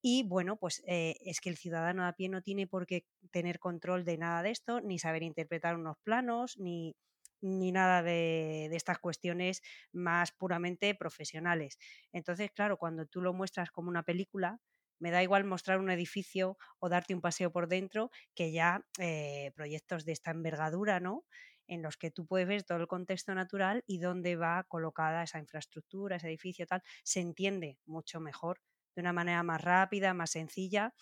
[0.00, 3.58] Y bueno, pues eh, es que el ciudadano a pie no tiene por qué tener
[3.58, 6.94] control de nada de esto, ni saber interpretar unos planos, ni,
[7.40, 11.78] ni nada de, estas cuestiones más puramente profesionales.
[12.12, 14.60] Entonces, claro, cuando tú lo muestras como una película,
[14.98, 19.52] me da igual mostrar un edificio o darte un paseo por dentro que ya eh,
[19.54, 21.24] proyectos de esta envergadura, ¿no?
[21.66, 25.38] En los que tú puedes ver todo el contexto natural y dónde va colocada esa
[25.38, 28.60] infraestructura, ese edificio, tal, se entiende mucho mejor,
[28.94, 30.94] de una manera más rápida, más sencilla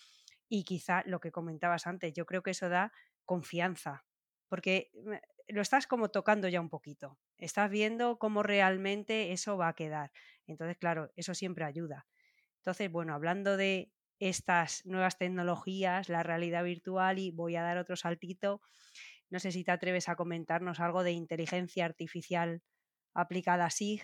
[0.49, 2.91] y quizá lo que comentabas antes, yo creo que eso da
[3.25, 4.05] confianza,
[4.47, 4.91] porque
[5.47, 10.11] lo estás como tocando ya un poquito, estás viendo cómo realmente eso va a quedar.
[10.45, 12.07] Entonces, claro, eso siempre ayuda.
[12.59, 17.95] Entonces, bueno, hablando de estas nuevas tecnologías, la realidad virtual, y voy a dar otro
[17.95, 18.61] saltito,
[19.29, 22.61] no sé si te atreves a comentarnos algo de inteligencia artificial
[23.13, 24.03] aplicada a SIG.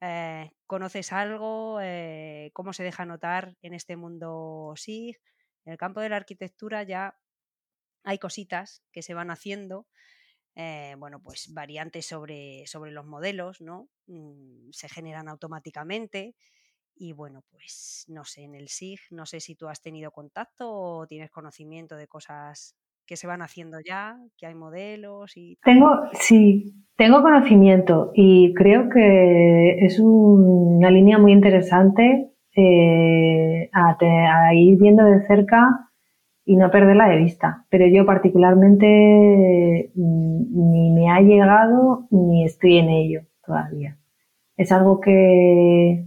[0.00, 1.80] Eh, ¿Conoces algo?
[1.80, 5.20] Eh, ¿Cómo se deja notar en este mundo SIG?
[5.64, 7.18] En el campo de la arquitectura ya
[8.04, 9.88] hay cositas que se van haciendo.
[10.56, 13.88] Eh, bueno, pues variantes sobre, sobre los modelos, ¿no?
[14.06, 16.36] Mm, se generan automáticamente.
[16.96, 20.70] Y bueno, pues no sé, en el SIG, no sé si tú has tenido contacto
[20.70, 22.76] o tienes conocimiento de cosas
[23.06, 25.58] que se van haciendo ya, que hay modelos y...
[25.62, 34.78] Tengo, sí, tengo conocimiento y creo que es una línea muy interesante eh, a, ir
[34.78, 35.90] viendo de cerca
[36.44, 37.66] y no perderla de vista.
[37.68, 43.98] Pero yo particularmente mm, ni me ha llegado ni estoy en ello todavía.
[44.56, 46.06] Es algo que,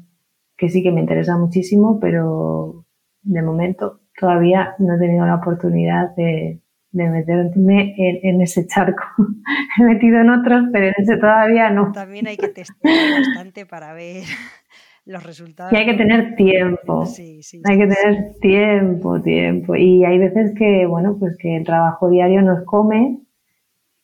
[0.57, 2.85] que sí que me interesa muchísimo, pero
[3.21, 6.61] de momento todavía no he tenido la oportunidad de,
[6.91, 9.03] meterme en, ese charco.
[9.79, 11.91] he metido en otros, pero en ese todavía no.
[11.91, 14.23] También hay que testear bastante para ver
[15.05, 15.71] los resultados.
[15.71, 17.05] Y hay que tener tiempo.
[17.05, 19.75] Sí, sí, hay que tener tiempo, tiempo.
[19.75, 23.19] Y hay veces que, bueno, pues que el trabajo diario nos come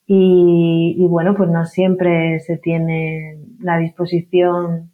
[0.06, 4.93] y, y bueno, pues no siempre se tiene la disposición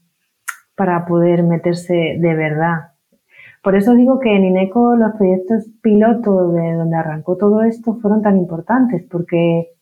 [0.79, 2.93] para poder meterse de verdad.
[3.61, 8.21] Por eso digo que en INECO los proyectos piloto de donde arrancó todo esto fueron
[8.21, 9.73] tan importantes, porque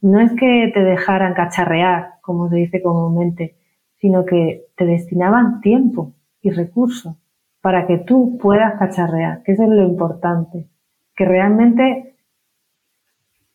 [0.00, 3.56] no es que te dejaran cacharrear, como se dice comúnmente,
[3.96, 7.16] sino que te destinaban tiempo y recursos
[7.60, 10.68] para que tú puedas cacharrear, que eso es lo importante.
[11.16, 12.14] Que realmente,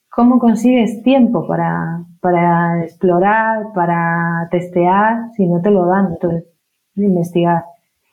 [0.10, 6.08] ¿cómo consigues tiempo para, para explorar, para testear, si no te lo dan?
[6.12, 6.53] Entonces,
[6.96, 7.64] investigar.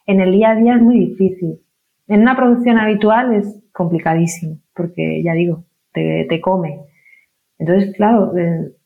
[0.06, 1.60] En el día a día es muy difícil.
[2.08, 6.80] En una producción habitual es complicadísimo, porque ya digo, te, te come.
[7.58, 8.32] Entonces, claro,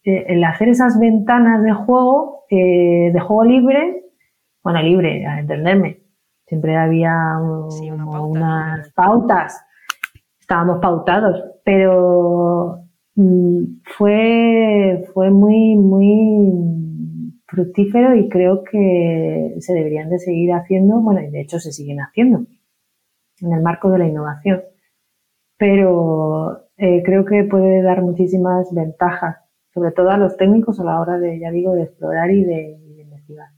[0.03, 4.05] el hacer esas ventanas de juego, eh, de juego libre,
[4.65, 6.01] bueno, libre, a entenderme,
[6.47, 9.65] siempre había unas pautas,
[10.41, 12.81] estábamos pautados, pero
[13.15, 13.63] mm,
[13.97, 16.74] fue, fue muy, muy
[17.55, 22.01] fructífero y creo que se deberían de seguir haciendo, bueno, y de hecho se siguen
[22.01, 22.47] haciendo
[23.41, 24.63] en el marco de la innovación.
[25.57, 29.37] Pero eh, creo que puede dar muchísimas ventajas,
[29.73, 32.79] sobre todo a los técnicos a la hora de, ya digo, de explorar y de,
[32.99, 33.49] investigar.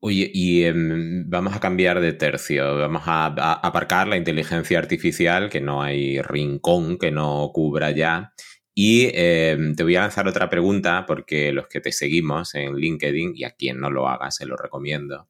[0.00, 5.60] Oye, y em, vamos a cambiar de tercio, vamos a, aparcar la inteligencia artificial, que
[5.60, 8.32] no hay rincón que no cubra ya.
[8.80, 13.32] Y em, te voy a lanzar otra pregunta, porque los que te seguimos en LinkedIn,
[13.34, 15.28] y a quien no lo haga, se lo recomiendo,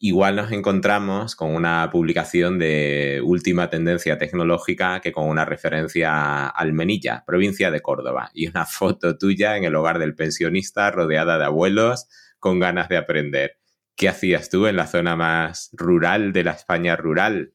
[0.00, 6.48] igual nos encontramos con una publicación de última tendencia tecnológica que con una referencia a
[6.48, 11.44] Almenilla, provincia de Córdoba, y una foto tuya en el hogar del pensionista rodeada de
[11.44, 12.08] abuelos
[12.40, 13.58] con ganas de aprender.
[13.94, 17.52] ¿Qué hacías tú en la zona más rural de la España rural?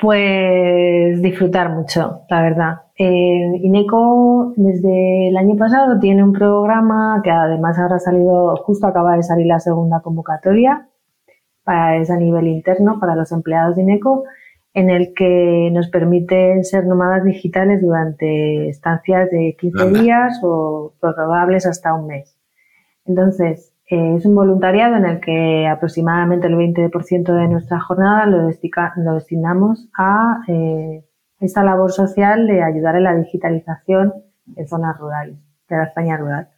[0.00, 2.82] Pues disfrutar mucho, la verdad.
[2.96, 8.86] Eh, INECO desde el año pasado tiene un programa que además ahora ha salido, justo
[8.86, 10.88] acaba de salir la segunda convocatoria,
[11.62, 14.24] para, es a nivel interno para los empleados de INECO,
[14.74, 21.66] en el que nos permite ser nómadas digitales durante estancias de 15 días o prorrogables
[21.66, 22.36] hasta un mes.
[23.06, 28.46] Entonces, eh, es un voluntariado en el que aproximadamente el 20% de nuestra jornada lo,
[28.46, 31.04] destinamos a eh,
[31.40, 34.14] esta labor social de ayudar en la digitalización
[34.56, 35.36] en zonas rurales,
[35.68, 36.48] de la España rural.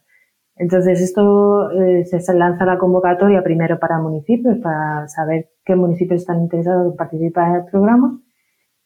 [0.55, 6.39] Entonces, esto eh, se lanza la convocatoria primero para municipios, para saber qué municipios están
[6.39, 8.19] interesados en participar en el programa,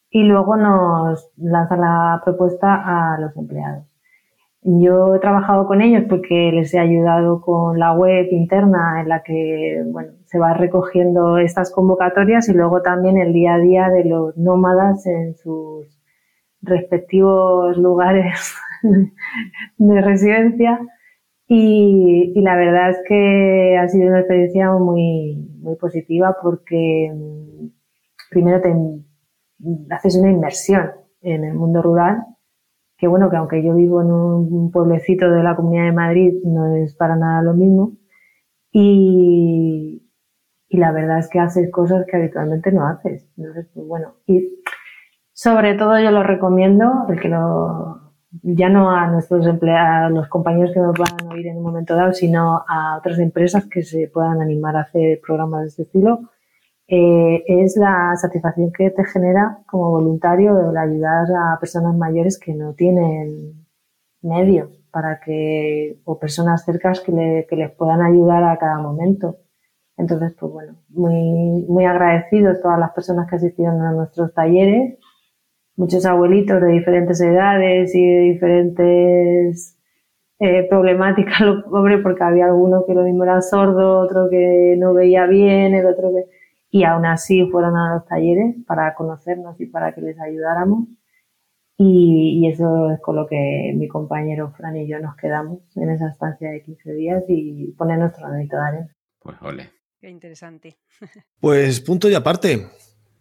[0.09, 3.90] y luego nos lanza la propuesta a los empleados.
[4.63, 9.23] Yo he trabajado con ellos porque les he ayudado con la web interna en la
[9.23, 14.05] que bueno, se va recogiendo estas convocatorias y luego también el día a día de
[14.05, 15.99] los nómadas en sus
[16.61, 18.55] respectivos lugares
[19.77, 20.79] de residencia.
[21.47, 27.67] Y, la verdad es que ha sido una experiencia muy, muy positiva porque mm,
[28.29, 28.73] primero te
[29.89, 32.23] haces una inmersión en el mundo rural,
[33.01, 36.75] que bueno, que aunque yo vivo en un pueblecito de la Comunidad de Madrid, no
[36.75, 37.93] es para nada lo mismo.
[38.71, 40.07] Y,
[40.69, 43.27] y la verdad es que haces cosas que habitualmente no haces.
[43.37, 44.61] Entonces, pues bueno, y
[45.33, 48.13] sobre todo yo lo recomiendo, el que lo,
[48.43, 51.63] ya no a nuestros empleados, a los compañeros que nos van a oír en un
[51.63, 55.81] momento dado, sino a otras empresas que se puedan animar a hacer programas de este
[55.81, 56.29] estilo,
[56.91, 62.53] eh, es la satisfacción que te genera como voluntario el ayudar a personas mayores que
[62.53, 63.65] no tienen
[64.21, 69.37] medios para que, o personas cercas que, le, que les puedan ayudar a cada momento.
[69.97, 74.99] Entonces, pues bueno, muy, muy agradecidos todas las personas que asistieron a nuestros talleres
[75.81, 79.77] muchos abuelitos de diferentes edades y de diferentes
[80.39, 81.41] eh, problemáticas,
[81.71, 85.85] hombre, porque había alguno que lo mismo era sordo, otro que no veía bien, el
[85.85, 86.40] otro que...
[86.71, 90.87] Y aún así fueron a los talleres para conocernos y para que les ayudáramos.
[91.77, 96.09] Y, eso es con lo que mi compañero Fran y yo nos quedamos en esa
[96.09, 98.95] estancia de 15 días y poner nuestro granito de arena.
[99.19, 99.69] Pues ole.
[99.99, 100.77] Qué interesante.
[101.39, 102.67] Pues punto y aparte.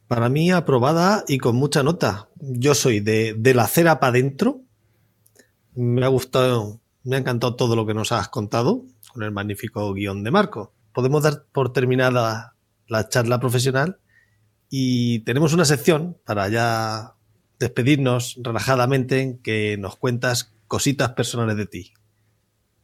[0.07, 2.29] Para mí aprobada y con mucha nota.
[2.37, 4.63] Yo soy de, la cera para adentro.
[5.75, 8.83] Me ha gustado, me ha encantado todo lo que nos has contado
[9.13, 10.75] con el magnífico guion de Marco.
[10.93, 12.57] Podemos dar por terminada
[12.91, 13.99] la charla profesional
[14.69, 17.15] y tenemos una sección para ya
[17.59, 21.93] despedirnos relajadamente en que nos cuentas cositas personales de ti.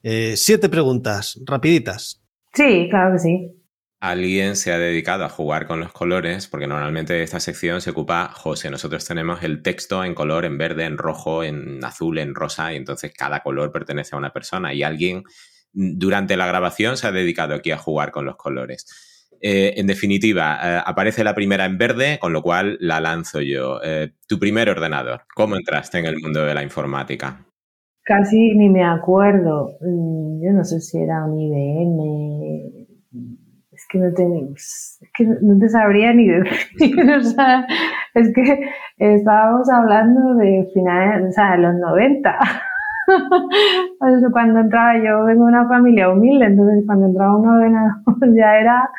[0.03, 2.23] Eh, siete preguntas, rapiditas.
[2.55, 3.57] Sí, claro que sí
[4.01, 8.31] alguien se ha dedicado a jugar con los colores, porque normalmente esta sección se ocupa
[8.33, 8.71] José.
[8.71, 12.77] Nosotros tenemos el texto en color, en verde, en rojo, en azul, en rosa, y
[12.77, 14.75] entonces cada color pertenece a una persona.
[14.75, 15.25] Y alguien
[15.73, 18.87] durante la grabación se ha dedicado aquí a jugar con los colores.
[19.41, 23.81] Eh, en definitiva, eh, aparece la primera en verde, con lo cual la lanzo yo.
[23.83, 27.45] Eh, tu primer ordenador, ¿cómo entraste en el mundo de la informática?
[28.03, 29.71] Casi ni me acuerdo.
[29.81, 32.87] Mm, yo no sé si era un IBM,
[33.73, 36.47] es que no tenemos, es que no te sabría ni decir,
[38.15, 42.39] es que estábamos hablando de finales, o sea, de los 90.
[44.33, 47.95] cuando entraba, yo vengo de una familia humilde, entonces cuando entraba un ordenador
[48.37, 48.91] ya era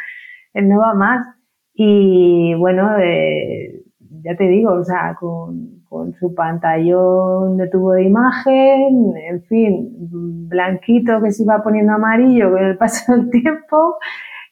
[0.53, 1.28] el no va más.
[1.74, 3.84] Y bueno, de,
[4.24, 9.90] ya te digo, o sea, con, con su pantallón de tubo de imagen, en fin,
[10.49, 13.98] blanquito que se iba poniendo amarillo con el paso del tiempo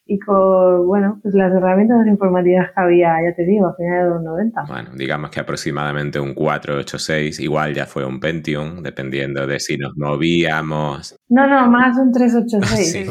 [0.08, 4.10] y con, bueno, pues las herramientas informativas que había, ya te digo, a finales de
[4.10, 4.64] los 90.
[4.68, 9.96] Bueno, digamos que aproximadamente un 486, igual ya fue un Pentium, dependiendo de si nos
[9.96, 11.16] movíamos.
[11.28, 12.86] No, no, más un 386.
[12.86, 13.04] Sí.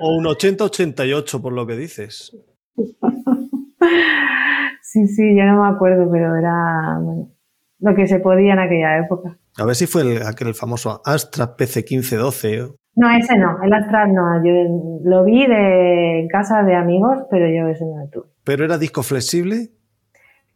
[0.00, 2.36] O un 80-88 por lo que dices.
[4.90, 7.30] Sí, sí, yo no me acuerdo, pero era bueno,
[7.78, 9.36] lo que se podía en aquella época.
[9.58, 12.74] A ver si fue el, aquel famoso Astra PC1512.
[12.98, 14.44] No, ese no, el Astral no.
[14.44, 18.26] Yo lo vi de en casa de amigos, pero yo ese no lo tuve.
[18.44, 19.70] Pero era disco flexible,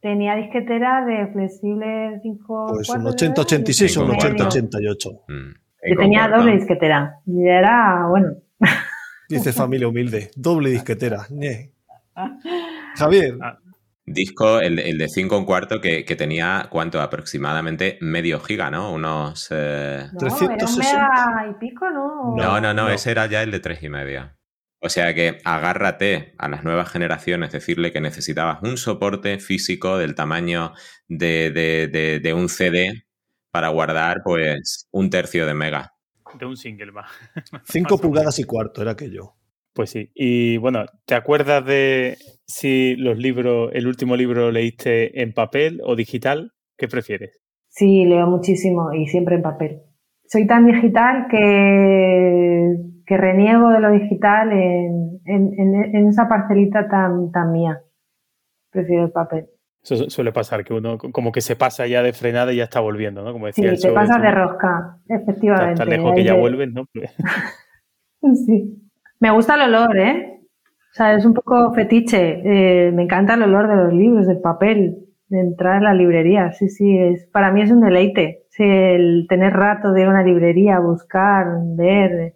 [0.01, 5.20] Tenía disquetera de flexible 5 pues un 80-86 o un 80-88.
[5.28, 5.52] Mm,
[5.90, 7.20] Yo tenía doble disquetera.
[7.24, 8.32] Y era, bueno,
[9.28, 11.20] Dice familia humilde, doble disquetera.
[12.97, 13.59] Javier, Ah,
[14.12, 17.01] Disco, el, el de 5 un cuarto, que, que tenía, ¿cuánto?
[17.01, 18.93] Aproximadamente medio giga, ¿no?
[18.93, 19.48] Unos...
[19.51, 20.90] eh, no, 360.
[20.90, 22.34] era un mega y pico, ¿no?
[22.36, 22.89] No, no, no, no.
[22.90, 24.36] ese era ya el de tres y media.
[24.84, 30.14] O sea que agárrate a las nuevas generaciones, decirle que necesitabas un soporte físico del
[30.16, 30.72] tamaño
[31.06, 33.05] de, de- de- de un CD
[33.52, 35.93] para guardar pues un tercio de mega.
[36.39, 37.10] de un single más.
[37.64, 39.34] 5 pulgadas y cuarto era aquello.
[39.74, 40.11] Pues sí.
[40.15, 42.16] Y bueno, ¿te acuerdas de
[42.47, 46.53] si los libros, el último libro leíste en papel o digital?
[46.77, 47.40] ¿Qué prefieres?
[47.69, 49.81] Sí, leo muchísimo y siempre en papel.
[50.27, 52.77] Soy tan digital que,
[53.07, 57.81] que reniego de lo digital en, en- en- en esa parcelita tan, tan mía.
[58.70, 59.47] Prefiero el papel.
[59.82, 62.65] Eso su- suele pasar, que uno como que se pasa ya de frenada y ya
[62.65, 63.32] está volviendo, ¿no?
[63.32, 65.74] Como Sí, decía el te pasas de rosca, efectivamente.
[65.77, 66.85] tan lejos que ya vuelves, ¿no?
[68.47, 68.81] Sí.
[69.23, 70.40] Me gusta el olor, ¿eh?
[70.66, 72.40] O sea, es un poco fetiche.
[72.44, 76.51] Eh, me encanta el olor de los libros, del papel, de entrar a la librería.
[76.51, 78.49] Sí, sí, es, para mí es un deleite.
[78.59, 81.47] El tener rato de una librería, buscar,
[81.77, 82.35] ver.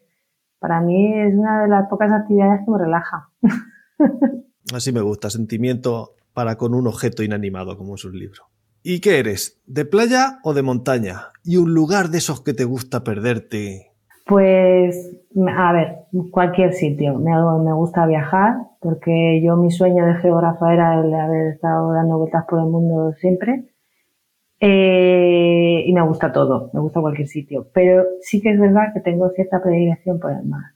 [0.61, 3.31] Para mí es una de las pocas actividades que me relaja.
[4.73, 8.45] Así me gusta, sentimiento para con un objeto inanimado como es un libro.
[8.85, 9.61] ¿Y qué eres?
[9.67, 11.33] ¿De playa o de montaña?
[11.43, 13.96] ¿Y un lugar de esos que te gusta perderte?
[14.27, 15.17] Pues,
[15.57, 15.99] a ver,
[16.33, 17.15] cualquier sitio.
[17.19, 17.31] Me,
[17.65, 22.19] me gusta viajar porque yo mi sueño de geógrafa era el de haber estado dando
[22.19, 23.67] vueltas por el mundo siempre.
[24.59, 27.69] Eh, y me gusta todo, me gusta cualquier sitio.
[27.73, 30.73] Pero sí que es verdad que tengo cierta predilección por el mar.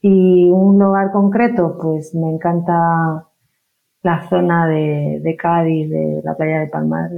[0.00, 3.26] Y un lugar concreto, pues me encanta
[4.02, 7.10] la zona de, Cádiz, de la playa de Palmar,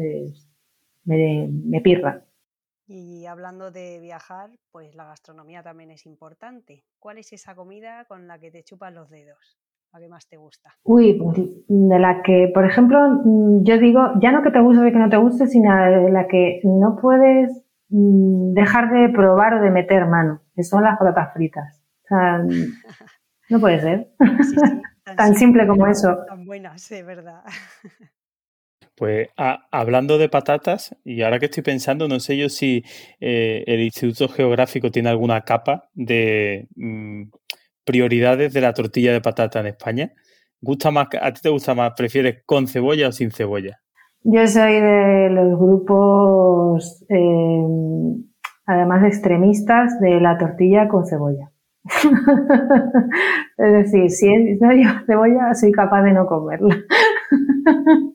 [1.05, 2.26] me pirra.
[2.89, 6.85] Y hablando de viajar, pues la gastronomía también es importante.
[7.01, 9.59] ¿Cuál es esa comida con la que te chupas los dedos?
[9.93, 10.75] ¿La que más te gusta?
[10.85, 11.37] Uy, pues,
[11.67, 14.99] de la que, por ejemplo, mm, yo digo, ya no que te guste o que
[14.99, 19.71] no te guste, sino de la que no puedes mm, dejar de probar o de
[19.71, 21.83] meter mano, que son las patatas fritas.
[22.05, 22.49] O sea, mm,
[23.51, 24.13] no puede ser.
[24.43, 24.83] Sí, sí,
[25.17, 26.25] Tan simple como eso.
[26.27, 27.43] Tan buenas, es verdad.
[28.97, 32.83] Pues a- hablando de patatas, y ahora que estoy pensando, no sé yo si
[33.21, 37.25] eh, el Instituto Geográfico tiene alguna capa de mm,
[37.85, 40.13] prioridades de la tortilla de patata en España.
[40.63, 41.93] ¿Gusta más, ¿A ti te gusta más?
[41.97, 43.81] ¿Prefieres con cebolla o sin cebolla?
[44.23, 47.67] Yo soy de los grupos, eh,
[48.65, 51.53] además extremistas, de la tortilla con cebolla.
[53.59, 56.77] es decir, si no lleva cebolla, soy capaz de no comerla.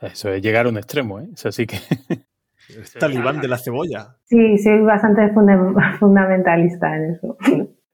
[0.00, 1.28] Eso es llegar a un extremo, ¿eh?
[1.34, 1.76] Eso sí que...
[2.68, 4.16] Es talibán de la cebolla.
[4.24, 7.36] Sí, soy bastante funda- fundamentalista en eso.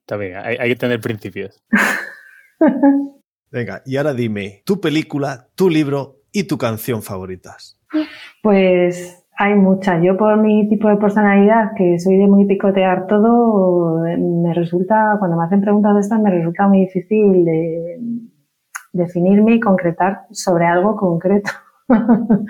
[0.00, 1.62] Está bien, hay, hay que tener principios.
[3.50, 7.78] Venga, y ahora dime, tu película, tu libro y tu canción favoritas.
[8.42, 10.02] Pues hay muchas.
[10.02, 15.36] Yo por mi tipo de personalidad, que soy de muy picotear todo, me resulta, cuando
[15.36, 17.98] me hacen preguntas de estas, me resulta muy difícil de
[18.94, 21.50] definirme y concretar sobre algo concreto.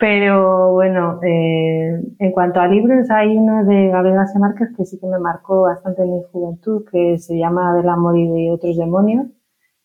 [0.00, 4.98] Pero bueno, eh, en cuanto a libros, hay uno de Gabriel García Márquez que sí
[4.98, 8.78] que me marcó bastante en mi juventud, que se llama Del amor y de otros
[8.78, 9.26] demonios,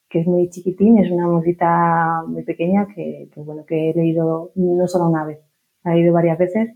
[0.08, 4.88] que es muy chiquitín, es una mosquita muy pequeña que, bueno, que he leído no
[4.88, 5.40] solo una vez,
[5.84, 6.70] la he leído varias veces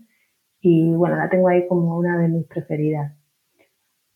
[0.60, 3.16] y bueno, la tengo ahí como una de mis preferidas.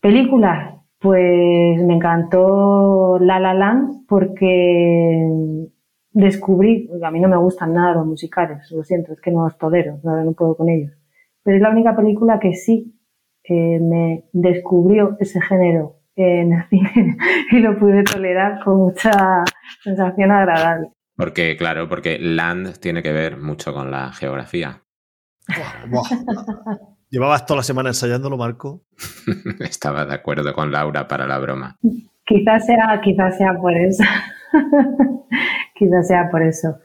[0.01, 5.67] Películas, pues me encantó La La Land porque
[6.15, 9.59] descubrí, a mí no me gustan nada los musicales, lo siento, es que no los
[9.59, 10.93] tolero, no, no puedo con ellos,
[11.43, 12.99] pero es la única película que sí
[13.43, 17.17] eh, me descubrió ese género en el cine
[17.51, 19.45] y lo pude tolerar con mucha
[19.83, 20.89] sensación agradable.
[21.17, 24.83] Porque, claro, porque land tiene que ver mucho con la geografía.
[27.11, 28.85] ¿Llevabas toda la semana ensayándolo, Marco?
[29.61, 31.77] Estaba de acuerdo con Laura para la broma.
[32.25, 34.03] Quizás sea, quizás sea por eso.
[35.75, 36.79] quizás sea por eso.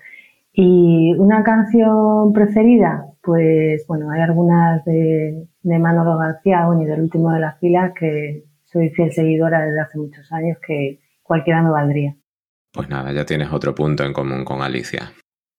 [0.53, 3.05] ¿Y una canción preferida?
[3.21, 8.45] Pues bueno, hay algunas de, de Manolo García y del último de las filas que
[8.65, 12.15] soy fiel seguidora desde hace muchos años que cualquiera me valdría.
[12.71, 15.11] Pues nada, ya tienes otro punto en común con Alicia.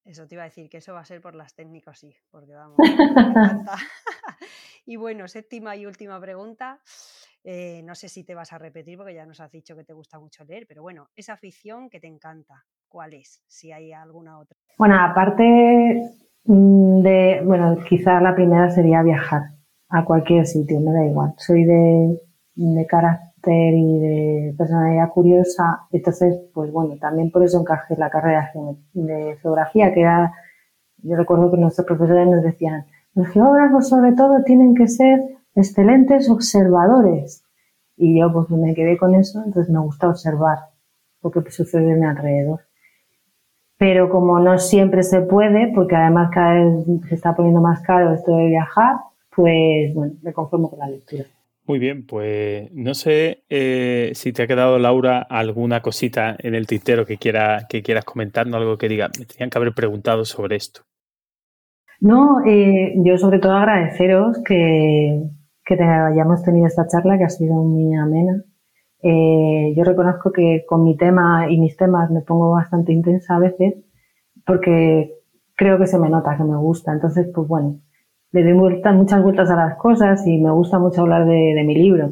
[0.05, 2.53] Eso te iba a decir, que eso va a ser por las técnicas, sí, porque
[2.53, 2.77] vamos.
[4.87, 6.81] y bueno, séptima y última pregunta.
[7.43, 9.95] Eh, no sé si te vas a repetir porque ya nos has dicho que te
[9.95, 13.43] gusta mucho leer, pero bueno, esa afición que te encanta, ¿cuál es?
[13.47, 14.57] Si hay alguna otra.
[14.77, 16.13] Bueno, aparte
[16.45, 19.43] mm, de, bueno, quizás la primera sería viajar
[19.89, 21.33] a cualquier sitio, me da igual.
[21.39, 22.21] Soy de,
[22.55, 28.53] de carácter y de personalidad curiosa, entonces, pues bueno, también por eso encajé la carrera
[28.93, 30.35] de geografía, que era,
[30.99, 32.85] yo recuerdo que nuestros profesores nos decían,
[33.15, 35.21] los geógrafos sobre todo tienen que ser
[35.55, 37.45] excelentes observadores.
[37.97, 40.59] Y yo pues me quedé con eso, entonces me gusta observar
[41.23, 42.61] lo que sucede en mi alrededor.
[43.77, 48.15] Pero como no siempre se puede, porque además cada vez se está poniendo más caro
[48.15, 48.97] esto de viajar,
[49.35, 51.25] pues bueno, me conformo con la lectura.
[51.67, 56.67] Muy bien, pues no sé eh, si te ha quedado, Laura, alguna cosita en el
[56.67, 60.57] tintero que, quiera, que quieras comentarnos, algo que diga, me tenían que haber preguntado sobre
[60.57, 60.83] esto.
[62.01, 65.23] No, eh, yo sobre todo agradeceros que,
[65.77, 68.43] que hayamos tenido esta charla que ha sido muy amena.
[69.03, 73.39] Eh, yo reconozco que con mi tema y mis temas me pongo bastante intensa a
[73.39, 73.75] veces
[74.45, 75.15] porque
[75.57, 76.93] creo que se me nota que me gusta.
[76.93, 77.81] Entonces, pues bueno,
[78.33, 82.11] le doy muchas vueltas a las cosas y me gusta mucho hablar de, mi libro.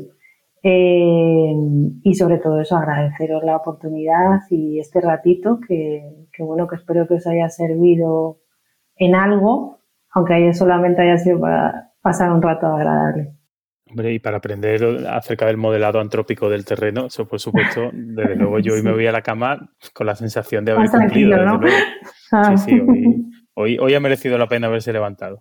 [0.63, 1.55] Eh,
[2.03, 7.07] y sobre todo eso, agradeceros la oportunidad y este ratito que, que, bueno, que espero
[7.07, 8.39] que os haya servido
[8.97, 9.81] en algo,
[10.13, 13.38] aunque solamente haya sido para pasar un rato agradable.
[13.91, 18.59] Hombre, y para aprender acerca del modelado antrópico del terreno, eso por supuesto, desde luego
[18.59, 21.37] yo hoy me voy a la cama con la sensación de haber cumplido.
[21.45, 21.61] ¿no?
[22.31, 22.55] Ah.
[22.59, 22.83] Sí, sí,
[23.55, 25.41] hoy, hoy, ha merecido la pena haberse levantado.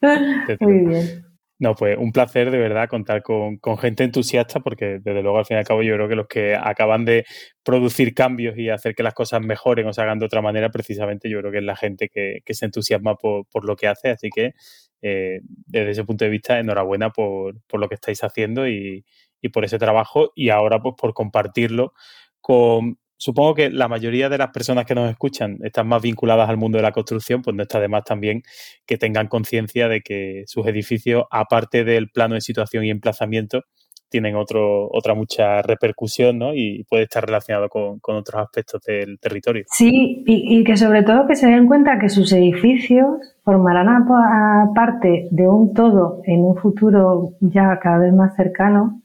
[0.60, 1.24] Muy bien.
[1.58, 5.44] No, pues un placer de verdad contar con, con, gente entusiasta porque desde luego al
[5.44, 7.26] fin y al cabo yo creo que los que acaban de
[7.64, 11.28] producir cambios y hacer que las cosas mejoren o se hagan de otra manera, precisamente
[11.28, 14.08] yo creo que es la gente que, que se entusiasma por, por, lo que hace.
[14.08, 14.52] Así que
[15.02, 19.04] eh, desde ese punto de vista, enhorabuena por, lo que estáis haciendo y,
[19.52, 21.94] por ese trabajo y ahora pues por compartirlo
[22.42, 26.58] con, supongo que la mayoría de las personas que nos escuchan están más vinculadas al
[26.58, 28.42] mundo de la construcción, pues no está de más también
[28.86, 33.62] que tengan conciencia de que sus edificios, aparte del plano de situación y emplazamiento,
[34.10, 36.54] tienen otro, otra mucha repercusión ¿no?
[36.54, 39.64] y puede estar relacionado con, otros aspectos del territorio.
[39.68, 44.06] Sí, y, que sobre todo que se den cuenta que sus edificios formarán
[44.74, 49.00] parte de un todo en un futuro ya cada vez más cercano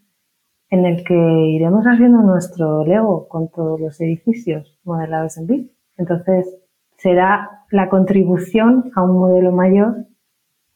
[0.69, 5.69] en el que iremos haciendo nuestro Lego con todos los edificios modelados en BIM.
[5.97, 6.57] Entonces,
[6.97, 10.07] será la contribución a un modelo mayor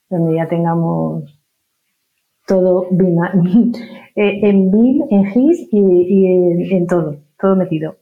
[0.10, 1.39] donde ya tengamos
[2.50, 2.88] todo
[4.16, 7.98] eh, en BIM, en GIS y, en, todo, todo metido.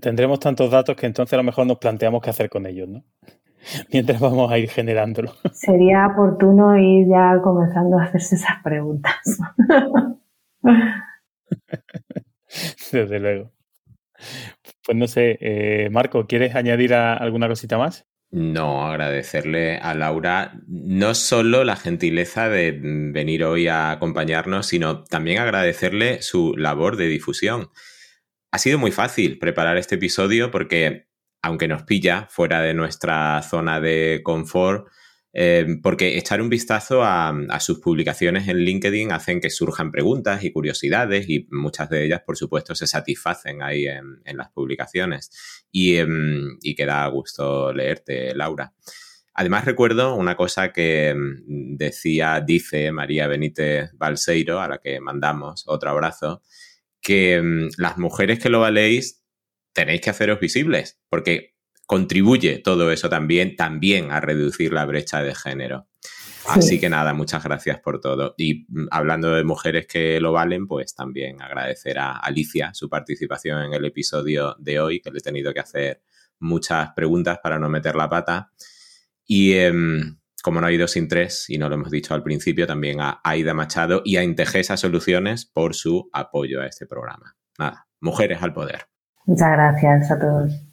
[0.00, 3.02] Tendremos tantos datos que entonces a lo mejor nos planteamos qué hacer con ellos, ¿no?
[3.92, 5.32] Mientras vamos a ir generándolo.
[5.52, 9.40] Sería oportuno ir ya comenzando a hacerse esas preguntas.
[12.92, 13.50] Desde luego.
[14.84, 18.06] Pues no sé, eh, Marco, ¿quieres añadir alguna cosita más?
[18.34, 25.38] No, agradecerle a Laura no solo la gentileza de venir hoy a acompañarnos, sino también
[25.38, 27.68] agradecerle su labor de difusión.
[28.50, 31.08] Ha sido muy fácil preparar este episodio porque,
[31.42, 34.88] aunque nos pilla fuera de nuestra zona de confort,
[35.34, 40.52] eh, porque echar un vistazo a, sus publicaciones en LinkedIn hacen que surjan preguntas y
[40.52, 45.30] curiosidades y muchas de ellas, por supuesto, se satisfacen ahí en, las publicaciones
[45.70, 48.74] y, em, y que da gusto leerte, Laura.
[49.34, 55.64] Además recuerdo una cosa que em, decía, dice María Benítez Balseiro, a la que mandamos
[55.66, 56.42] otro abrazo,
[57.00, 59.22] que em, las mujeres que lo valéis
[59.72, 61.51] tenéis que haceros visibles, porque
[61.92, 65.88] contribuye todo eso también, también a reducir la brecha de género.
[66.48, 68.34] Así que nada, muchas gracias por todo.
[68.38, 73.64] Y mm, hablando de mujeres que lo valen, pues también agradecer a Alicia su participación
[73.64, 76.02] en el episodio de hoy, que le he tenido que hacer
[76.38, 78.50] muchas preguntas para no meter la pata.
[79.26, 82.66] Y em, como no ha ido sin tres, y no lo hemos dicho al principio,
[82.66, 87.36] también a Aida Machado y a Integesa Soluciones por su apoyo a este programa.
[87.58, 88.86] Nada, mujeres al poder.
[89.26, 90.71] Muchas gracias a todos.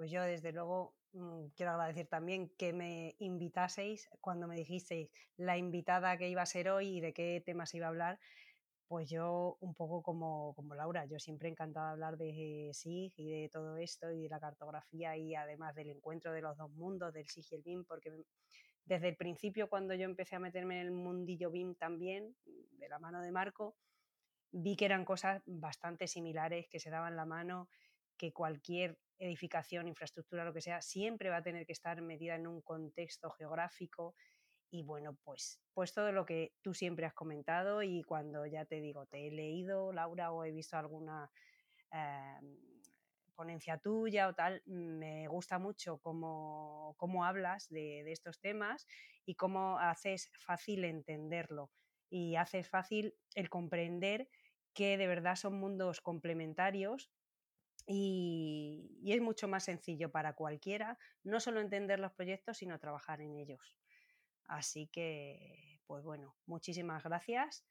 [0.00, 5.58] Pues yo desde luego mm, quiero agradecer también que me invitaseis cuando me dijisteis la
[5.58, 8.18] invitada que iba a ser hoy y de qué temas iba a hablar.
[8.88, 13.30] Pues yo un poco como, como Laura, yo siempre encantada de hablar de SIG y
[13.42, 17.12] de todo esto y de la cartografía y además del encuentro de los dos mundos,
[17.12, 18.10] del SIG y el BIM, porque
[18.86, 22.98] desde el principio cuando yo empecé a meterme en el mundillo BIM también, de la
[22.98, 23.76] mano de Marco,
[24.50, 27.68] vi que eran cosas bastante similares, que se daban la mano,
[28.20, 32.46] que cualquier edificación, infraestructura, lo que sea, siempre va a tener que estar medida en
[32.46, 34.14] un contexto geográfico.
[34.70, 38.82] Y bueno, pues, pues todo lo que tú siempre has comentado y cuando ya te
[38.82, 41.30] digo, te he leído, Laura, o he visto alguna
[41.92, 42.58] em,
[43.34, 48.86] ponencia tuya o tal, me gusta mucho cómo, cómo hablas de, de, estos temas
[49.24, 51.70] y cómo haces fácil entenderlo
[52.10, 54.28] y haces fácil el comprender
[54.74, 57.10] que de verdad son mundos complementarios
[57.86, 63.36] y, es mucho más sencillo para cualquiera no solo entender los proyectos, sino trabajar en
[63.36, 63.76] ellos.
[64.46, 67.64] Así que, pues bueno, muchísimas gracias.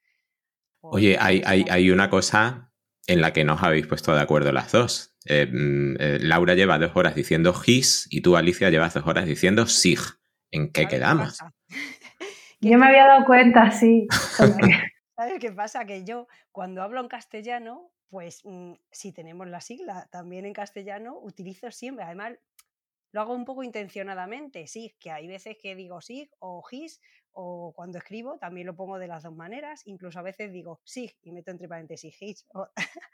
[0.80, 2.72] Oye, hay, hay, una cosa
[3.06, 5.14] en la que no os habéis puesto de acuerdo las dos.
[5.26, 9.26] Eh, mm, eh, Laura lleva dos horas diciendo GIS y tú, Alicia, llevas dos horas
[9.26, 10.00] diciendo SIG.
[10.50, 11.38] ¿En qué quedamos?
[12.60, 14.06] Yo me había dado cuenta, sí.
[15.16, 15.84] ¿Sabes qué pasa?
[15.86, 21.18] Que yo, cuando hablo en castellano, pues mm, si tenemos la sigla también en castellano,
[21.18, 22.36] utilizo siempre, además
[23.12, 27.00] lo hago un poco intencionadamente, sí, que hay veces que digo SIG o GIS,
[27.32, 31.16] o cuando escribo también lo pongo de las dos maneras, incluso a veces digo SIG
[31.22, 32.46] y meto entre paréntesis GIS,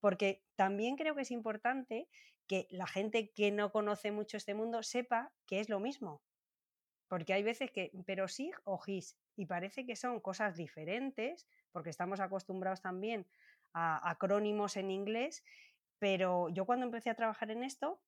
[0.00, 2.08] porque también creo que es importante
[2.46, 6.22] que la gente que no conoce mucho este mundo sepa que es lo mismo,
[7.08, 11.90] porque hay veces que, pero SIG o GIS, y parece que son cosas diferentes, porque
[11.90, 13.26] estamos acostumbrados también
[13.72, 15.44] a acrónimos en inglés,
[15.98, 18.00] pero yo cuando empecé a trabajar en esto,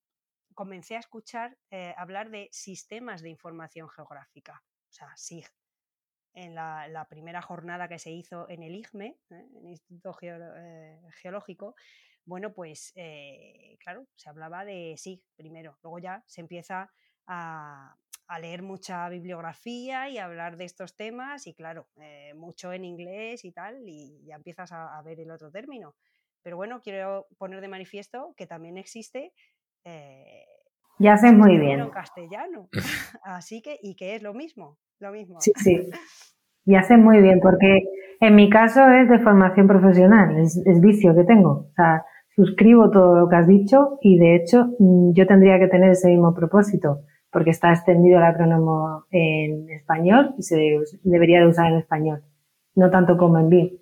[0.54, 5.46] comencé a escuchar eh, hablar de sistemas de información geográfica, o sea, SIG.
[6.34, 9.48] En la, primera jornada que se hizo en el IGME, ¿eh?
[9.54, 11.74] en el Instituto eh, Geológico,
[12.24, 12.94] bueno, pues
[13.80, 16.90] claro, se hablaba de SIG primero, luego ya se empieza
[17.26, 17.96] a,
[18.26, 23.44] a leer mucha bibliografía y hablar de estos temas y claro, eh, mucho en inglés
[23.44, 25.94] y tal, y ya empiezas a, ver el otro término.
[26.42, 29.32] Pero bueno, quiero poner de manifiesto que también existe...
[29.84, 30.44] Eh,
[30.98, 31.80] ya sé muy bien.
[31.80, 32.68] En castellano.
[33.24, 35.40] Así que, y que es lo mismo, lo mismo.
[35.40, 35.90] Sí, sí.
[36.64, 37.82] Ya sé muy bien, porque
[38.20, 41.50] en mi caso es de formación profesional, es, es vicio que tengo.
[41.50, 42.04] O sea,
[42.36, 46.08] suscribo todo lo que has dicho y de hecho mm, yo tendría que tener ese
[46.08, 47.00] mismo propósito
[47.32, 52.22] porque está extendido el acrónimo en español y se debería de usar en español,
[52.74, 53.78] no tanto como en BIM.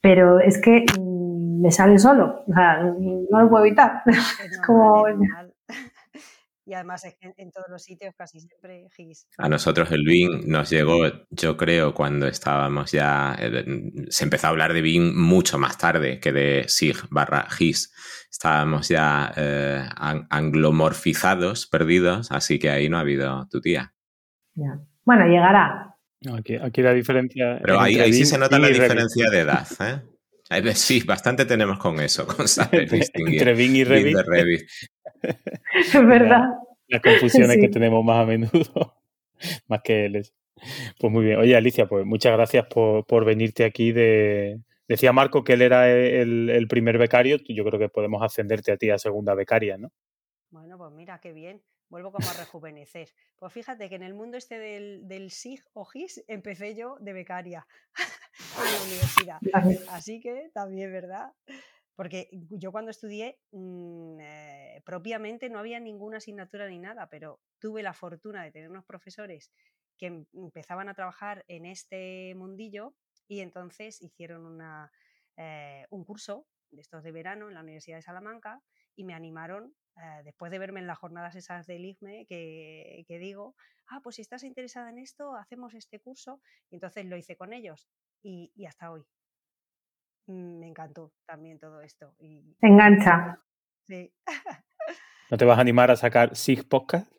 [0.00, 4.02] Pero es que mm, me sale solo, o sea, no lo puedo evitar.
[4.06, 5.06] Es como...
[6.66, 9.26] Y además en, todos los sitios casi siempre GIS.
[9.36, 13.64] A nosotros el BIM nos llegó, yo creo, cuando estábamos ya, eh,
[14.08, 17.92] se empezó a hablar de BIM mucho más tarde que de SIG barra GIS.
[18.30, 19.86] Estábamos ya eh,
[20.30, 23.94] anglomorfizados, perdidos, así que ahí no ha habido tu tía.
[25.04, 25.96] Bueno, llegará.
[26.36, 27.58] aquí, aquí, la diferencia.
[27.62, 30.02] Pero ahí, ahí sí se nota la diferencia de edad, ¿eh?
[30.74, 33.40] Sí, bastante tenemos con eso, con saber distinguir.
[33.40, 34.16] Entre Bing y Revit.
[35.74, 36.50] Es verdad.
[36.88, 38.94] Las confusiones que tenemos más a menudo,
[39.68, 40.26] más que él.
[40.98, 41.38] Pues muy bien.
[41.38, 44.60] Oye, Alicia, pues muchas gracias por, venirte aquí de...
[44.86, 48.76] Decía Marco que él era el, el, primer becario, yo creo que podemos ascenderte a
[48.76, 49.90] ti a segunda becaria, ¿no?
[50.50, 51.62] Bueno, pues mira, qué bien
[51.94, 53.08] vuelvo como a rejuvenecer.
[53.36, 57.12] Pues fíjate que en el mundo este del, del SIG o GIS empecé yo de
[57.12, 57.66] becaria
[58.58, 59.38] en la universidad.
[59.90, 61.32] Así que también, ¿verdad?
[61.96, 67.82] Porque yo cuando estudié, mm, eh, propiamente no había ninguna asignatura ni nada, pero tuve
[67.82, 69.52] la fortuna de tener unos profesores
[69.98, 72.94] que em, empezaban a trabajar en este mundillo
[73.28, 74.90] y entonces hicieron una,
[75.36, 78.60] eh, un curso de estos de verano en la Universidad de Salamanca
[78.96, 83.54] y me animaron eh, después de verme en las jornadas esas del IFME, que, digo,
[83.86, 86.40] ah, pues si estás interesada en esto, hacemos este curso.
[86.70, 87.88] Y entonces lo hice con ellos
[88.22, 89.04] y, hasta hoy.
[90.26, 92.14] Mm, me encantó también todo esto.
[92.18, 92.56] Y...
[92.60, 93.40] Engancha.
[93.86, 94.12] Sí.
[95.30, 97.10] ¿No te vas a animar a sacar SIG Podcast?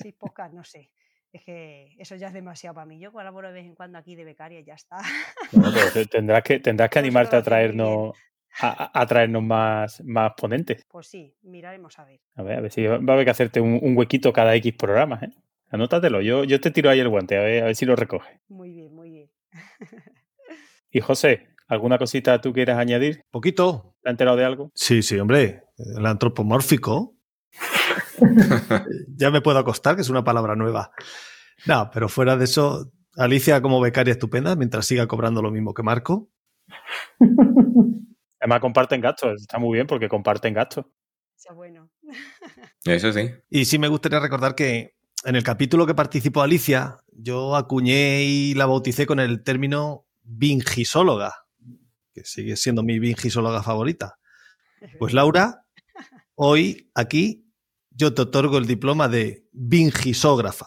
[0.00, 0.90] SIG Podcast, no sé.
[1.32, 3.00] Es que eso ya es demasiado para mí.
[3.00, 4.98] Yo colaboro de vez en cuando aquí de becaria y ya está.
[6.10, 8.16] tendrás que, tendrás que animarte a traernos,
[8.60, 10.84] a, traernos más, más ponentes.
[10.88, 12.20] Pues sí, miraremos a ver.
[12.36, 15.24] A ver, a ver si va a haber que hacerte un, huequito cada X programas,
[15.24, 15.30] ¿eh?
[15.70, 18.38] Anótatelo, yo, yo te tiro ahí el guante, a ver, a ver si lo recoge.
[18.46, 19.30] Muy bien, muy bien.
[20.92, 23.22] y José, ¿alguna cosita tú quieras añadir?
[23.30, 23.94] Poquito.
[24.02, 24.70] ¿Te has enterado de algo?
[24.74, 25.64] Sí, sí, hombre.
[25.76, 27.16] El antropomórfico.
[29.16, 30.90] ya me puedo acostar, que es una palabra nueva.
[31.66, 35.82] No, pero fuera de eso, Alicia como becaria estupenda, mientras siga cobrando lo mismo que
[35.82, 36.28] Marco.
[38.40, 40.86] Además comparten gastos, está muy bien porque comparten gastos.
[41.36, 41.90] Eso bueno.
[42.84, 43.30] Eso sí.
[43.50, 48.54] Y sí me gustaría recordar que en el capítulo que participó Alicia, yo acuñé y
[48.54, 51.43] la bauticé con el término bingisóloga,
[52.14, 54.14] que sigue siendo mi bingisóloga favorita.
[54.98, 55.66] Pues Laura,
[56.34, 57.50] hoy aquí
[57.90, 60.66] yo te otorgo el diploma de bingisógrafa.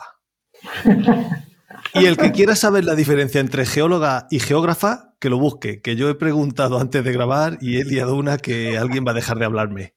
[1.94, 5.96] Y el que quiera saber la diferencia entre geóloga y geógrafa, que lo busque, que
[5.96, 9.38] yo he preguntado antes de grabar y he liado una que alguien va a dejar
[9.38, 9.94] de hablarme.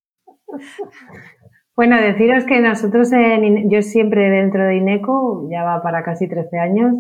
[1.77, 6.59] Bueno, deciros que nosotros, en, yo siempre dentro de INECO, ya va para casi 13
[6.59, 6.95] años,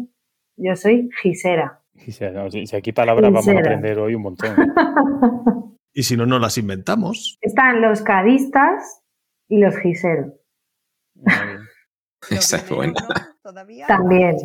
[0.57, 1.80] yo soy gisera.
[2.09, 4.55] Si aquí palabras vamos a aprender hoy un montón.
[5.93, 7.39] y si no, no las inventamos.
[7.41, 9.03] Están los cadistas
[9.49, 10.33] y los giseros.
[12.31, 12.95] Esa es buena.
[13.87, 14.37] También.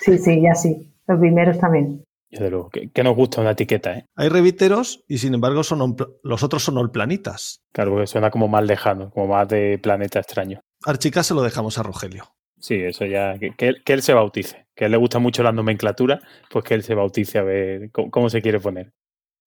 [0.00, 0.92] Sí, sí, ya sí.
[1.06, 2.04] Los primeros también.
[2.30, 4.06] De luego, que, nos gusta una etiqueta, ¿eh?
[4.16, 7.62] Hay reviteros y sin embargo son los otros son olplanitas.
[7.72, 10.60] Claro, porque suena como más lejano, como más de planeta extraño.
[10.84, 12.35] Archica se lo dejamos a Rogelio.
[12.58, 14.66] Sí, eso ya, que, que, él, se bautice.
[14.74, 16.20] Que a él le gusta mucho la nomenclatura,
[16.50, 18.92] pues que él se bautice a ver cómo se quiere poner.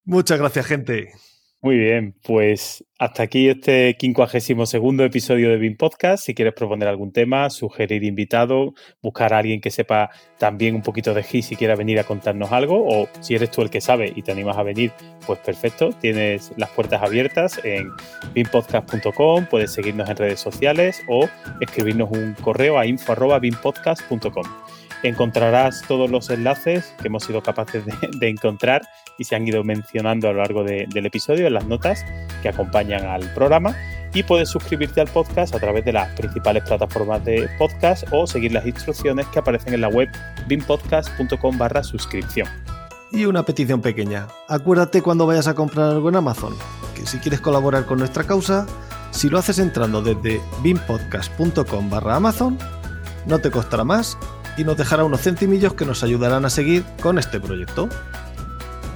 [0.04, 1.14] Muchas gracias, gente.
[1.62, 6.24] Muy bien, pues hasta aquí este 52 segundo episodio de BIM Podcast.
[6.24, 11.14] Si quieres proponer algún tema, sugerir invitado, buscar a alguien que sepa también un poquito
[11.14, 14.14] de GIS si quiera venir a contarnos algo, o si eres tú el que sabe
[14.16, 14.94] y te animas a venir,
[15.28, 17.90] pues perfecto, tienes las puertas abiertas en
[18.34, 21.28] bimpodcast.com, puedes seguirnos en redes sociales o
[21.60, 24.46] escribirnos un correo a info.bimpodcast.com
[25.04, 28.82] encontrarás todos los enlaces que hemos sido capaces de, encontrar
[29.18, 32.06] y se han ido mencionando a lo largo del episodio en las notas
[32.42, 33.76] que acompañan al programa
[34.14, 38.52] y puedes suscribirte al podcast a través de las principales plataformas de podcast o seguir
[38.52, 40.10] las instrucciones que aparecen en la web
[40.48, 42.48] bimpodcast.com barra suscripción.
[43.12, 44.28] Y una petición pequeña.
[44.48, 46.56] Acuérdate cuando vayas a comprar algo en Amazon,
[46.96, 48.68] que si quieres colaborar con nuestra causa,
[49.12, 52.58] si lo haces entrando desde bimpodcast.com barra Amazon,
[53.26, 54.18] no te costará más
[54.58, 57.88] y nos dejará unos centimillos que nos ayudarán a seguir con este proyecto.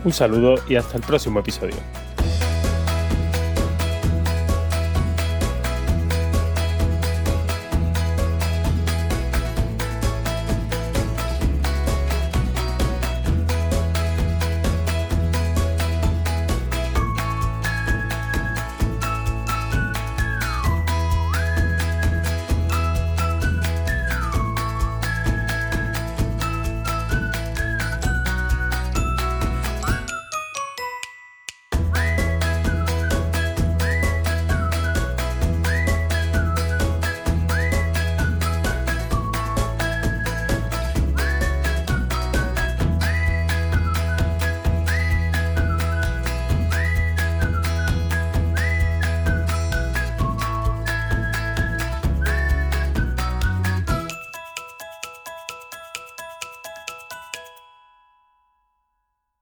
[0.04, 1.78] Un saludo y hasta el próximo episodio.